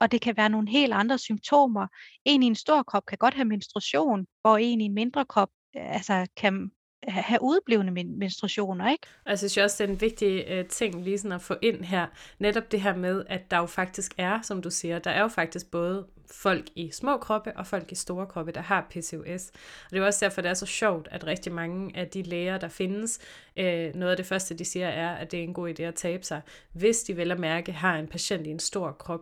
Og 0.00 0.12
det 0.12 0.20
kan 0.20 0.36
være 0.36 0.48
nogle 0.48 0.70
helt 0.70 0.92
andre 0.92 1.18
symptomer. 1.18 1.86
En 2.24 2.42
i 2.42 2.46
en 2.46 2.54
stor 2.54 2.82
krop 2.82 3.06
kan 3.06 3.18
godt 3.18 3.34
have 3.34 3.44
menstruation, 3.44 4.26
hvor 4.40 4.56
en 4.56 4.80
i 4.80 4.84
en 4.84 4.94
mindre 4.94 5.24
krop 5.24 5.48
altså, 5.74 6.26
kan 6.36 6.70
have 7.08 7.42
udeblivende 7.42 8.04
menstruationer, 8.04 8.90
ikke? 8.90 9.06
Og 9.24 9.30
jeg 9.30 9.38
synes 9.38 9.56
også, 9.56 9.84
det 9.84 9.90
er 9.90 9.94
en 9.94 10.00
vigtig 10.00 10.44
øh, 10.48 10.66
ting 10.66 11.04
lige 11.04 11.18
sådan 11.18 11.32
at 11.32 11.42
få 11.42 11.54
ind 11.62 11.84
her. 11.84 12.06
Netop 12.38 12.72
det 12.72 12.80
her 12.80 12.96
med, 12.96 13.24
at 13.28 13.50
der 13.50 13.58
jo 13.58 13.66
faktisk 13.66 14.14
er, 14.18 14.42
som 14.42 14.62
du 14.62 14.70
siger, 14.70 14.98
der 14.98 15.10
er 15.10 15.20
jo 15.20 15.28
faktisk 15.28 15.70
både 15.70 16.06
folk 16.30 16.64
i 16.76 16.90
små 16.90 17.16
kroppe 17.16 17.56
og 17.56 17.66
folk 17.66 17.92
i 17.92 17.94
store 17.94 18.26
kroppe, 18.26 18.52
der 18.52 18.60
har 18.60 18.86
PCOS. 18.90 19.50
Og 19.84 19.90
det 19.90 19.98
er 19.98 20.06
også 20.06 20.24
derfor, 20.24 20.40
det 20.40 20.50
er 20.50 20.54
så 20.54 20.66
sjovt, 20.66 21.08
at 21.10 21.26
rigtig 21.26 21.52
mange 21.52 21.96
af 21.96 22.08
de 22.08 22.22
læger, 22.22 22.58
der 22.58 22.68
findes, 22.68 23.18
øh, 23.56 23.94
noget 23.94 24.10
af 24.10 24.16
det 24.16 24.26
første, 24.26 24.54
de 24.54 24.64
siger, 24.64 24.88
er, 24.88 25.14
at 25.14 25.30
det 25.30 25.38
er 25.38 25.44
en 25.44 25.54
god 25.54 25.74
idé 25.78 25.82
at 25.82 25.94
tabe 25.94 26.24
sig, 26.24 26.40
hvis 26.72 27.02
de 27.02 27.16
vel 27.16 27.30
at 27.30 27.38
mærke 27.38 27.72
har 27.72 27.96
en 27.96 28.06
patient 28.06 28.46
i 28.46 28.50
en 28.50 28.58
stor 28.58 28.92
krop. 28.92 29.20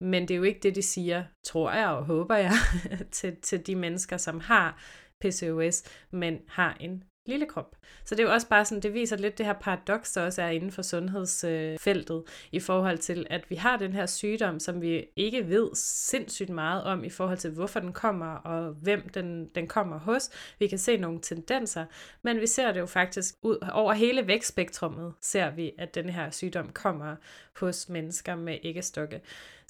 Men 0.00 0.22
det 0.22 0.30
er 0.30 0.38
jo 0.38 0.42
ikke 0.42 0.60
det, 0.62 0.74
de 0.74 0.82
siger, 0.82 1.24
tror 1.44 1.72
jeg 1.72 1.88
og 1.88 2.04
håber 2.04 2.36
jeg, 2.36 2.52
til, 3.10 3.36
til 3.36 3.66
de 3.66 3.76
mennesker, 3.76 4.16
som 4.16 4.40
har 4.40 4.78
PCOS, 5.20 5.82
men 6.10 6.38
har 6.48 6.76
en 6.80 7.04
lille 7.26 7.46
krop. 7.46 7.76
Så 8.04 8.14
det 8.14 8.22
er 8.22 8.26
jo 8.26 8.32
også 8.32 8.48
bare 8.48 8.64
sådan, 8.64 8.82
det 8.82 8.94
viser 8.94 9.16
lidt 9.16 9.38
det 9.38 9.46
her 9.46 9.52
paradoks, 9.52 10.12
der 10.12 10.22
også 10.22 10.42
er 10.42 10.48
inden 10.48 10.72
for 10.72 10.82
sundhedsfeltet, 10.82 12.16
øh, 12.16 12.22
i 12.52 12.60
forhold 12.60 12.98
til, 12.98 13.26
at 13.30 13.50
vi 13.50 13.54
har 13.54 13.76
den 13.76 13.92
her 13.92 14.06
sygdom, 14.06 14.60
som 14.60 14.82
vi 14.82 15.04
ikke 15.16 15.48
ved 15.48 15.70
sindssygt 15.74 16.50
meget 16.50 16.84
om, 16.84 17.04
i 17.04 17.10
forhold 17.10 17.38
til, 17.38 17.50
hvorfor 17.50 17.80
den 17.80 17.92
kommer, 17.92 18.34
og 18.34 18.72
hvem 18.72 19.08
den, 19.08 19.48
den 19.54 19.68
kommer 19.68 19.98
hos. 19.98 20.30
Vi 20.58 20.66
kan 20.66 20.78
se 20.78 20.96
nogle 20.96 21.20
tendenser, 21.20 21.84
men 22.22 22.40
vi 22.40 22.46
ser 22.46 22.72
det 22.72 22.80
jo 22.80 22.86
faktisk 22.86 23.34
ud 23.42 23.68
over 23.72 23.92
hele 23.92 24.26
vækstspektrummet, 24.26 25.12
ser 25.20 25.50
vi, 25.50 25.72
at 25.78 25.94
den 25.94 26.08
her 26.08 26.30
sygdom 26.30 26.72
kommer 26.72 27.16
hos 27.60 27.88
mennesker 27.88 28.36
med 28.36 28.58
æggestokke. 28.62 29.20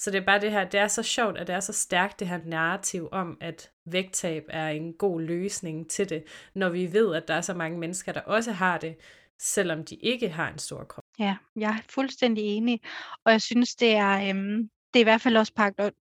Så 0.03 0.11
det 0.11 0.21
er 0.21 0.25
bare 0.25 0.41
det 0.41 0.51
her, 0.51 0.65
det 0.65 0.81
er 0.81 0.89
så 0.89 1.03
sjovt, 1.03 1.39
at 1.39 1.47
det 1.47 1.55
er 1.55 1.61
så 1.61 1.73
stærkt 1.73 2.21
det 2.21 2.29
her 2.29 2.41
narrativ 2.45 3.09
om, 3.13 3.39
at 3.41 3.71
vægttab 3.85 4.45
er 4.49 4.69
en 4.69 4.93
god 4.93 5.21
løsning 5.21 5.91
til 5.91 6.09
det, 6.09 6.25
når 6.55 6.69
vi 6.69 6.93
ved, 6.93 7.15
at 7.15 7.29
der 7.29 7.35
er 7.35 7.41
så 7.41 7.55
mange 7.55 7.79
mennesker, 7.79 8.13
der 8.13 8.21
også 8.21 8.53
har 8.53 8.79
det, 8.79 8.97
selvom 9.39 9.85
de 9.85 9.95
ikke 9.95 10.29
har 10.29 10.49
en 10.49 10.59
stor 10.59 10.85
krop. 10.85 11.05
Ja, 11.19 11.37
jeg 11.57 11.71
er 11.71 11.83
fuldstændig 11.91 12.45
enig, 12.45 12.81
og 13.25 13.33
jeg 13.33 13.43
synes, 13.43 13.75
det 13.75 13.95
er, 13.95 14.31
øhm, 14.31 14.71
det 14.95 15.01
er 15.01 15.01
i 15.01 15.03
hvert 15.03 15.21
fald 15.21 15.37
også 15.37 15.53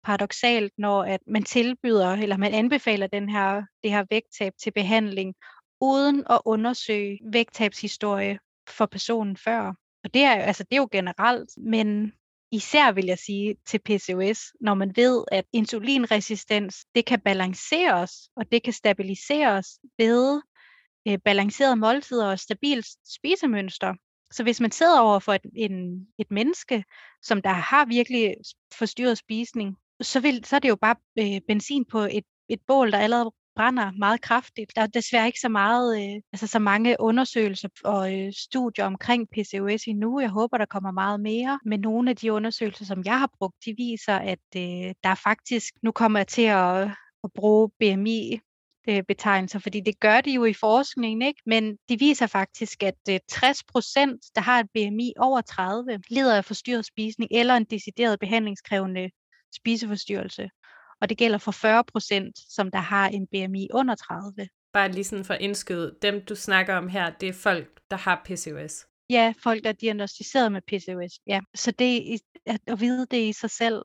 paradoxalt, 0.04 0.72
når 0.78 1.02
at 1.02 1.20
man 1.26 1.42
tilbyder, 1.42 2.12
eller 2.12 2.36
man 2.36 2.54
anbefaler 2.54 3.06
den 3.06 3.28
her, 3.28 3.62
det 3.82 3.90
her 3.90 4.04
vægttab 4.10 4.52
til 4.62 4.72
behandling, 4.72 5.34
uden 5.80 6.24
at 6.30 6.40
undersøge 6.44 7.18
vægttabshistorie 7.32 8.38
for 8.68 8.86
personen 8.86 9.36
før. 9.36 9.74
Og 10.04 10.14
det 10.14 10.22
er, 10.22 10.32
altså, 10.32 10.64
det 10.64 10.76
er 10.76 10.80
jo 10.80 10.88
generelt, 10.92 11.50
men 11.56 12.12
især 12.52 12.92
vil 12.92 13.04
jeg 13.06 13.18
sige 13.18 13.56
til 13.66 13.78
PCOS, 13.78 14.52
når 14.60 14.74
man 14.74 14.92
ved, 14.96 15.24
at 15.32 15.44
insulinresistens, 15.52 16.76
det 16.94 17.06
kan 17.06 17.20
balanceres, 17.20 18.12
og 18.36 18.52
det 18.52 18.62
kan 18.62 18.72
stabiliseres 18.72 19.66
ved 19.98 20.42
øh, 21.08 21.18
balancerede 21.24 21.76
måltider 21.76 22.26
og 22.26 22.38
stabilt 22.38 22.86
spisemønster. 23.04 23.94
Så 24.30 24.42
hvis 24.42 24.60
man 24.60 24.70
sidder 24.70 25.00
over 25.00 25.18
for 25.18 25.32
et, 25.32 25.46
en, 25.56 26.06
et 26.18 26.30
menneske, 26.30 26.84
som 27.22 27.42
der 27.42 27.50
har 27.52 27.86
virkelig 27.86 28.34
forstyrret 28.78 29.18
spisning, 29.18 29.76
så, 30.00 30.20
vil, 30.20 30.44
så 30.44 30.56
er 30.56 30.60
det 30.60 30.68
jo 30.68 30.76
bare 30.76 30.96
øh, 31.18 31.40
benzin 31.48 31.84
på 31.84 31.98
et, 32.00 32.24
et 32.48 32.60
bål, 32.66 32.92
der 32.92 32.98
allerede 32.98 33.32
brænder 33.56 33.92
meget 33.98 34.20
kraftigt. 34.20 34.72
Der 34.76 34.82
er 34.82 34.86
desværre 34.86 35.26
ikke 35.26 35.40
så 35.40 35.48
meget, 35.48 36.02
øh, 36.02 36.22
altså 36.32 36.46
så 36.46 36.58
mange 36.58 36.96
undersøgelser 37.00 37.68
og 37.84 38.14
øh, 38.14 38.32
studier 38.32 38.84
omkring 38.84 39.28
PCOS 39.28 39.84
endnu. 39.86 40.20
Jeg 40.20 40.30
håber, 40.30 40.58
der 40.58 40.66
kommer 40.66 40.90
meget 40.90 41.20
mere. 41.20 41.60
Men 41.64 41.80
nogle 41.80 42.10
af 42.10 42.16
de 42.16 42.32
undersøgelser, 42.32 42.84
som 42.84 43.02
jeg 43.04 43.18
har 43.18 43.30
brugt, 43.38 43.56
de 43.64 43.74
viser, 43.76 44.14
at 44.14 44.46
øh, 44.56 44.94
der 45.04 45.10
er 45.10 45.20
faktisk, 45.24 45.74
nu 45.82 45.92
kommer 45.92 46.18
jeg 46.18 46.26
til 46.26 46.42
at, 46.42 46.88
at 47.24 47.30
bruge 47.34 47.70
BMI 47.80 48.40
øh, 48.88 49.02
betegnelser, 49.02 49.58
fordi 49.58 49.80
det 49.80 50.00
gør 50.00 50.20
de 50.20 50.30
jo 50.30 50.44
i 50.44 50.52
forskningen, 50.52 51.22
ikke? 51.22 51.42
men 51.46 51.76
de 51.88 51.98
viser 51.98 52.26
faktisk, 52.26 52.82
at 52.82 52.98
øh, 53.10 53.18
60 53.28 53.64
procent, 53.64 54.20
der 54.34 54.40
har 54.40 54.60
et 54.60 54.70
BMI 54.74 55.12
over 55.18 55.40
30, 55.40 56.00
lider 56.10 56.36
af 56.36 56.44
forstyrret 56.44 56.86
spisning 56.86 57.30
eller 57.32 57.54
en 57.56 57.64
decideret 57.64 58.20
behandlingskrævende 58.20 59.10
spiseforstyrrelse. 59.56 60.50
Og 61.00 61.08
det 61.08 61.18
gælder 61.18 61.38
for 61.38 61.52
40 61.52 61.84
procent, 61.84 62.38
som 62.48 62.70
der 62.70 62.78
har 62.78 63.08
en 63.08 63.26
BMI 63.26 63.68
under 63.72 63.94
30. 63.94 64.48
Bare 64.72 64.92
lige 64.92 65.04
sådan 65.04 65.24
for 65.24 65.34
indskyde, 65.34 65.96
dem 66.02 66.24
du 66.28 66.34
snakker 66.34 66.74
om 66.74 66.88
her, 66.88 67.10
det 67.10 67.28
er 67.28 67.32
folk, 67.32 67.80
der 67.90 67.96
har 67.96 68.22
PCOS. 68.24 68.86
Ja, 69.10 69.34
folk, 69.42 69.64
der 69.64 69.68
er 69.70 69.74
diagnostiseret 69.74 70.52
med 70.52 70.60
PCOS. 70.62 71.20
Ja. 71.26 71.40
Så 71.54 71.70
det, 71.70 72.20
at, 72.46 72.60
at 72.66 72.80
vide 72.80 73.06
det 73.10 73.28
i 73.28 73.32
sig 73.32 73.50
selv, 73.50 73.82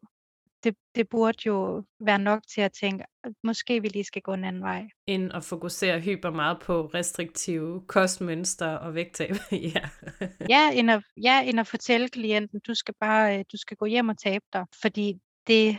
det, 0.63 0.75
det 0.95 1.09
burde 1.09 1.37
jo 1.45 1.83
være 1.99 2.19
nok 2.19 2.41
til 2.53 2.61
at 2.61 2.71
tænke, 2.71 3.05
at 3.23 3.33
måske 3.43 3.81
vi 3.81 3.87
lige 3.87 4.03
skal 4.03 4.21
gå 4.21 4.33
en 4.33 4.43
anden 4.43 4.61
vej. 4.61 4.87
End 5.07 5.31
at 5.33 5.43
fokusere 5.43 5.99
hyper 5.99 6.31
meget 6.31 6.59
på 6.61 6.85
restriktive 6.85 7.83
kostmønstre 7.87 8.79
og 8.79 8.95
vægttab. 8.95 9.35
ja. 9.75 9.89
ja, 10.49 10.71
end 10.73 10.91
at, 10.91 11.03
ja, 11.23 11.41
end 11.43 11.59
at 11.59 11.67
fortælle 11.67 12.09
klienten, 12.09 12.59
du 12.67 12.73
skal 12.73 12.93
bare 12.99 13.39
øh, 13.39 13.45
du 13.51 13.57
skal 13.57 13.77
gå 13.77 13.85
hjem 13.85 14.09
og 14.09 14.17
tabe 14.17 14.45
dig, 14.53 14.65
fordi 14.81 15.19
det 15.47 15.77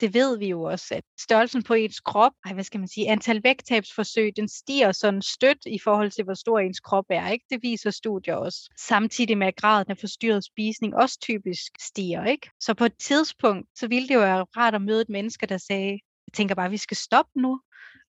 det 0.00 0.14
ved 0.14 0.38
vi 0.38 0.48
jo 0.48 0.62
også, 0.62 0.94
at 0.94 1.04
størrelsen 1.20 1.62
på 1.62 1.74
ens 1.74 2.00
krop, 2.00 2.32
ej, 2.44 2.52
hvad 2.52 2.64
skal 2.64 2.80
man 2.80 2.88
sige, 2.88 3.10
antal 3.10 3.40
vægttabsforsøg, 3.44 4.36
den 4.36 4.48
stiger 4.48 4.92
sådan 4.92 5.22
stødt 5.22 5.58
i 5.66 5.78
forhold 5.78 6.10
til, 6.10 6.24
hvor 6.24 6.34
stor 6.34 6.58
ens 6.58 6.80
krop 6.80 7.04
er. 7.10 7.28
Ikke? 7.28 7.44
Det 7.50 7.58
viser 7.62 7.90
studier 7.90 8.34
også. 8.34 8.70
Samtidig 8.78 9.38
med, 9.38 9.46
at 9.46 9.56
graden 9.56 9.90
af 9.90 9.98
forstyrret 9.98 10.44
spisning 10.44 10.94
også 10.94 11.18
typisk 11.20 11.72
stiger. 11.80 12.24
Ikke? 12.24 12.50
Så 12.60 12.74
på 12.74 12.84
et 12.84 12.96
tidspunkt, 12.98 13.68
så 13.78 13.88
ville 13.88 14.08
det 14.08 14.14
jo 14.14 14.20
være 14.20 14.46
rart 14.56 14.74
at 14.74 14.82
møde 14.82 15.00
et 15.00 15.08
menneske, 15.08 15.46
der 15.46 15.58
sagde, 15.58 15.90
jeg 16.26 16.32
tænker 16.34 16.54
bare, 16.54 16.66
at 16.66 16.72
vi 16.72 16.76
skal 16.76 16.96
stoppe 16.96 17.40
nu, 17.40 17.60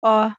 og 0.02 0.32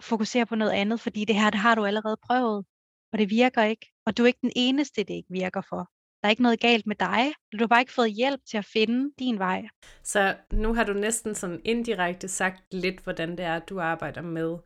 fokusere 0.00 0.46
på 0.46 0.54
noget 0.54 0.72
andet, 0.72 1.00
fordi 1.00 1.24
det 1.24 1.36
her, 1.36 1.50
det 1.50 1.60
har 1.60 1.74
du 1.74 1.84
allerede 1.84 2.16
prøvet, 2.26 2.64
og 3.12 3.18
det 3.18 3.30
virker 3.30 3.62
ikke. 3.62 3.86
Og 4.06 4.16
du 4.16 4.22
er 4.22 4.26
ikke 4.26 4.38
den 4.42 4.52
eneste, 4.56 5.04
det 5.04 5.14
ikke 5.14 5.32
virker 5.32 5.62
for. 5.68 5.90
Der 6.26 6.28
er 6.28 6.32
ikke 6.32 6.42
noget 6.42 6.60
galt 6.60 6.86
med 6.86 6.96
dig. 6.96 7.32
Du 7.52 7.58
har 7.58 7.66
bare 7.66 7.80
ikke 7.80 7.92
fået 7.92 8.12
hjælp 8.12 8.40
til 8.50 8.58
at 8.58 8.64
finde 8.64 9.10
din 9.18 9.38
vej. 9.38 9.68
Så 10.02 10.34
nu 10.52 10.74
har 10.74 10.84
du 10.84 10.92
næsten 10.92 11.34
sådan 11.34 11.60
indirekte 11.64 12.28
sagt 12.28 12.74
lidt, 12.74 13.00
hvordan 13.00 13.30
det 13.30 13.40
er, 13.40 13.58
du 13.58 13.80
arbejder 13.80 14.22
med 14.22 14.56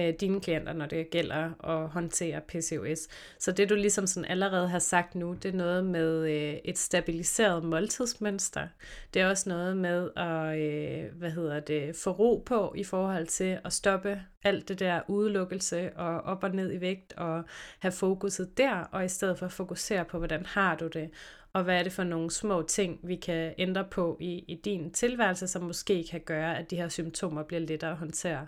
øh, 0.00 0.14
dine 0.20 0.40
klienter, 0.40 0.72
når 0.72 0.86
det 0.86 1.10
gælder 1.10 1.64
at 1.64 1.88
håndtere 1.88 2.40
PCOS. 2.40 3.08
Så 3.38 3.52
det 3.52 3.68
du 3.68 3.74
ligesom 3.74 4.06
sådan 4.06 4.30
allerede 4.30 4.68
har 4.68 4.78
sagt 4.78 5.14
nu, 5.14 5.36
det 5.42 5.48
er 5.48 5.56
noget 5.56 5.84
med 5.84 6.30
øh, 6.30 6.54
et 6.64 6.78
stabiliseret 6.78 7.64
måltidsmønster. 7.64 8.68
Det 9.14 9.22
er 9.22 9.28
også 9.28 9.48
noget 9.48 9.76
med 9.76 10.10
at 10.16 10.58
øh, 10.58 11.18
hvad 11.18 11.30
hedder 11.30 11.60
det, 11.60 11.96
få 11.96 12.10
ro 12.10 12.42
på 12.46 12.74
i 12.76 12.84
forhold 12.84 13.26
til 13.26 13.58
at 13.64 13.72
stoppe 13.72 14.22
alt 14.42 14.68
det 14.68 14.78
der 14.78 15.00
udelukkelse 15.08 15.90
og 15.96 16.20
op 16.20 16.44
og 16.44 16.50
ned 16.50 16.72
i 16.72 16.80
vægt 16.80 17.12
og 17.12 17.44
have 17.78 17.92
fokuset 17.92 18.58
der, 18.58 18.74
og 18.92 19.04
i 19.04 19.08
stedet 19.08 19.38
for 19.38 19.46
at 19.46 19.52
fokusere 19.52 20.04
på, 20.04 20.18
hvordan 20.18 20.46
har 20.46 20.76
du 20.76 20.86
det, 20.86 21.10
og 21.52 21.64
hvad 21.64 21.78
er 21.78 21.82
det 21.82 21.92
for 21.92 22.04
nogle 22.04 22.30
små 22.30 22.62
ting, 22.62 23.00
vi 23.02 23.16
kan 23.16 23.54
ændre 23.58 23.84
på 23.90 24.16
i, 24.20 24.44
i 24.48 24.54
din 24.64 24.92
tilværelse, 24.92 25.48
som 25.48 25.62
måske 25.62 26.04
kan 26.10 26.20
gøre, 26.20 26.58
at 26.58 26.70
de 26.70 26.76
her 26.76 26.88
symptomer 26.88 27.42
bliver 27.42 27.60
lettere 27.60 27.90
at 27.90 27.96
håndtere. 27.96 28.46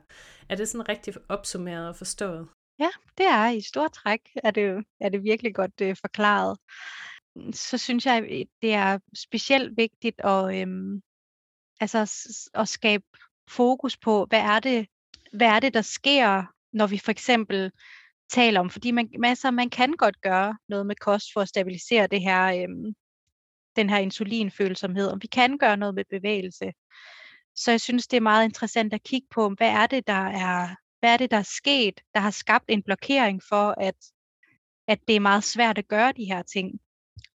Er 0.48 0.54
det 0.54 0.68
sådan 0.68 0.88
rigtig 0.88 1.14
opsummeret 1.28 1.88
og 1.88 1.96
forstået? 1.96 2.48
Ja, 2.78 2.88
det 3.18 3.26
er 3.26 3.48
i 3.48 3.60
stort 3.60 3.92
træk, 3.92 4.20
er 4.44 4.50
det, 4.50 4.84
er 5.00 5.08
det 5.08 5.22
virkelig 5.22 5.54
godt 5.54 5.80
øh, 5.82 5.96
forklaret. 6.00 6.58
Så 7.52 7.78
synes 7.78 8.06
jeg, 8.06 8.46
det 8.62 8.72
er 8.72 8.98
specielt 9.14 9.76
vigtigt 9.76 10.20
at, 10.20 10.60
øhm, 10.60 11.02
altså, 11.80 12.00
at 12.54 12.68
skabe 12.68 13.04
fokus 13.48 13.96
på, 13.96 14.26
hvad 14.28 14.40
er 14.40 14.60
det, 14.60 14.86
hvad 15.32 15.46
er 15.46 15.60
det, 15.60 15.74
der 15.74 15.82
sker, 15.82 16.44
når 16.72 16.86
vi 16.86 16.98
for 16.98 17.10
eksempel 17.10 17.72
taler 18.32 18.60
om, 18.60 18.70
fordi 18.70 18.90
man, 18.90 19.08
altså, 19.24 19.50
man 19.50 19.70
kan 19.70 19.92
godt 19.92 20.20
gøre 20.20 20.56
noget 20.68 20.86
med 20.86 20.96
kost 20.96 21.26
for 21.32 21.40
at 21.40 21.48
stabilisere 21.48 22.06
det 22.06 22.22
her, 22.22 22.62
øhm, 22.62 22.94
den 23.76 23.90
her 23.90 23.98
insulinfølsomhed, 23.98 25.08
og 25.08 25.18
vi 25.22 25.26
kan 25.26 25.58
gøre 25.58 25.76
noget 25.76 25.94
med 25.94 26.04
bevægelse. 26.10 26.72
Så 27.54 27.70
jeg 27.70 27.80
synes, 27.80 28.06
det 28.06 28.16
er 28.16 28.20
meget 28.20 28.44
interessant 28.44 28.94
at 28.94 29.02
kigge 29.02 29.26
på, 29.30 29.48
hvad 29.48 29.70
er 29.70 29.86
det, 29.86 30.06
der 30.06 30.26
er, 30.46 30.68
hvad 31.00 31.12
er 31.12 31.16
det, 31.16 31.30
der 31.30 31.36
er 31.36 31.56
sket, 31.60 32.00
der 32.14 32.20
har 32.20 32.30
skabt 32.30 32.64
en 32.68 32.82
blokering 32.82 33.42
for, 33.48 33.74
at, 33.80 33.96
at 34.88 34.98
det 35.08 35.16
er 35.16 35.20
meget 35.20 35.44
svært 35.44 35.78
at 35.78 35.88
gøre 35.88 36.12
de 36.12 36.24
her 36.24 36.42
ting. 36.42 36.80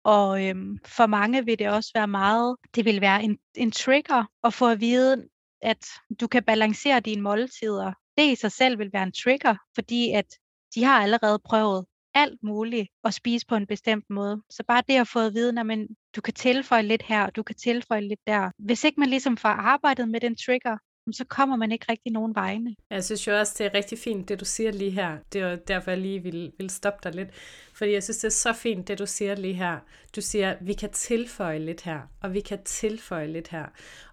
Og 0.05 0.47
øhm, 0.47 0.79
for 0.87 1.07
mange 1.07 1.45
vil 1.45 1.59
det 1.59 1.69
også 1.69 1.91
være 1.95 2.09
meget, 2.09 2.57
det 2.75 2.85
vil 2.85 3.01
være 3.01 3.23
en, 3.23 3.39
en 3.55 3.71
trigger 3.71 4.25
at 4.45 4.55
få 4.55 4.69
at 4.69 4.81
vide, 4.81 5.29
at 5.63 5.87
du 6.21 6.27
kan 6.27 6.45
balancere 6.45 7.01
dine 7.01 7.23
måltider. 7.23 7.93
Det 8.19 8.33
i 8.33 8.35
sig 8.35 8.53
selv 8.53 8.79
vil 8.79 8.93
være 8.93 9.03
en 9.03 9.13
trigger, 9.13 9.57
fordi 9.75 10.13
at 10.13 10.27
de 10.75 10.85
har 10.85 11.03
allerede 11.03 11.39
prøvet 11.45 11.87
alt 12.15 12.43
muligt 12.43 12.89
at 13.05 13.15
spise 13.15 13.47
på 13.47 13.55
en 13.57 13.67
bestemt 13.67 14.05
måde. 14.11 14.43
Så 14.51 14.63
bare 14.69 14.83
det 14.89 15.01
at 15.01 15.09
få 15.09 15.21
at 15.21 15.35
vide, 15.35 15.61
at 15.61 15.89
du 16.17 16.21
kan 16.21 16.35
tilføje 16.35 16.83
lidt 16.83 17.03
her, 17.03 17.23
og 17.27 17.37
du 17.37 17.43
kan 17.43 17.57
tilføje 17.57 18.01
lidt 18.01 18.21
der. 18.27 18.51
Hvis 18.59 18.85
ikke 18.85 19.01
man 19.01 19.09
ligesom 19.09 19.37
får 19.37 19.49
arbejdet 19.49 20.09
med 20.09 20.21
den 20.21 20.37
trigger, 20.37 20.77
så 21.13 21.25
kommer 21.25 21.57
man 21.57 21.73
ikke 21.73 21.87
rigtig 21.89 22.13
nogen 22.13 22.35
vegne. 22.35 22.75
Jeg 22.91 23.05
synes 23.05 23.27
jo 23.27 23.39
også, 23.39 23.55
det 23.59 23.67
er 23.67 23.75
rigtig 23.75 23.99
fint, 23.99 24.29
det 24.29 24.41
du 24.41 24.45
siger 24.45 24.73
lige 24.73 24.91
her. 24.91 25.19
Det 25.33 25.41
er 25.41 25.57
derfor, 25.57 25.91
jeg 25.91 26.01
lige 26.01 26.23
vil, 26.23 26.53
vil 26.59 26.71
stoppe 26.71 27.01
dig 27.05 27.15
lidt. 27.15 27.29
Fordi 27.77 27.93
jeg 27.93 28.03
synes, 28.03 28.19
det 28.19 28.25
er 28.25 28.31
så 28.31 28.53
fint, 28.53 28.89
det 28.89 28.99
du 28.99 29.07
siger 29.07 29.35
lige 29.35 29.55
her. 29.55 29.79
Du 30.17 30.21
siger, 30.21 30.55
vi 30.61 30.73
kan 30.73 30.93
tilføje 30.93 31.59
lidt 31.59 31.83
her, 31.83 32.01
og 32.23 32.35
vi 32.35 32.41
kan 32.41 32.59
tilføje 32.65 33.27
lidt 33.27 33.49
her. 33.49 33.65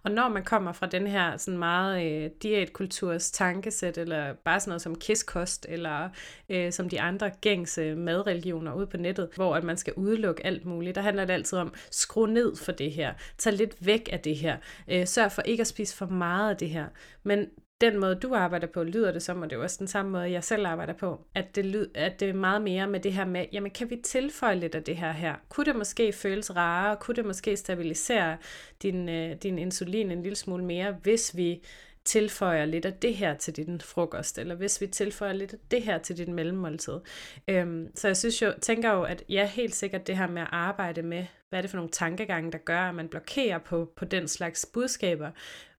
Og 0.03 0.11
når 0.11 0.29
man 0.29 0.43
kommer 0.43 0.71
fra 0.71 0.85
den 0.85 1.07
her 1.07 1.37
sådan 1.37 1.57
meget 1.57 2.05
øh, 2.05 2.29
diætkulturs 2.43 3.31
tankesæt, 3.31 3.97
eller 3.97 4.33
bare 4.33 4.59
sådan 4.59 4.69
noget 4.69 4.81
som 4.81 4.95
kiskost, 4.95 5.65
eller 5.69 6.09
øh, 6.49 6.71
som 6.71 6.89
de 6.89 7.01
andre 7.01 7.31
gængse 7.41 7.95
madreligioner 7.95 8.73
ude 8.73 8.87
på 8.87 8.97
nettet, 8.97 9.29
hvor 9.35 9.55
at 9.55 9.63
man 9.63 9.77
skal 9.77 9.93
udelukke 9.93 10.45
alt 10.45 10.65
muligt, 10.65 10.95
der 10.95 11.01
handler 11.01 11.25
det 11.25 11.33
altid 11.33 11.57
om, 11.57 11.73
skru 11.91 12.25
ned 12.25 12.55
for 12.55 12.71
det 12.71 12.91
her, 12.91 13.13
tag 13.37 13.53
lidt 13.53 13.85
væk 13.85 14.09
af 14.11 14.19
det 14.19 14.35
her, 14.35 14.57
øh, 14.87 15.07
sørg 15.07 15.31
for 15.31 15.41
ikke 15.41 15.61
at 15.61 15.67
spise 15.67 15.95
for 15.95 16.05
meget 16.05 16.49
af 16.49 16.57
det 16.57 16.69
her. 16.69 16.85
Men 17.23 17.47
den 17.81 17.99
måde, 17.99 18.15
du 18.15 18.35
arbejder 18.35 18.67
på, 18.67 18.83
lyder 18.83 19.11
det 19.11 19.21
som, 19.21 19.41
og 19.41 19.49
det 19.49 19.55
er 19.55 19.61
også 19.61 19.75
den 19.79 19.87
samme 19.87 20.11
måde, 20.11 20.31
jeg 20.31 20.43
selv 20.43 20.67
arbejder 20.67 20.93
på, 20.93 21.25
at 21.35 21.55
det, 21.55 21.65
lyd, 21.65 21.87
at 21.95 22.19
det 22.19 22.29
er 22.29 22.33
meget 22.33 22.61
mere 22.61 22.87
med 22.87 22.99
det 22.99 23.13
her 23.13 23.25
med, 23.25 23.45
jamen 23.53 23.71
kan 23.71 23.89
vi 23.89 23.95
tilføje 24.03 24.55
lidt 24.55 24.75
af 24.75 24.83
det 24.83 24.97
her 24.97 25.11
her? 25.11 25.35
Kunne 25.49 25.65
det 25.65 25.75
måske 25.75 26.13
føles 26.13 26.55
rarere? 26.55 26.97
Kunne 26.97 27.15
det 27.15 27.25
måske 27.25 27.57
stabilisere 27.57 28.37
din, 28.81 29.09
øh, 29.09 29.35
din 29.35 29.59
insulin 29.59 30.11
en 30.11 30.23
lille 30.23 30.35
smule 30.35 30.65
mere, 30.65 30.91
hvis 30.91 31.37
vi 31.37 31.63
tilføjer 32.05 32.65
lidt 32.65 32.85
af 32.85 32.93
det 32.93 33.15
her 33.15 33.33
til 33.37 33.55
din 33.55 33.81
frokost, 33.81 34.37
eller 34.37 34.55
hvis 34.55 34.81
vi 34.81 34.87
tilføjer 34.87 35.33
lidt 35.33 35.53
af 35.53 35.59
det 35.71 35.83
her 35.83 35.97
til 35.97 36.17
din 36.17 36.33
mellemmåltid. 36.33 36.99
Øhm, 37.47 37.91
så 37.95 38.07
jeg 38.07 38.17
synes 38.17 38.41
jo, 38.41 38.53
tænker 38.61 38.91
jo, 38.91 39.03
at 39.03 39.23
ja, 39.29 39.47
helt 39.47 39.75
sikkert 39.75 40.07
det 40.07 40.17
her 40.17 40.27
med 40.27 40.41
at 40.41 40.47
arbejde 40.51 41.01
med, 41.01 41.25
hvad 41.49 41.59
er 41.59 41.61
det 41.61 41.69
for 41.69 41.77
nogle 41.77 41.91
tankegange, 41.91 42.51
der 42.51 42.57
gør, 42.57 42.79
at 42.79 42.95
man 42.95 43.09
blokerer 43.09 43.57
på, 43.57 43.93
på 43.95 44.05
den 44.05 44.27
slags 44.27 44.65
budskaber, 44.73 45.31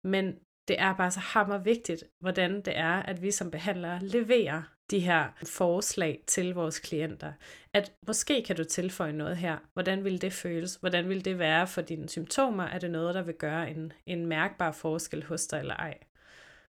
men 0.02 0.34
det 0.68 0.80
er 0.80 0.94
bare 0.94 1.10
så 1.10 1.20
hammer 1.20 1.58
vigtigt, 1.58 2.04
hvordan 2.20 2.62
det 2.62 2.76
er, 2.76 3.02
at 3.02 3.22
vi 3.22 3.30
som 3.30 3.50
behandlere 3.50 3.98
leverer 4.02 4.62
de 4.90 5.00
her 5.00 5.28
forslag 5.46 6.24
til 6.26 6.54
vores 6.54 6.78
klienter. 6.78 7.32
At 7.72 7.92
måske 8.06 8.42
kan 8.46 8.56
du 8.56 8.64
tilføje 8.64 9.12
noget 9.12 9.36
her. 9.36 9.58
Hvordan 9.72 10.04
vil 10.04 10.20
det 10.22 10.32
føles? 10.32 10.74
Hvordan 10.74 11.08
vil 11.08 11.24
det 11.24 11.38
være 11.38 11.66
for 11.66 11.80
dine 11.80 12.08
symptomer? 12.08 12.64
Er 12.64 12.78
det 12.78 12.90
noget, 12.90 13.14
der 13.14 13.22
vil 13.22 13.34
gøre 13.34 13.70
en, 13.70 13.92
en 14.06 14.26
mærkbar 14.26 14.72
forskel 14.72 15.24
hos 15.24 15.46
dig 15.46 15.58
eller 15.58 15.74
ej? 15.74 15.98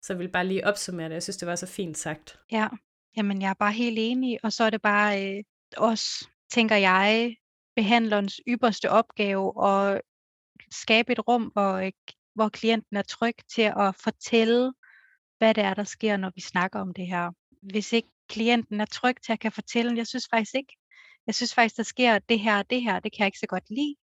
Så 0.02 0.12
jeg 0.12 0.18
vil 0.18 0.28
bare 0.28 0.46
lige 0.46 0.66
opsummere 0.66 1.08
det. 1.08 1.14
Jeg 1.14 1.22
synes, 1.22 1.36
det 1.36 1.48
var 1.48 1.56
så 1.56 1.66
fint 1.66 1.98
sagt. 1.98 2.40
Ja, 2.52 2.68
jamen 3.16 3.42
jeg 3.42 3.50
er 3.50 3.54
bare 3.54 3.72
helt 3.72 3.98
enig. 4.00 4.38
Og 4.42 4.52
så 4.52 4.64
er 4.64 4.70
det 4.70 4.82
bare 4.82 5.36
øh, 5.38 5.44
os, 5.76 6.28
tænker 6.50 6.76
jeg, 6.76 7.36
behandlerens 7.76 8.40
ypperste 8.48 8.90
opgave 8.90 9.68
at 9.68 10.00
skabe 10.70 11.12
et 11.12 11.28
rum, 11.28 11.42
hvor 11.42 11.72
øh, 11.72 11.92
hvor 12.38 12.48
klienten 12.48 12.96
er 12.96 13.02
tryg 13.02 13.34
til 13.54 13.62
at 13.62 13.94
fortælle, 13.94 14.72
hvad 15.38 15.54
det 15.54 15.64
er, 15.64 15.74
der 15.74 15.84
sker, 15.84 16.16
når 16.16 16.32
vi 16.34 16.40
snakker 16.40 16.80
om 16.80 16.94
det 16.94 17.06
her. 17.06 17.30
Hvis 17.62 17.92
ikke 17.92 18.08
klienten 18.28 18.80
er 18.80 18.84
tryg 18.84 19.16
til 19.22 19.32
at 19.32 19.40
kan 19.40 19.52
fortælle, 19.52 19.96
jeg 19.96 20.06
synes 20.06 20.28
faktisk 20.30 20.54
ikke, 20.54 20.76
jeg 21.26 21.34
synes 21.34 21.54
faktisk, 21.54 21.76
der 21.76 21.82
sker 21.82 22.18
det 22.18 22.40
her 22.40 22.58
og 22.58 22.70
det 22.70 22.82
her, 22.82 23.00
det 23.00 23.12
kan 23.12 23.18
jeg 23.18 23.26
ikke 23.26 23.38
så 23.38 23.46
godt 23.46 23.70
lide. 23.70 23.96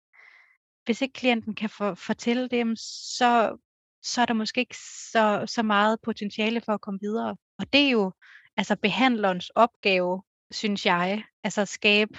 Hvis 0.85 1.03
ikke 1.03 1.13
klienten 1.13 1.55
kan 1.55 1.71
for, 1.71 1.95
fortælle 1.95 2.49
dem, 2.49 2.77
så, 2.77 3.57
så 4.03 4.21
er 4.21 4.27
der 4.27 4.35
måske 4.35 4.61
ikke 4.61 4.77
så, 5.13 5.45
så 5.47 5.63
meget 5.63 5.99
potentiale 6.03 6.61
for 6.61 6.73
at 6.73 6.81
komme 6.81 7.01
videre. 7.03 7.37
Og 7.59 7.73
det 7.73 7.81
er 7.81 7.91
jo 7.91 8.13
altså 8.57 8.77
behandlerens 8.77 9.51
opgave, 9.51 10.23
synes 10.51 10.87
jeg, 10.87 11.25
altså 11.45 11.61
at 11.61 11.69
skabe 11.69 12.19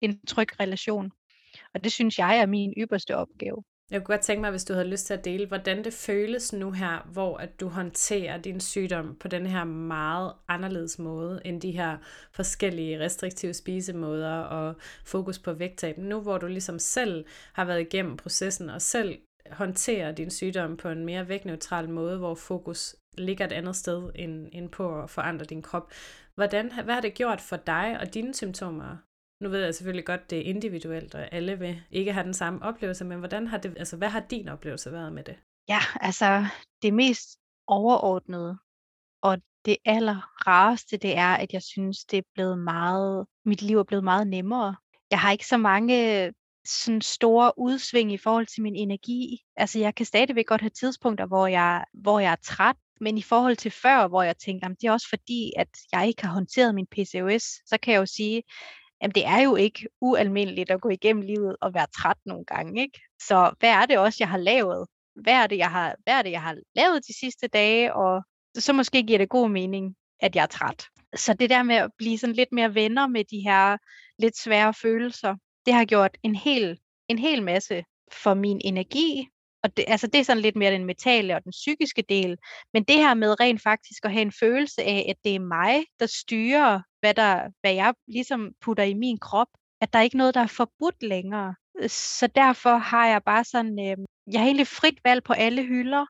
en 0.00 0.26
tryg 0.26 0.60
relation. 0.60 1.12
Og 1.74 1.84
det 1.84 1.92
synes 1.92 2.18
jeg 2.18 2.38
er 2.38 2.46
min 2.46 2.74
ypperste 2.78 3.16
opgave. 3.16 3.64
Jeg 3.94 4.02
kunne 4.02 4.14
godt 4.14 4.24
tænke 4.24 4.40
mig, 4.40 4.50
hvis 4.50 4.64
du 4.64 4.72
havde 4.72 4.88
lyst 4.88 5.06
til 5.06 5.14
at 5.14 5.24
dele, 5.24 5.46
hvordan 5.46 5.84
det 5.84 5.92
føles 5.92 6.52
nu 6.52 6.70
her, 6.70 7.08
hvor 7.12 7.36
at 7.36 7.60
du 7.60 7.68
håndterer 7.68 8.38
din 8.38 8.60
sygdom 8.60 9.16
på 9.20 9.28
den 9.28 9.46
her 9.46 9.64
meget 9.64 10.32
anderledes 10.48 10.98
måde, 10.98 11.40
end 11.44 11.60
de 11.60 11.70
her 11.70 11.96
forskellige 12.32 13.00
restriktive 13.00 13.54
spisemåder 13.54 14.36
og 14.36 14.74
fokus 15.04 15.38
på 15.38 15.52
vægttab. 15.52 15.98
Nu 15.98 16.20
hvor 16.20 16.38
du 16.38 16.46
ligesom 16.46 16.78
selv 16.78 17.24
har 17.52 17.64
været 17.64 17.80
igennem 17.80 18.16
processen 18.16 18.70
og 18.70 18.82
selv 18.82 19.18
håndterer 19.50 20.12
din 20.12 20.30
sygdom 20.30 20.76
på 20.76 20.88
en 20.88 21.04
mere 21.04 21.28
vægtneutral 21.28 21.88
måde, 21.88 22.18
hvor 22.18 22.34
fokus 22.34 22.96
ligger 23.18 23.44
et 23.44 23.52
andet 23.52 23.76
sted 23.76 24.10
end, 24.14 24.48
end 24.52 24.68
på 24.68 25.02
at 25.02 25.10
forandre 25.10 25.44
din 25.44 25.62
krop. 25.62 25.92
Hvordan, 26.34 26.72
hvad 26.84 26.94
har 26.94 27.00
det 27.00 27.14
gjort 27.14 27.40
for 27.40 27.56
dig 27.56 27.98
og 28.00 28.14
dine 28.14 28.34
symptomer? 28.34 28.96
Nu 29.44 29.50
ved 29.50 29.64
jeg 29.64 29.74
selvfølgelig 29.74 30.06
godt, 30.06 30.30
det 30.30 30.38
er 30.38 30.42
individuelt, 30.42 31.14
og 31.14 31.32
alle 31.32 31.58
vil 31.58 31.82
ikke 31.90 32.12
have 32.12 32.24
den 32.24 32.34
samme 32.34 32.62
oplevelse, 32.62 33.04
men 33.04 33.18
hvordan 33.18 33.46
har 33.46 33.58
det, 33.58 33.74
altså, 33.78 33.96
hvad 33.96 34.08
har 34.08 34.20
din 34.20 34.48
oplevelse 34.48 34.92
været 34.92 35.12
med 35.12 35.24
det? 35.24 35.36
Ja, 35.68 35.78
altså 36.00 36.46
det 36.82 36.94
mest 36.94 37.38
overordnede 37.66 38.58
og 39.22 39.38
det 39.64 39.76
aller 39.84 40.46
rareste, 40.46 40.96
det 40.96 41.16
er, 41.16 41.34
at 41.34 41.52
jeg 41.52 41.62
synes, 41.62 42.04
det 42.04 42.18
er 42.18 42.22
blevet 42.34 42.58
meget, 42.58 43.26
mit 43.44 43.62
liv 43.62 43.78
er 43.78 43.82
blevet 43.82 44.04
meget 44.04 44.26
nemmere. 44.26 44.76
Jeg 45.10 45.20
har 45.20 45.32
ikke 45.32 45.46
så 45.46 45.56
mange 45.56 46.32
sådan 46.66 47.00
store 47.00 47.52
udsving 47.56 48.12
i 48.12 48.18
forhold 48.18 48.46
til 48.46 48.62
min 48.62 48.76
energi. 48.76 49.38
Altså 49.56 49.78
jeg 49.78 49.94
kan 49.94 50.06
stadigvæk 50.06 50.46
godt 50.46 50.60
have 50.60 50.70
tidspunkter, 50.70 51.26
hvor 51.26 51.46
jeg, 51.46 51.84
hvor 51.92 52.18
jeg 52.18 52.32
er 52.32 52.44
træt, 52.44 52.76
men 53.00 53.18
i 53.18 53.22
forhold 53.22 53.56
til 53.56 53.70
før, 53.70 54.08
hvor 54.08 54.22
jeg 54.22 54.36
tænkte, 54.36 54.64
jamen, 54.64 54.76
det 54.80 54.88
er 54.88 54.92
også 54.92 55.08
fordi, 55.08 55.52
at 55.56 55.68
jeg 55.92 56.08
ikke 56.08 56.24
har 56.24 56.32
håndteret 56.32 56.74
min 56.74 56.86
PCOS, 56.86 57.42
så 57.42 57.78
kan 57.82 57.94
jeg 57.94 58.00
jo 58.00 58.06
sige, 58.06 58.42
jamen 59.04 59.14
det 59.14 59.26
er 59.26 59.40
jo 59.40 59.56
ikke 59.56 59.88
ualmindeligt 60.00 60.70
at 60.70 60.80
gå 60.80 60.88
igennem 60.88 61.22
livet 61.22 61.56
og 61.60 61.74
være 61.74 61.86
træt 61.96 62.16
nogle 62.26 62.44
gange. 62.44 62.82
Ikke? 62.82 63.00
Så 63.22 63.54
hvad 63.58 63.70
er 63.70 63.86
det 63.86 63.98
også, 63.98 64.16
jeg 64.20 64.28
har 64.28 64.38
lavet? 64.38 64.88
Hvad 65.14 65.32
er 65.32 65.46
det, 65.46 65.58
jeg 65.58 65.70
har, 65.70 65.96
hvad 66.04 66.14
er 66.14 66.22
det, 66.22 66.30
jeg 66.30 66.42
har 66.42 66.56
lavet 66.76 67.06
de 67.06 67.18
sidste 67.18 67.48
dage? 67.48 67.94
Og 67.94 68.22
så 68.58 68.72
måske 68.72 69.02
giver 69.02 69.18
det 69.18 69.28
god 69.28 69.48
mening, 69.48 69.94
at 70.20 70.36
jeg 70.36 70.42
er 70.42 70.46
træt. 70.46 70.86
Så 71.16 71.34
det 71.34 71.50
der 71.50 71.62
med 71.62 71.76
at 71.76 71.90
blive 71.98 72.18
sådan 72.18 72.34
lidt 72.34 72.52
mere 72.52 72.74
venner 72.74 73.06
med 73.06 73.24
de 73.24 73.40
her 73.40 73.76
lidt 74.18 74.38
svære 74.38 74.74
følelser, 74.74 75.34
det 75.66 75.74
har 75.74 75.84
gjort 75.84 76.18
en 76.22 76.34
hel, 76.34 76.78
en 77.08 77.18
hel 77.18 77.42
masse 77.42 77.84
for 78.12 78.34
min 78.34 78.60
energi. 78.64 79.28
Og 79.64 79.76
det, 79.76 79.84
altså 79.88 80.06
det 80.06 80.20
er 80.20 80.24
sådan 80.24 80.42
lidt 80.42 80.56
mere 80.56 80.72
den 80.72 80.84
mentale 80.84 81.34
og 81.34 81.44
den 81.44 81.50
psykiske 81.50 82.02
del. 82.08 82.38
Men 82.72 82.84
det 82.84 82.96
her 82.96 83.14
med 83.14 83.40
rent 83.40 83.62
faktisk 83.62 84.04
at 84.04 84.12
have 84.12 84.22
en 84.22 84.32
følelse 84.32 84.82
af, 84.82 85.06
at 85.08 85.16
det 85.24 85.34
er 85.34 85.40
mig, 85.40 85.84
der 86.00 86.06
styrer, 86.06 86.80
hvad, 87.00 87.14
der, 87.14 87.48
hvad 87.60 87.74
jeg 87.74 87.94
ligesom 88.08 88.52
putter 88.60 88.84
i 88.84 88.94
min 88.94 89.18
krop. 89.18 89.48
At 89.80 89.92
der 89.92 89.98
er 89.98 90.02
ikke 90.02 90.16
noget, 90.16 90.34
der 90.34 90.40
er 90.40 90.46
forbudt 90.46 91.02
længere. 91.02 91.54
Så 91.88 92.26
derfor 92.26 92.76
har 92.76 93.06
jeg 93.06 93.22
bare 93.22 93.44
sådan, 93.44 93.78
øh, 93.78 93.96
jeg 94.32 94.40
har 94.40 94.46
egentlig 94.46 94.66
frit 94.66 94.98
valg 95.04 95.24
på 95.24 95.32
alle 95.32 95.62
hylder. 95.62 96.06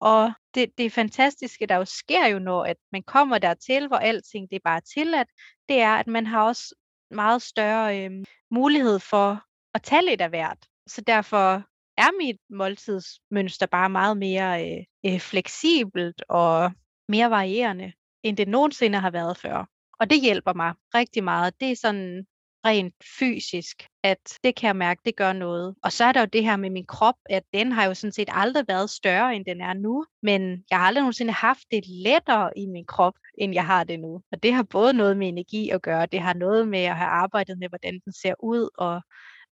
Og 0.00 0.32
det, 0.54 0.78
det 0.78 0.92
fantastiske, 0.92 1.66
der 1.66 1.76
jo 1.76 1.84
sker 1.84 2.26
jo, 2.26 2.38
når 2.38 2.64
at 2.64 2.76
man 2.92 3.02
kommer 3.02 3.38
dertil, 3.38 3.86
hvor 3.86 3.96
alting 3.96 4.50
det 4.50 4.56
er 4.56 4.60
bare 4.64 4.80
tilladt, 4.94 5.28
det 5.68 5.80
er, 5.80 5.94
at 5.94 6.06
man 6.06 6.26
har 6.26 6.42
også 6.42 6.74
meget 7.10 7.42
større 7.42 8.04
øh, 8.04 8.10
mulighed 8.50 8.98
for 8.98 9.42
at 9.74 9.82
tage 9.82 10.04
lidt 10.04 10.20
af 10.20 10.28
hvert. 10.28 10.66
Så 10.86 11.00
derfor 11.00 11.64
er 11.98 12.10
mit 12.18 12.40
måltidsmønster 12.50 13.66
bare 13.66 13.90
meget 13.90 14.16
mere 14.16 14.50
øh, 14.66 14.84
øh, 15.06 15.20
fleksibelt 15.20 16.22
og 16.28 16.72
mere 17.08 17.30
varierende, 17.30 17.92
end 18.22 18.36
det 18.36 18.48
nogensinde 18.48 18.98
har 18.98 19.10
været 19.10 19.36
før. 19.36 19.68
Og 20.00 20.10
det 20.10 20.20
hjælper 20.22 20.52
mig 20.52 20.74
rigtig 20.94 21.24
meget. 21.24 21.60
Det 21.60 21.70
er 21.70 21.76
sådan 21.76 22.26
rent 22.66 22.94
fysisk, 23.18 23.86
at 24.02 24.38
det 24.44 24.56
kan 24.56 24.66
jeg 24.66 24.76
mærke, 24.76 25.00
det 25.04 25.16
gør 25.16 25.32
noget. 25.32 25.74
Og 25.82 25.92
så 25.92 26.04
er 26.04 26.12
der 26.12 26.20
jo 26.20 26.26
det 26.32 26.44
her 26.44 26.56
med 26.56 26.70
min 26.70 26.86
krop, 26.86 27.14
at 27.30 27.42
den 27.54 27.72
har 27.72 27.84
jo 27.84 27.94
sådan 27.94 28.12
set 28.12 28.28
aldrig 28.32 28.64
været 28.68 28.90
større, 28.90 29.36
end 29.36 29.44
den 29.44 29.60
er 29.60 29.74
nu. 29.74 30.04
Men 30.22 30.64
jeg 30.70 30.78
har 30.78 30.86
aldrig 30.86 31.02
nogensinde 31.02 31.32
haft 31.32 31.64
det 31.70 31.84
lettere 32.04 32.50
i 32.56 32.66
min 32.66 32.86
krop, 32.86 33.14
end 33.38 33.54
jeg 33.54 33.66
har 33.66 33.84
det 33.84 34.00
nu. 34.00 34.22
Og 34.32 34.42
det 34.42 34.52
har 34.52 34.62
både 34.62 34.92
noget 34.92 35.16
med 35.16 35.28
energi 35.28 35.70
at 35.70 35.82
gøre, 35.82 36.06
det 36.06 36.20
har 36.20 36.34
noget 36.34 36.68
med 36.68 36.80
at 36.80 36.96
have 36.96 37.08
arbejdet 37.08 37.58
med, 37.58 37.68
hvordan 37.68 38.00
den 38.04 38.12
ser 38.12 38.34
ud, 38.42 38.68
og 38.78 39.02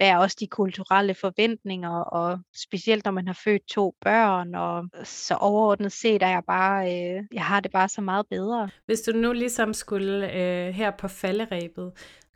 hvad 0.02 0.10
er 0.10 0.18
også 0.18 0.38
de 0.40 0.48
kulturelle 0.48 1.14
forventninger, 1.14 1.90
og 1.90 2.40
specielt 2.56 3.06
når 3.06 3.12
man 3.12 3.28
har 3.28 3.40
født 3.44 3.62
to 3.68 3.96
børn, 4.02 4.56
og 4.56 4.90
så 5.04 5.36
overordnet 5.36 5.92
set 5.92 6.24
er 6.24 6.28
jeg 6.28 6.44
bare, 6.48 6.86
øh, 6.86 7.24
jeg 7.34 7.44
har 7.44 7.60
det 7.60 7.72
bare 7.72 7.90
så 7.90 8.02
meget 8.02 8.26
bedre. 8.30 8.70
Hvis 8.86 9.02
du 9.02 9.12
nu 9.12 9.34
ligesom 9.34 9.74
skulle 9.74 10.34
øh, 10.34 10.74
her 10.74 10.92
på 10.92 11.08
falderæbet 11.08 11.92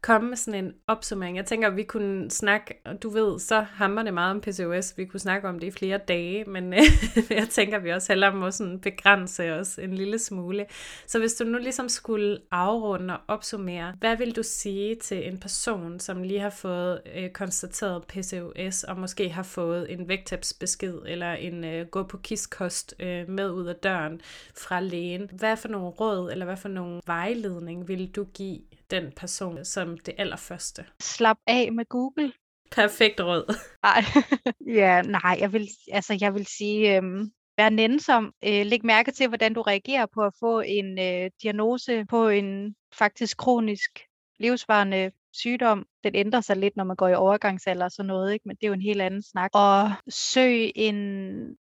komme 0.06 0.30
med 0.30 0.38
sådan 0.38 0.66
en 0.66 0.74
opsummering. 0.88 1.38
Jeg 1.38 1.45
tænker, 1.45 1.68
at 1.68 1.76
vi 1.76 1.84
kunne 1.84 2.32
snakke, 2.32 2.74
du 3.03 3.10
ved, 3.10 3.39
så 3.39 3.62
hammerne 3.62 4.12
meget 4.12 4.32
om 4.32 4.41
PCOS, 4.41 4.97
vi 4.97 5.06
kunne 5.06 5.20
snakke 5.20 5.47
om 5.47 5.60
det 5.60 5.68
i 5.68 5.72
flere 5.72 5.97
dage, 5.97 6.43
men 6.45 6.74
øh, 6.74 6.80
jeg 7.39 7.47
tænker, 7.49 7.78
at 7.78 7.84
vi 7.84 7.89
også 7.89 8.12
hellere 8.12 8.36
må 8.36 8.51
sådan 8.51 8.80
begrænse 8.80 9.53
os 9.53 9.80
en 9.80 9.93
lille 9.93 10.20
smule. 10.20 10.66
Så 11.08 11.20
hvis 11.20 11.34
du 11.34 11.43
nu 11.43 11.58
ligesom 11.58 11.89
skulle 11.89 12.39
afrunde 12.51 13.14
og 13.14 13.20
opsummere, 13.28 13.93
hvad 13.99 14.18
vil 14.18 14.36
du 14.36 14.43
sige 14.43 14.95
til 14.95 15.28
en 15.28 15.38
person, 15.38 15.99
som 15.99 16.24
lige 16.24 16.39
har 16.39 16.49
fået 16.49 17.01
øh, 17.16 17.30
konstateret 17.30 18.03
PCOS, 18.03 18.84
og 18.84 18.99
måske 18.99 19.30
har 19.30 19.43
fået 19.43 19.91
en 19.91 20.08
vægttabsbesked, 20.08 20.99
eller 21.06 21.34
en 21.34 21.64
øh, 21.64 21.88
gå 21.88 22.03
på 22.03 22.18
kistkost 22.18 22.95
øh, 22.99 23.30
med 23.30 23.51
ud 23.51 23.66
af 23.66 23.76
døren 23.76 24.22
fra 24.58 24.80
lægen? 24.80 25.30
Hvad 25.34 25.58
for 25.58 25.68
nogle 25.68 25.88
råd, 25.88 26.32
eller 26.32 26.45
hvad 26.45 26.58
for 26.58 26.70
nogle 26.70 27.01
vejledning 27.06 27.88
vil 27.88 28.16
du 28.16 28.24
give 28.24 28.60
den 28.92 29.12
person 29.12 29.66
som 29.66 29.98
det 29.98 30.14
allerførste? 30.18 30.86
Slap 31.00 31.38
af 31.48 31.72
med 31.72 31.86
Google. 31.86 32.34
Perfekt 32.72 33.20
råd. 33.22 33.56
Nej, 33.84 34.04
ja, 34.82 35.02
nej, 35.02 35.38
jeg 35.40 35.54
vil, 35.54 35.68
altså, 35.92 36.18
jeg 36.22 36.34
vil 36.34 36.46
sige, 36.46 36.98
øhm, 36.98 37.32
vær 37.58 37.70
nænsom. 37.70 38.34
Øh, 38.46 38.66
læg 38.66 38.86
mærke 38.86 39.12
til, 39.12 39.28
hvordan 39.28 39.54
du 39.54 39.62
reagerer 39.62 40.06
på 40.14 40.22
at 40.22 40.34
få 40.40 40.60
en 40.60 41.00
øh, 41.00 41.32
diagnose 41.42 42.06
på 42.06 42.30
en 42.30 42.76
faktisk 42.94 43.38
kronisk 43.38 44.00
livsvarende 44.40 45.12
sygdom, 45.34 45.86
den 46.04 46.16
ændrer 46.16 46.42
sig 46.42 46.58
lidt, 46.58 46.76
når 46.76 46.84
man 46.84 46.96
går 46.96 47.08
i 47.08 47.14
overgangsalder 47.14 47.86
og 47.86 47.92
sådan 47.92 48.08
noget, 48.08 48.34
ikke? 48.34 48.48
men 48.48 48.56
det 48.56 48.64
er 48.64 48.68
jo 48.68 48.74
en 48.74 48.82
helt 48.82 49.02
anden 49.02 49.22
snak. 49.22 49.52
Og 49.54 49.92
søg 50.10 50.72
en, 50.76 50.96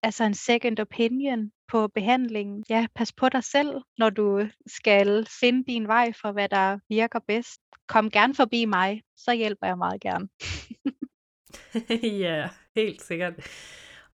altså 0.02 0.24
en 0.24 0.34
second 0.34 0.80
opinion 0.80 1.50
på 1.68 1.88
behandlingen. 1.88 2.64
Ja, 2.68 2.86
pas 2.94 3.12
på 3.12 3.28
dig 3.28 3.44
selv, 3.44 3.80
når 3.98 4.10
du 4.10 4.48
skal 4.66 5.26
finde 5.40 5.64
din 5.72 5.88
vej 5.88 6.12
for, 6.20 6.32
hvad 6.32 6.48
der 6.48 6.78
virker 6.88 7.18
bedst. 7.26 7.60
Kom 7.88 8.10
gerne 8.10 8.34
forbi 8.34 8.64
mig, 8.64 9.02
så 9.16 9.32
hjælper 9.32 9.66
jeg 9.66 9.78
meget 9.78 10.00
gerne. 10.00 10.28
ja, 12.24 12.48
helt 12.76 13.02
sikkert. 13.02 13.34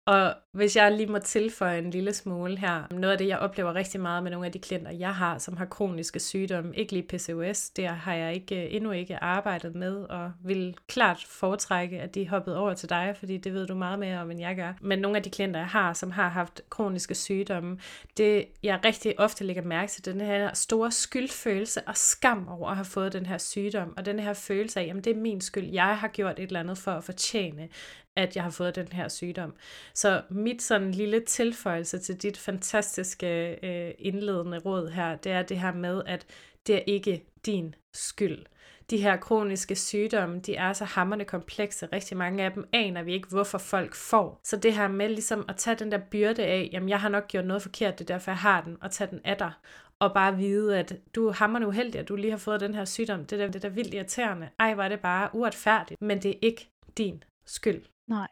Og 0.08 0.34
hvis 0.52 0.76
jeg 0.76 0.92
lige 0.92 1.12
må 1.12 1.20
tilføje 1.20 1.78
en 1.78 1.92
lille 1.92 2.14
smule 2.14 2.58
her, 2.58 2.84
noget 2.92 3.12
af 3.12 3.18
det, 3.18 3.28
jeg 3.28 3.40
oplever 3.40 3.76
rigtig 3.76 4.02
meget 4.02 4.24
med 4.24 4.32
nogle 4.32 4.46
af 4.46 4.52
de 4.52 4.60
klienter, 4.60 4.92
jeg 4.92 5.16
har, 5.16 5.38
som 5.38 5.58
har 5.58 5.66
kroniske 5.66 6.20
sygdomme, 6.20 6.76
ikke 6.76 6.92
lige 6.94 7.08
PCOS, 7.08 7.70
det 7.70 7.88
har 7.88 8.14
jeg 8.14 8.34
ikke, 8.34 8.66
øh, 8.66 8.76
endnu 8.76 8.92
ikke 8.92 9.24
arbejdet 9.24 9.76
med, 9.76 9.96
og 9.96 10.32
vil 10.44 10.76
klart 10.88 11.26
foretrække, 11.30 12.00
at 12.00 12.16
de 12.16 12.30
hoppede 12.30 12.58
over 12.58 12.74
til 12.74 12.90
dig, 12.90 13.16
fordi 13.20 13.38
det 13.38 13.54
ved 13.54 13.68
du 13.68 13.76
meget 13.76 14.00
mere 14.00 14.22
om, 14.22 14.32
end 14.32 14.40
jeg 14.40 14.56
gør. 14.56 14.74
Men 14.82 15.00
nogle 15.00 15.18
af 15.18 15.24
de 15.24 15.30
klienter, 15.30 15.60
jeg 15.60 15.70
har, 15.70 15.94
som 15.94 16.12
har 16.12 16.30
haft 16.30 16.62
kroniske 16.70 17.16
sygdomme, 17.16 17.80
det 18.18 18.46
jeg 18.64 18.80
rigtig 18.86 19.20
ofte 19.20 19.44
lægger 19.44 19.64
mærke 19.64 19.92
til, 19.92 20.06
den 20.06 20.22
her 20.22 20.54
store 20.54 20.92
skyldfølelse 20.92 21.82
og 21.88 21.98
skam 21.98 22.48
over 22.48 22.70
at 22.70 22.76
have 22.76 22.86
fået 22.86 23.14
den 23.14 23.26
her 23.26 23.38
sygdom, 23.38 23.94
og 23.98 24.06
den 24.06 24.20
her 24.20 24.34
følelse 24.34 24.80
af, 24.80 24.86
jamen 24.86 25.04
det 25.04 25.16
er 25.16 25.22
min 25.22 25.42
skyld, 25.42 25.70
jeg 25.70 25.98
har 25.98 26.08
gjort 26.08 26.40
et 26.40 26.48
eller 26.48 26.60
andet 26.60 26.78
for 26.78 26.92
at 26.92 27.04
fortjene, 27.04 27.70
at 28.18 28.36
jeg 28.36 28.44
har 28.44 28.52
fået 28.52 28.76
den 28.76 28.88
her 28.88 29.08
sygdom. 29.08 29.54
Så 29.94 30.22
mit 30.30 30.62
sådan 30.62 30.92
lille 30.92 31.20
tilføjelse 31.20 31.98
til 31.98 32.22
dit 32.22 32.38
fantastiske 32.38 33.60
øh, 33.64 33.94
indledende 34.00 34.58
råd 34.58 34.90
her, 34.90 35.16
det 35.16 35.32
er 35.32 35.42
det 35.42 35.60
her 35.60 35.74
med, 35.74 36.02
at 36.06 36.26
det 36.68 36.76
er 36.76 36.84
ikke 36.88 37.24
din 37.46 37.76
skyld. 37.94 38.46
De 38.90 38.98
her 38.98 39.18
kroniske 39.18 39.76
sygdomme, 39.76 40.40
de 40.40 40.56
er 40.56 40.74
så 40.74 40.86
hammerne 40.86 41.26
komplekse. 41.26 41.88
Rigtig 41.94 42.18
mange 42.18 42.44
af 42.44 42.52
dem 42.52 42.68
aner 42.74 43.04
vi 43.04 43.14
ikke, 43.14 43.30
hvorfor 43.30 43.58
folk 43.58 43.96
får. 43.96 44.42
Så 44.44 44.58
det 44.58 44.74
her 44.74 44.88
med 44.88 45.10
ligesom 45.10 45.46
at 45.50 45.56
tage 45.56 45.76
den 45.76 45.92
der 45.92 46.00
byrde 46.12 46.46
af, 46.46 46.70
jamen 46.74 46.90
jeg 46.90 47.00
har 47.00 47.10
nok 47.10 47.28
gjort 47.28 47.46
noget 47.46 47.62
forkert, 47.62 48.00
det 48.00 48.10
er 48.10 48.14
derfor 48.14 48.32
jeg 48.32 48.38
har 48.38 48.62
den, 48.62 48.78
og 48.82 48.92
tage 48.92 49.10
den 49.12 49.20
af 49.24 49.38
dig. 49.38 49.52
Og 50.00 50.14
bare 50.14 50.38
vide, 50.38 50.80
at 50.80 50.96
du 51.16 51.28
er 51.28 51.34
hammerende 51.34 51.68
uheldig, 51.68 52.00
at 52.00 52.08
du 52.08 52.16
lige 52.16 52.32
har 52.32 52.38
fået 52.38 52.60
den 52.60 52.76
her 52.76 52.86
sygdom. 52.86 53.26
Det 53.26 53.42
er, 53.42 53.48
det 53.48 53.66
er 53.66 53.70
vildt 53.70 53.94
irriterende. 53.94 54.50
Ej, 54.60 54.74
var 54.74 54.90
det 54.90 55.00
bare 55.00 55.30
uretfærdigt. 55.34 56.02
Men 56.02 56.22
det 56.24 56.32
er 56.32 56.40
ikke 56.42 56.70
din 56.98 57.24
skyld. 57.46 57.82
Nej, 58.08 58.28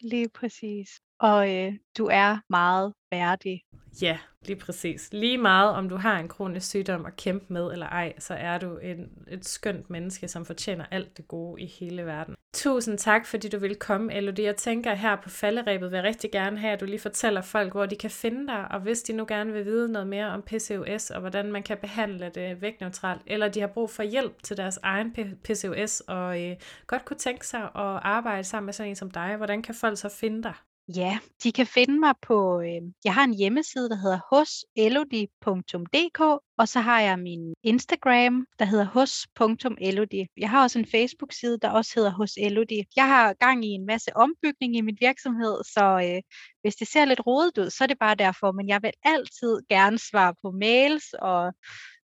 lige 0.00 0.28
præcis. 0.28 1.00
Og 1.20 1.54
øh, 1.54 1.72
du 1.98 2.06
er 2.06 2.38
meget 2.50 2.92
værdig. 3.12 3.62
Ja, 4.02 4.18
lige 4.42 4.58
præcis. 4.58 5.08
Lige 5.12 5.38
meget 5.38 5.74
om 5.74 5.88
du 5.88 5.96
har 5.96 6.18
en 6.18 6.28
kronisk 6.28 6.68
sygdom 6.68 7.06
at 7.06 7.16
kæmpe 7.16 7.52
med 7.52 7.72
eller 7.72 7.86
ej, 7.86 8.12
så 8.18 8.34
er 8.34 8.58
du 8.58 8.76
en, 8.76 9.08
et 9.28 9.44
skønt 9.44 9.90
menneske, 9.90 10.28
som 10.28 10.44
fortjener 10.44 10.84
alt 10.90 11.16
det 11.16 11.28
gode 11.28 11.62
i 11.62 11.66
hele 11.66 12.06
verden. 12.06 12.34
Tusind 12.54 12.98
tak, 12.98 13.26
fordi 13.26 13.48
du 13.48 13.58
vil 13.58 13.76
komme, 13.76 14.14
Elodie. 14.14 14.44
Jeg 14.44 14.56
tænker 14.56 14.94
her 14.94 15.16
på 15.16 15.30
falderæbet 15.30 15.90
vil 15.90 15.96
jeg 15.96 16.04
rigtig 16.04 16.32
gerne 16.32 16.58
have, 16.58 16.72
at 16.72 16.80
du 16.80 16.84
lige 16.84 16.98
fortæller 16.98 17.42
folk, 17.42 17.72
hvor 17.72 17.86
de 17.86 17.96
kan 17.96 18.10
finde 18.10 18.46
dig, 18.46 18.68
og 18.70 18.80
hvis 18.80 19.02
de 19.02 19.12
nu 19.12 19.24
gerne 19.28 19.52
vil 19.52 19.64
vide 19.64 19.92
noget 19.92 20.08
mere 20.08 20.26
om 20.26 20.42
PCOS, 20.42 21.10
og 21.10 21.20
hvordan 21.20 21.52
man 21.52 21.62
kan 21.62 21.78
behandle 21.78 22.30
det 22.34 22.62
vægtneutralt, 22.62 23.22
eller 23.26 23.48
de 23.48 23.60
har 23.60 23.66
brug 23.66 23.90
for 23.90 24.02
hjælp 24.02 24.42
til 24.42 24.56
deres 24.56 24.78
egen 24.82 25.14
PCOS, 25.44 26.00
og 26.00 26.42
øh, 26.42 26.56
godt 26.86 27.04
kunne 27.04 27.16
tænke 27.16 27.46
sig 27.46 27.62
at 27.62 28.00
arbejde 28.02 28.44
sammen 28.44 28.66
med 28.66 28.72
sådan 28.72 28.90
en 28.90 28.96
som 28.96 29.10
dig, 29.10 29.36
hvordan 29.36 29.62
kan 29.62 29.74
folk 29.74 29.98
så 29.98 30.08
finde 30.08 30.42
dig? 30.42 30.54
Ja, 30.94 31.18
de 31.42 31.52
kan 31.52 31.66
finde 31.66 32.00
mig 32.00 32.14
på, 32.22 32.60
øh, 32.60 32.82
jeg 33.04 33.14
har 33.14 33.24
en 33.24 33.34
hjemmeside, 33.34 33.88
der 33.88 33.96
hedder 33.96 34.20
hos.elodie.dk, 34.30 36.20
og 36.58 36.68
så 36.68 36.80
har 36.80 37.00
jeg 37.00 37.18
min 37.18 37.54
Instagram, 37.62 38.46
der 38.58 38.64
hedder 38.64 38.84
hos.elodie. 38.84 40.26
Jeg 40.36 40.50
har 40.50 40.62
også 40.62 40.78
en 40.78 40.86
Facebook-side, 40.86 41.58
der 41.62 41.70
også 41.70 41.92
hedder 41.94 42.10
hoselodie. 42.10 42.84
Jeg 42.96 43.08
har 43.08 43.32
gang 43.32 43.64
i 43.64 43.68
en 43.68 43.86
masse 43.86 44.16
ombygning 44.16 44.76
i 44.76 44.80
min 44.80 44.96
virksomhed, 45.00 45.64
så 45.64 45.84
øh, 46.04 46.22
hvis 46.62 46.76
det 46.76 46.88
ser 46.88 47.04
lidt 47.04 47.26
rodet 47.26 47.58
ud, 47.58 47.70
så 47.70 47.84
er 47.84 47.88
det 47.88 47.98
bare 47.98 48.14
derfor, 48.14 48.52
men 48.52 48.68
jeg 48.68 48.82
vil 48.82 48.92
altid 49.04 49.62
gerne 49.68 49.98
svare 49.98 50.34
på 50.42 50.50
mails 50.50 51.12
og 51.12 51.52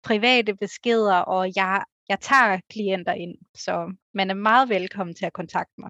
private 0.04 0.56
beskeder, 0.56 1.16
og 1.16 1.52
jeg, 1.56 1.84
jeg 2.10 2.20
tager 2.20 2.60
klienter 2.70 3.14
ind, 3.14 3.36
så 3.56 3.94
man 4.14 4.30
er 4.30 4.34
meget 4.34 4.70
velkommen 4.70 5.16
til 5.16 5.26
at 5.26 5.34
kontakte 5.34 5.74
mig. 5.78 5.90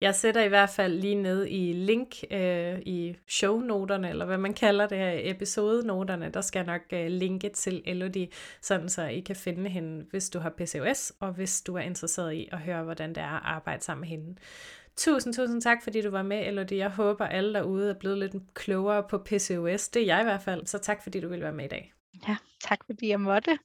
Jeg 0.00 0.14
sætter 0.14 0.42
i 0.42 0.48
hvert 0.48 0.70
fald 0.70 1.00
lige 1.00 1.14
ned 1.14 1.46
i 1.46 1.72
link 1.72 2.14
øh, 2.30 2.78
i 2.78 3.16
shownoterne, 3.28 4.08
eller 4.08 4.24
hvad 4.24 4.38
man 4.38 4.54
kalder 4.54 4.86
det 4.86 4.98
her, 4.98 5.12
episodenoterne, 5.14 6.30
der 6.34 6.40
skal 6.40 6.58
jeg 6.58 6.66
nok 6.66 6.82
øh, 6.92 7.06
linke 7.06 7.48
til 7.48 7.82
Elodie, 7.84 8.28
sådan 8.62 8.88
så 8.88 9.02
I 9.02 9.20
kan 9.20 9.36
finde 9.36 9.70
hende, 9.70 10.06
hvis 10.10 10.30
du 10.30 10.38
har 10.38 10.50
PCOS, 10.50 11.12
og 11.20 11.32
hvis 11.32 11.60
du 11.60 11.74
er 11.74 11.80
interesseret 11.80 12.32
i 12.32 12.48
at 12.52 12.58
høre, 12.58 12.82
hvordan 12.82 13.08
det 13.08 13.18
er 13.18 13.36
at 13.36 13.42
arbejde 13.44 13.84
sammen 13.84 14.00
med 14.00 14.08
hende. 14.08 14.36
Tusind, 14.96 15.34
tusind 15.34 15.62
tak, 15.62 15.82
fordi 15.82 16.02
du 16.02 16.10
var 16.10 16.22
med, 16.22 16.46
Elodie. 16.46 16.78
Jeg 16.78 16.90
håber, 16.90 17.26
alle 17.26 17.54
derude 17.54 17.90
er 17.90 17.94
blevet 17.94 18.18
lidt 18.18 18.34
klogere 18.54 19.02
på 19.10 19.18
PCOS. 19.18 19.88
Det 19.88 20.02
er 20.02 20.06
jeg 20.06 20.20
i 20.20 20.24
hvert 20.24 20.42
fald, 20.42 20.66
så 20.66 20.78
tak, 20.78 21.02
fordi 21.02 21.20
du 21.20 21.28
ville 21.28 21.44
være 21.44 21.52
med 21.52 21.64
i 21.64 21.68
dag. 21.68 21.92
Ja, 22.28 22.36
tak 22.64 22.78
fordi 22.86 23.08
jeg 23.08 23.20
måtte. 23.20 23.58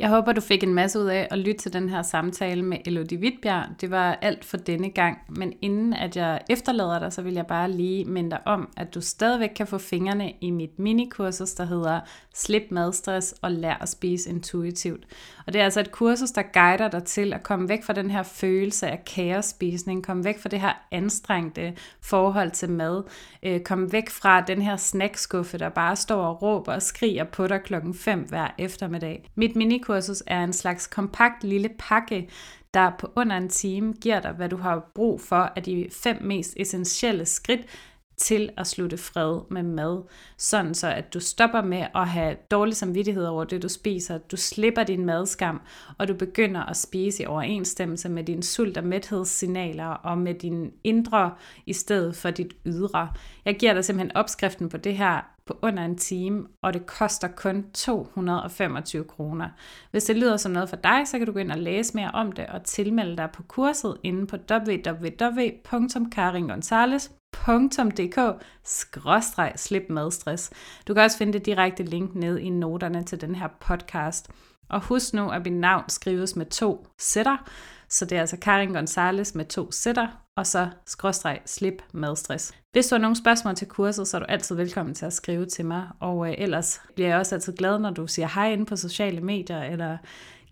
Jeg 0.00 0.08
håber, 0.08 0.32
du 0.32 0.40
fik 0.40 0.62
en 0.62 0.74
masse 0.74 0.98
ud 0.98 1.04
af 1.04 1.28
at 1.30 1.38
lytte 1.38 1.62
til 1.62 1.72
den 1.72 1.88
her 1.88 2.02
samtale 2.02 2.62
med 2.62 2.78
Elodie 2.84 3.18
Wittbjerg. 3.18 3.68
Det 3.80 3.90
var 3.90 4.18
alt 4.22 4.44
for 4.44 4.56
denne 4.56 4.90
gang, 4.90 5.18
men 5.28 5.52
inden 5.62 5.92
at 5.94 6.16
jeg 6.16 6.40
efterlader 6.50 6.98
dig, 6.98 7.12
så 7.12 7.22
vil 7.22 7.34
jeg 7.34 7.46
bare 7.46 7.70
lige 7.70 8.04
minde 8.04 8.30
dig 8.30 8.40
om, 8.46 8.68
at 8.76 8.94
du 8.94 9.00
stadigvæk 9.00 9.50
kan 9.56 9.66
få 9.66 9.78
fingrene 9.78 10.32
i 10.40 10.50
mit 10.50 10.78
minikursus, 10.78 11.52
der 11.52 11.64
hedder 11.64 12.00
Slip 12.34 12.62
madstress 12.70 13.34
og 13.42 13.52
lær 13.52 13.74
at 13.80 13.88
spise 13.88 14.30
intuitivt. 14.30 15.04
Og 15.46 15.52
det 15.52 15.60
er 15.60 15.64
altså 15.64 15.80
et 15.80 15.92
kursus, 15.92 16.30
der 16.30 16.42
guider 16.42 16.88
dig 16.88 17.04
til 17.04 17.32
at 17.32 17.42
komme 17.42 17.68
væk 17.68 17.84
fra 17.84 17.92
den 17.92 18.10
her 18.10 18.22
følelse 18.22 18.88
af 18.88 19.04
kaosspisning, 19.04 20.04
komme 20.04 20.24
væk 20.24 20.38
fra 20.38 20.48
det 20.48 20.60
her 20.60 20.72
anstrengte 20.90 21.74
forhold 22.00 22.50
til 22.50 22.70
mad, 22.70 23.02
øh, 23.42 23.60
komme 23.60 23.92
væk 23.92 24.10
fra 24.10 24.40
den 24.40 24.62
her 24.62 24.76
snackskuffe, 24.76 25.58
der 25.58 25.68
bare 25.68 25.96
står 25.96 26.24
og 26.26 26.42
råber 26.42 26.72
og 26.72 26.82
skriger 26.82 27.24
på 27.24 27.46
dig 27.46 27.60
klokken 27.62 27.94
5 27.94 28.20
hver 28.20 28.48
eftermiddag. 28.58 29.30
Mit 29.34 29.56
minikursus 29.56 29.87
er 30.26 30.44
en 30.44 30.52
slags 30.52 30.86
kompakt 30.86 31.44
lille 31.44 31.70
pakke, 31.78 32.28
der 32.74 32.92
på 32.98 33.12
under 33.16 33.36
en 33.36 33.48
time 33.48 33.92
giver 33.92 34.20
dig, 34.20 34.32
hvad 34.32 34.48
du 34.48 34.56
har 34.56 34.90
brug 34.94 35.20
for 35.20 35.52
af 35.56 35.62
de 35.62 35.88
fem 35.92 36.22
mest 36.22 36.54
essentielle 36.56 37.26
skridt, 37.26 37.60
til 38.18 38.50
at 38.56 38.66
slutte 38.66 38.96
fred 38.96 39.40
med 39.50 39.62
mad, 39.62 40.02
sådan 40.36 40.74
så 40.74 40.88
at 40.88 41.14
du 41.14 41.20
stopper 41.20 41.62
med 41.62 41.86
at 41.94 42.08
have 42.08 42.36
dårlig 42.50 42.76
samvittighed 42.76 43.24
over 43.24 43.44
det, 43.44 43.62
du 43.62 43.68
spiser, 43.68 44.18
du 44.18 44.36
slipper 44.36 44.82
din 44.82 45.06
madskam, 45.06 45.60
og 45.98 46.08
du 46.08 46.14
begynder 46.14 46.62
at 46.62 46.76
spise 46.76 47.22
i 47.22 47.26
overensstemmelse 47.26 48.08
med 48.08 48.24
dine 48.24 48.42
sult- 48.42 48.78
og 48.78 48.84
mæthedssignaler 48.84 49.86
og 49.86 50.18
med 50.18 50.34
din 50.34 50.72
indre 50.84 51.34
i 51.66 51.72
stedet 51.72 52.16
for 52.16 52.30
dit 52.30 52.56
ydre. 52.66 53.08
Jeg 53.44 53.58
giver 53.58 53.74
dig 53.74 53.84
simpelthen 53.84 54.16
opskriften 54.16 54.68
på 54.68 54.76
det 54.76 54.96
her 54.96 55.20
på 55.46 55.58
under 55.62 55.84
en 55.84 55.96
time, 55.96 56.46
og 56.62 56.74
det 56.74 56.86
koster 56.86 57.28
kun 57.28 57.66
225 57.74 59.04
kroner. 59.04 59.48
Hvis 59.90 60.04
det 60.04 60.16
lyder 60.16 60.36
som 60.36 60.52
noget 60.52 60.68
for 60.68 60.76
dig, 60.76 61.02
så 61.06 61.18
kan 61.18 61.26
du 61.26 61.32
gå 61.32 61.38
ind 61.38 61.52
og 61.52 61.58
læse 61.58 61.94
mere 61.94 62.10
om 62.10 62.32
det 62.32 62.46
og 62.46 62.64
tilmelde 62.64 63.16
dig 63.16 63.28
på 63.34 63.42
kurset 63.42 63.96
inde 64.02 64.26
på 64.26 64.36
www.karingonzales.com 64.50 67.17
slip 69.56 69.82
madstress. 69.88 70.50
Du 70.88 70.94
kan 70.94 71.02
også 71.02 71.18
finde 71.18 71.32
det 71.32 71.46
direkte 71.46 71.82
link 71.82 72.14
ned 72.14 72.38
i 72.38 72.50
noterne 72.50 73.04
til 73.04 73.20
den 73.20 73.34
her 73.34 73.48
podcast. 73.60 74.28
Og 74.70 74.80
husk 74.80 75.14
nu, 75.14 75.30
at 75.30 75.44
mit 75.44 75.52
navn 75.52 75.84
skrives 75.88 76.36
med 76.36 76.46
to 76.46 76.86
sætter, 76.98 77.36
så 77.88 78.04
det 78.04 78.16
er 78.16 78.20
altså 78.20 78.36
Karin 78.36 78.72
Gonzales 78.72 79.34
med 79.34 79.44
to 79.44 79.72
sætter, 79.72 80.08
og 80.36 80.46
så 80.46 80.68
skråstreg 80.86 81.40
slip 81.46 81.82
madstress. 81.92 82.52
Hvis 82.72 82.86
du 82.86 82.94
har 82.94 83.00
nogle 83.00 83.16
spørgsmål 83.16 83.54
til 83.54 83.68
kurset, 83.68 84.08
så 84.08 84.16
er 84.16 84.18
du 84.18 84.26
altid 84.28 84.56
velkommen 84.56 84.94
til 84.94 85.06
at 85.06 85.12
skrive 85.12 85.46
til 85.46 85.66
mig, 85.66 85.88
og 86.00 86.28
øh, 86.28 86.34
ellers 86.38 86.80
bliver 86.94 87.08
jeg 87.08 87.18
også 87.18 87.34
altid 87.34 87.56
glad, 87.56 87.78
når 87.78 87.90
du 87.90 88.06
siger 88.06 88.28
hej 88.34 88.52
inde 88.52 88.66
på 88.66 88.76
sociale 88.76 89.20
medier, 89.20 89.62
eller 89.62 89.98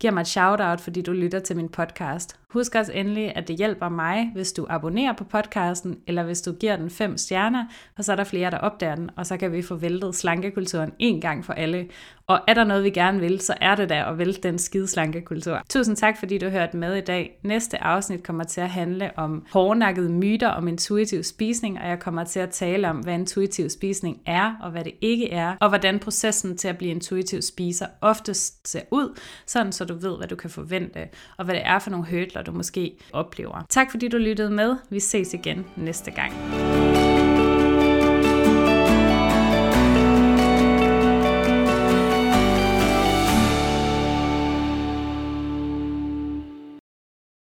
giver 0.01 0.12
mig 0.12 0.20
et 0.20 0.26
shout-out, 0.26 0.80
fordi 0.80 1.03
du 1.03 1.12
lytter 1.12 1.38
til 1.38 1.57
min 1.57 1.68
podcast. 1.68 2.36
Husk 2.51 2.74
også 2.74 2.92
endelig, 2.92 3.36
at 3.36 3.49
det 3.49 3.57
hjælper 3.57 3.88
mig, 3.88 4.30
hvis 4.34 4.53
du 4.53 4.66
abonnerer 4.68 5.12
på 5.12 5.24
podcasten, 5.24 5.99
eller 6.07 6.22
hvis 6.22 6.42
du 6.42 6.53
giver 6.53 6.76
den 6.76 6.90
fem 6.90 7.16
stjerner, 7.16 7.64
og 7.99 8.05
så 8.05 8.12
er 8.12 8.16
der 8.16 8.24
flere, 8.24 8.51
der 8.51 8.59
opdager 8.59 8.94
den, 8.94 9.11
og 9.16 9.26
så 9.26 9.36
kan 9.36 9.53
vi 9.53 9.62
få 9.62 9.74
væltet 9.74 10.14
slankekulturen 10.14 10.92
en 10.99 11.20
gang 11.20 11.44
for 11.44 11.53
alle. 11.53 11.86
Og 12.26 12.40
er 12.49 12.55
der 12.55 12.64
noget, 12.64 12.84
vi 12.84 12.90
gerne 12.90 13.20
vil, 13.20 13.40
så 13.40 13.55
er 13.61 13.74
det 13.74 13.88
der 13.88 14.05
at 14.05 14.18
vælte 14.18 14.40
den 14.40 14.59
skide 14.59 14.88
slankekultur. 14.88 15.62
Tusind 15.68 15.97
tak, 15.97 16.18
fordi 16.18 16.38
du 16.38 16.49
hørte 16.49 16.76
med 16.76 16.97
i 16.97 17.01
dag. 17.01 17.40
Næste 17.42 17.82
afsnit 17.82 18.22
kommer 18.22 18.44
til 18.44 18.61
at 18.61 18.70
handle 18.70 19.11
om 19.16 19.47
hårdnakkede 19.53 20.09
myter 20.09 20.49
om 20.49 20.68
intuitiv 20.68 21.22
spisning, 21.22 21.78
og 21.80 21.88
jeg 21.88 21.99
kommer 21.99 22.24
til 22.24 22.40
at 22.40 22.51
tale 22.51 22.90
om, 22.90 22.97
hvad 22.97 23.14
intuitiv 23.14 23.70
spisning 23.70 24.20
er, 24.26 24.55
og 24.62 24.70
hvad 24.70 24.84
det 24.84 24.92
ikke 25.01 25.32
er, 25.32 25.57
og 25.61 25.68
hvordan 25.68 25.99
processen 25.99 26.57
til 26.57 26.68
at 26.68 26.78
blive 26.78 26.90
intuitiv 26.90 27.42
spiser 27.42 27.86
oftest 28.01 28.68
ser 28.68 28.82
ud, 28.90 29.18
sådan 29.47 29.72
så 29.72 29.84
du 29.87 29.95
ved, 29.95 30.16
hvad 30.16 30.28
du 30.28 30.37
kan 30.37 30.51
forvente, 30.51 31.09
og 31.37 31.45
hvad 31.45 31.55
det 31.55 31.66
er 31.66 31.78
for 31.78 31.91
nogle 31.91 32.07
hurdler, 32.07 32.43
du 32.43 32.53
måske 32.53 32.97
oplever. 33.12 33.66
Tak 33.68 33.91
fordi 33.91 34.09
du 34.09 34.16
lyttede 34.16 34.51
med. 34.51 34.76
Vi 34.91 35.01
ses 35.01 35.34
igen 35.34 35.66
næste 35.76 36.11
gang. 36.11 36.32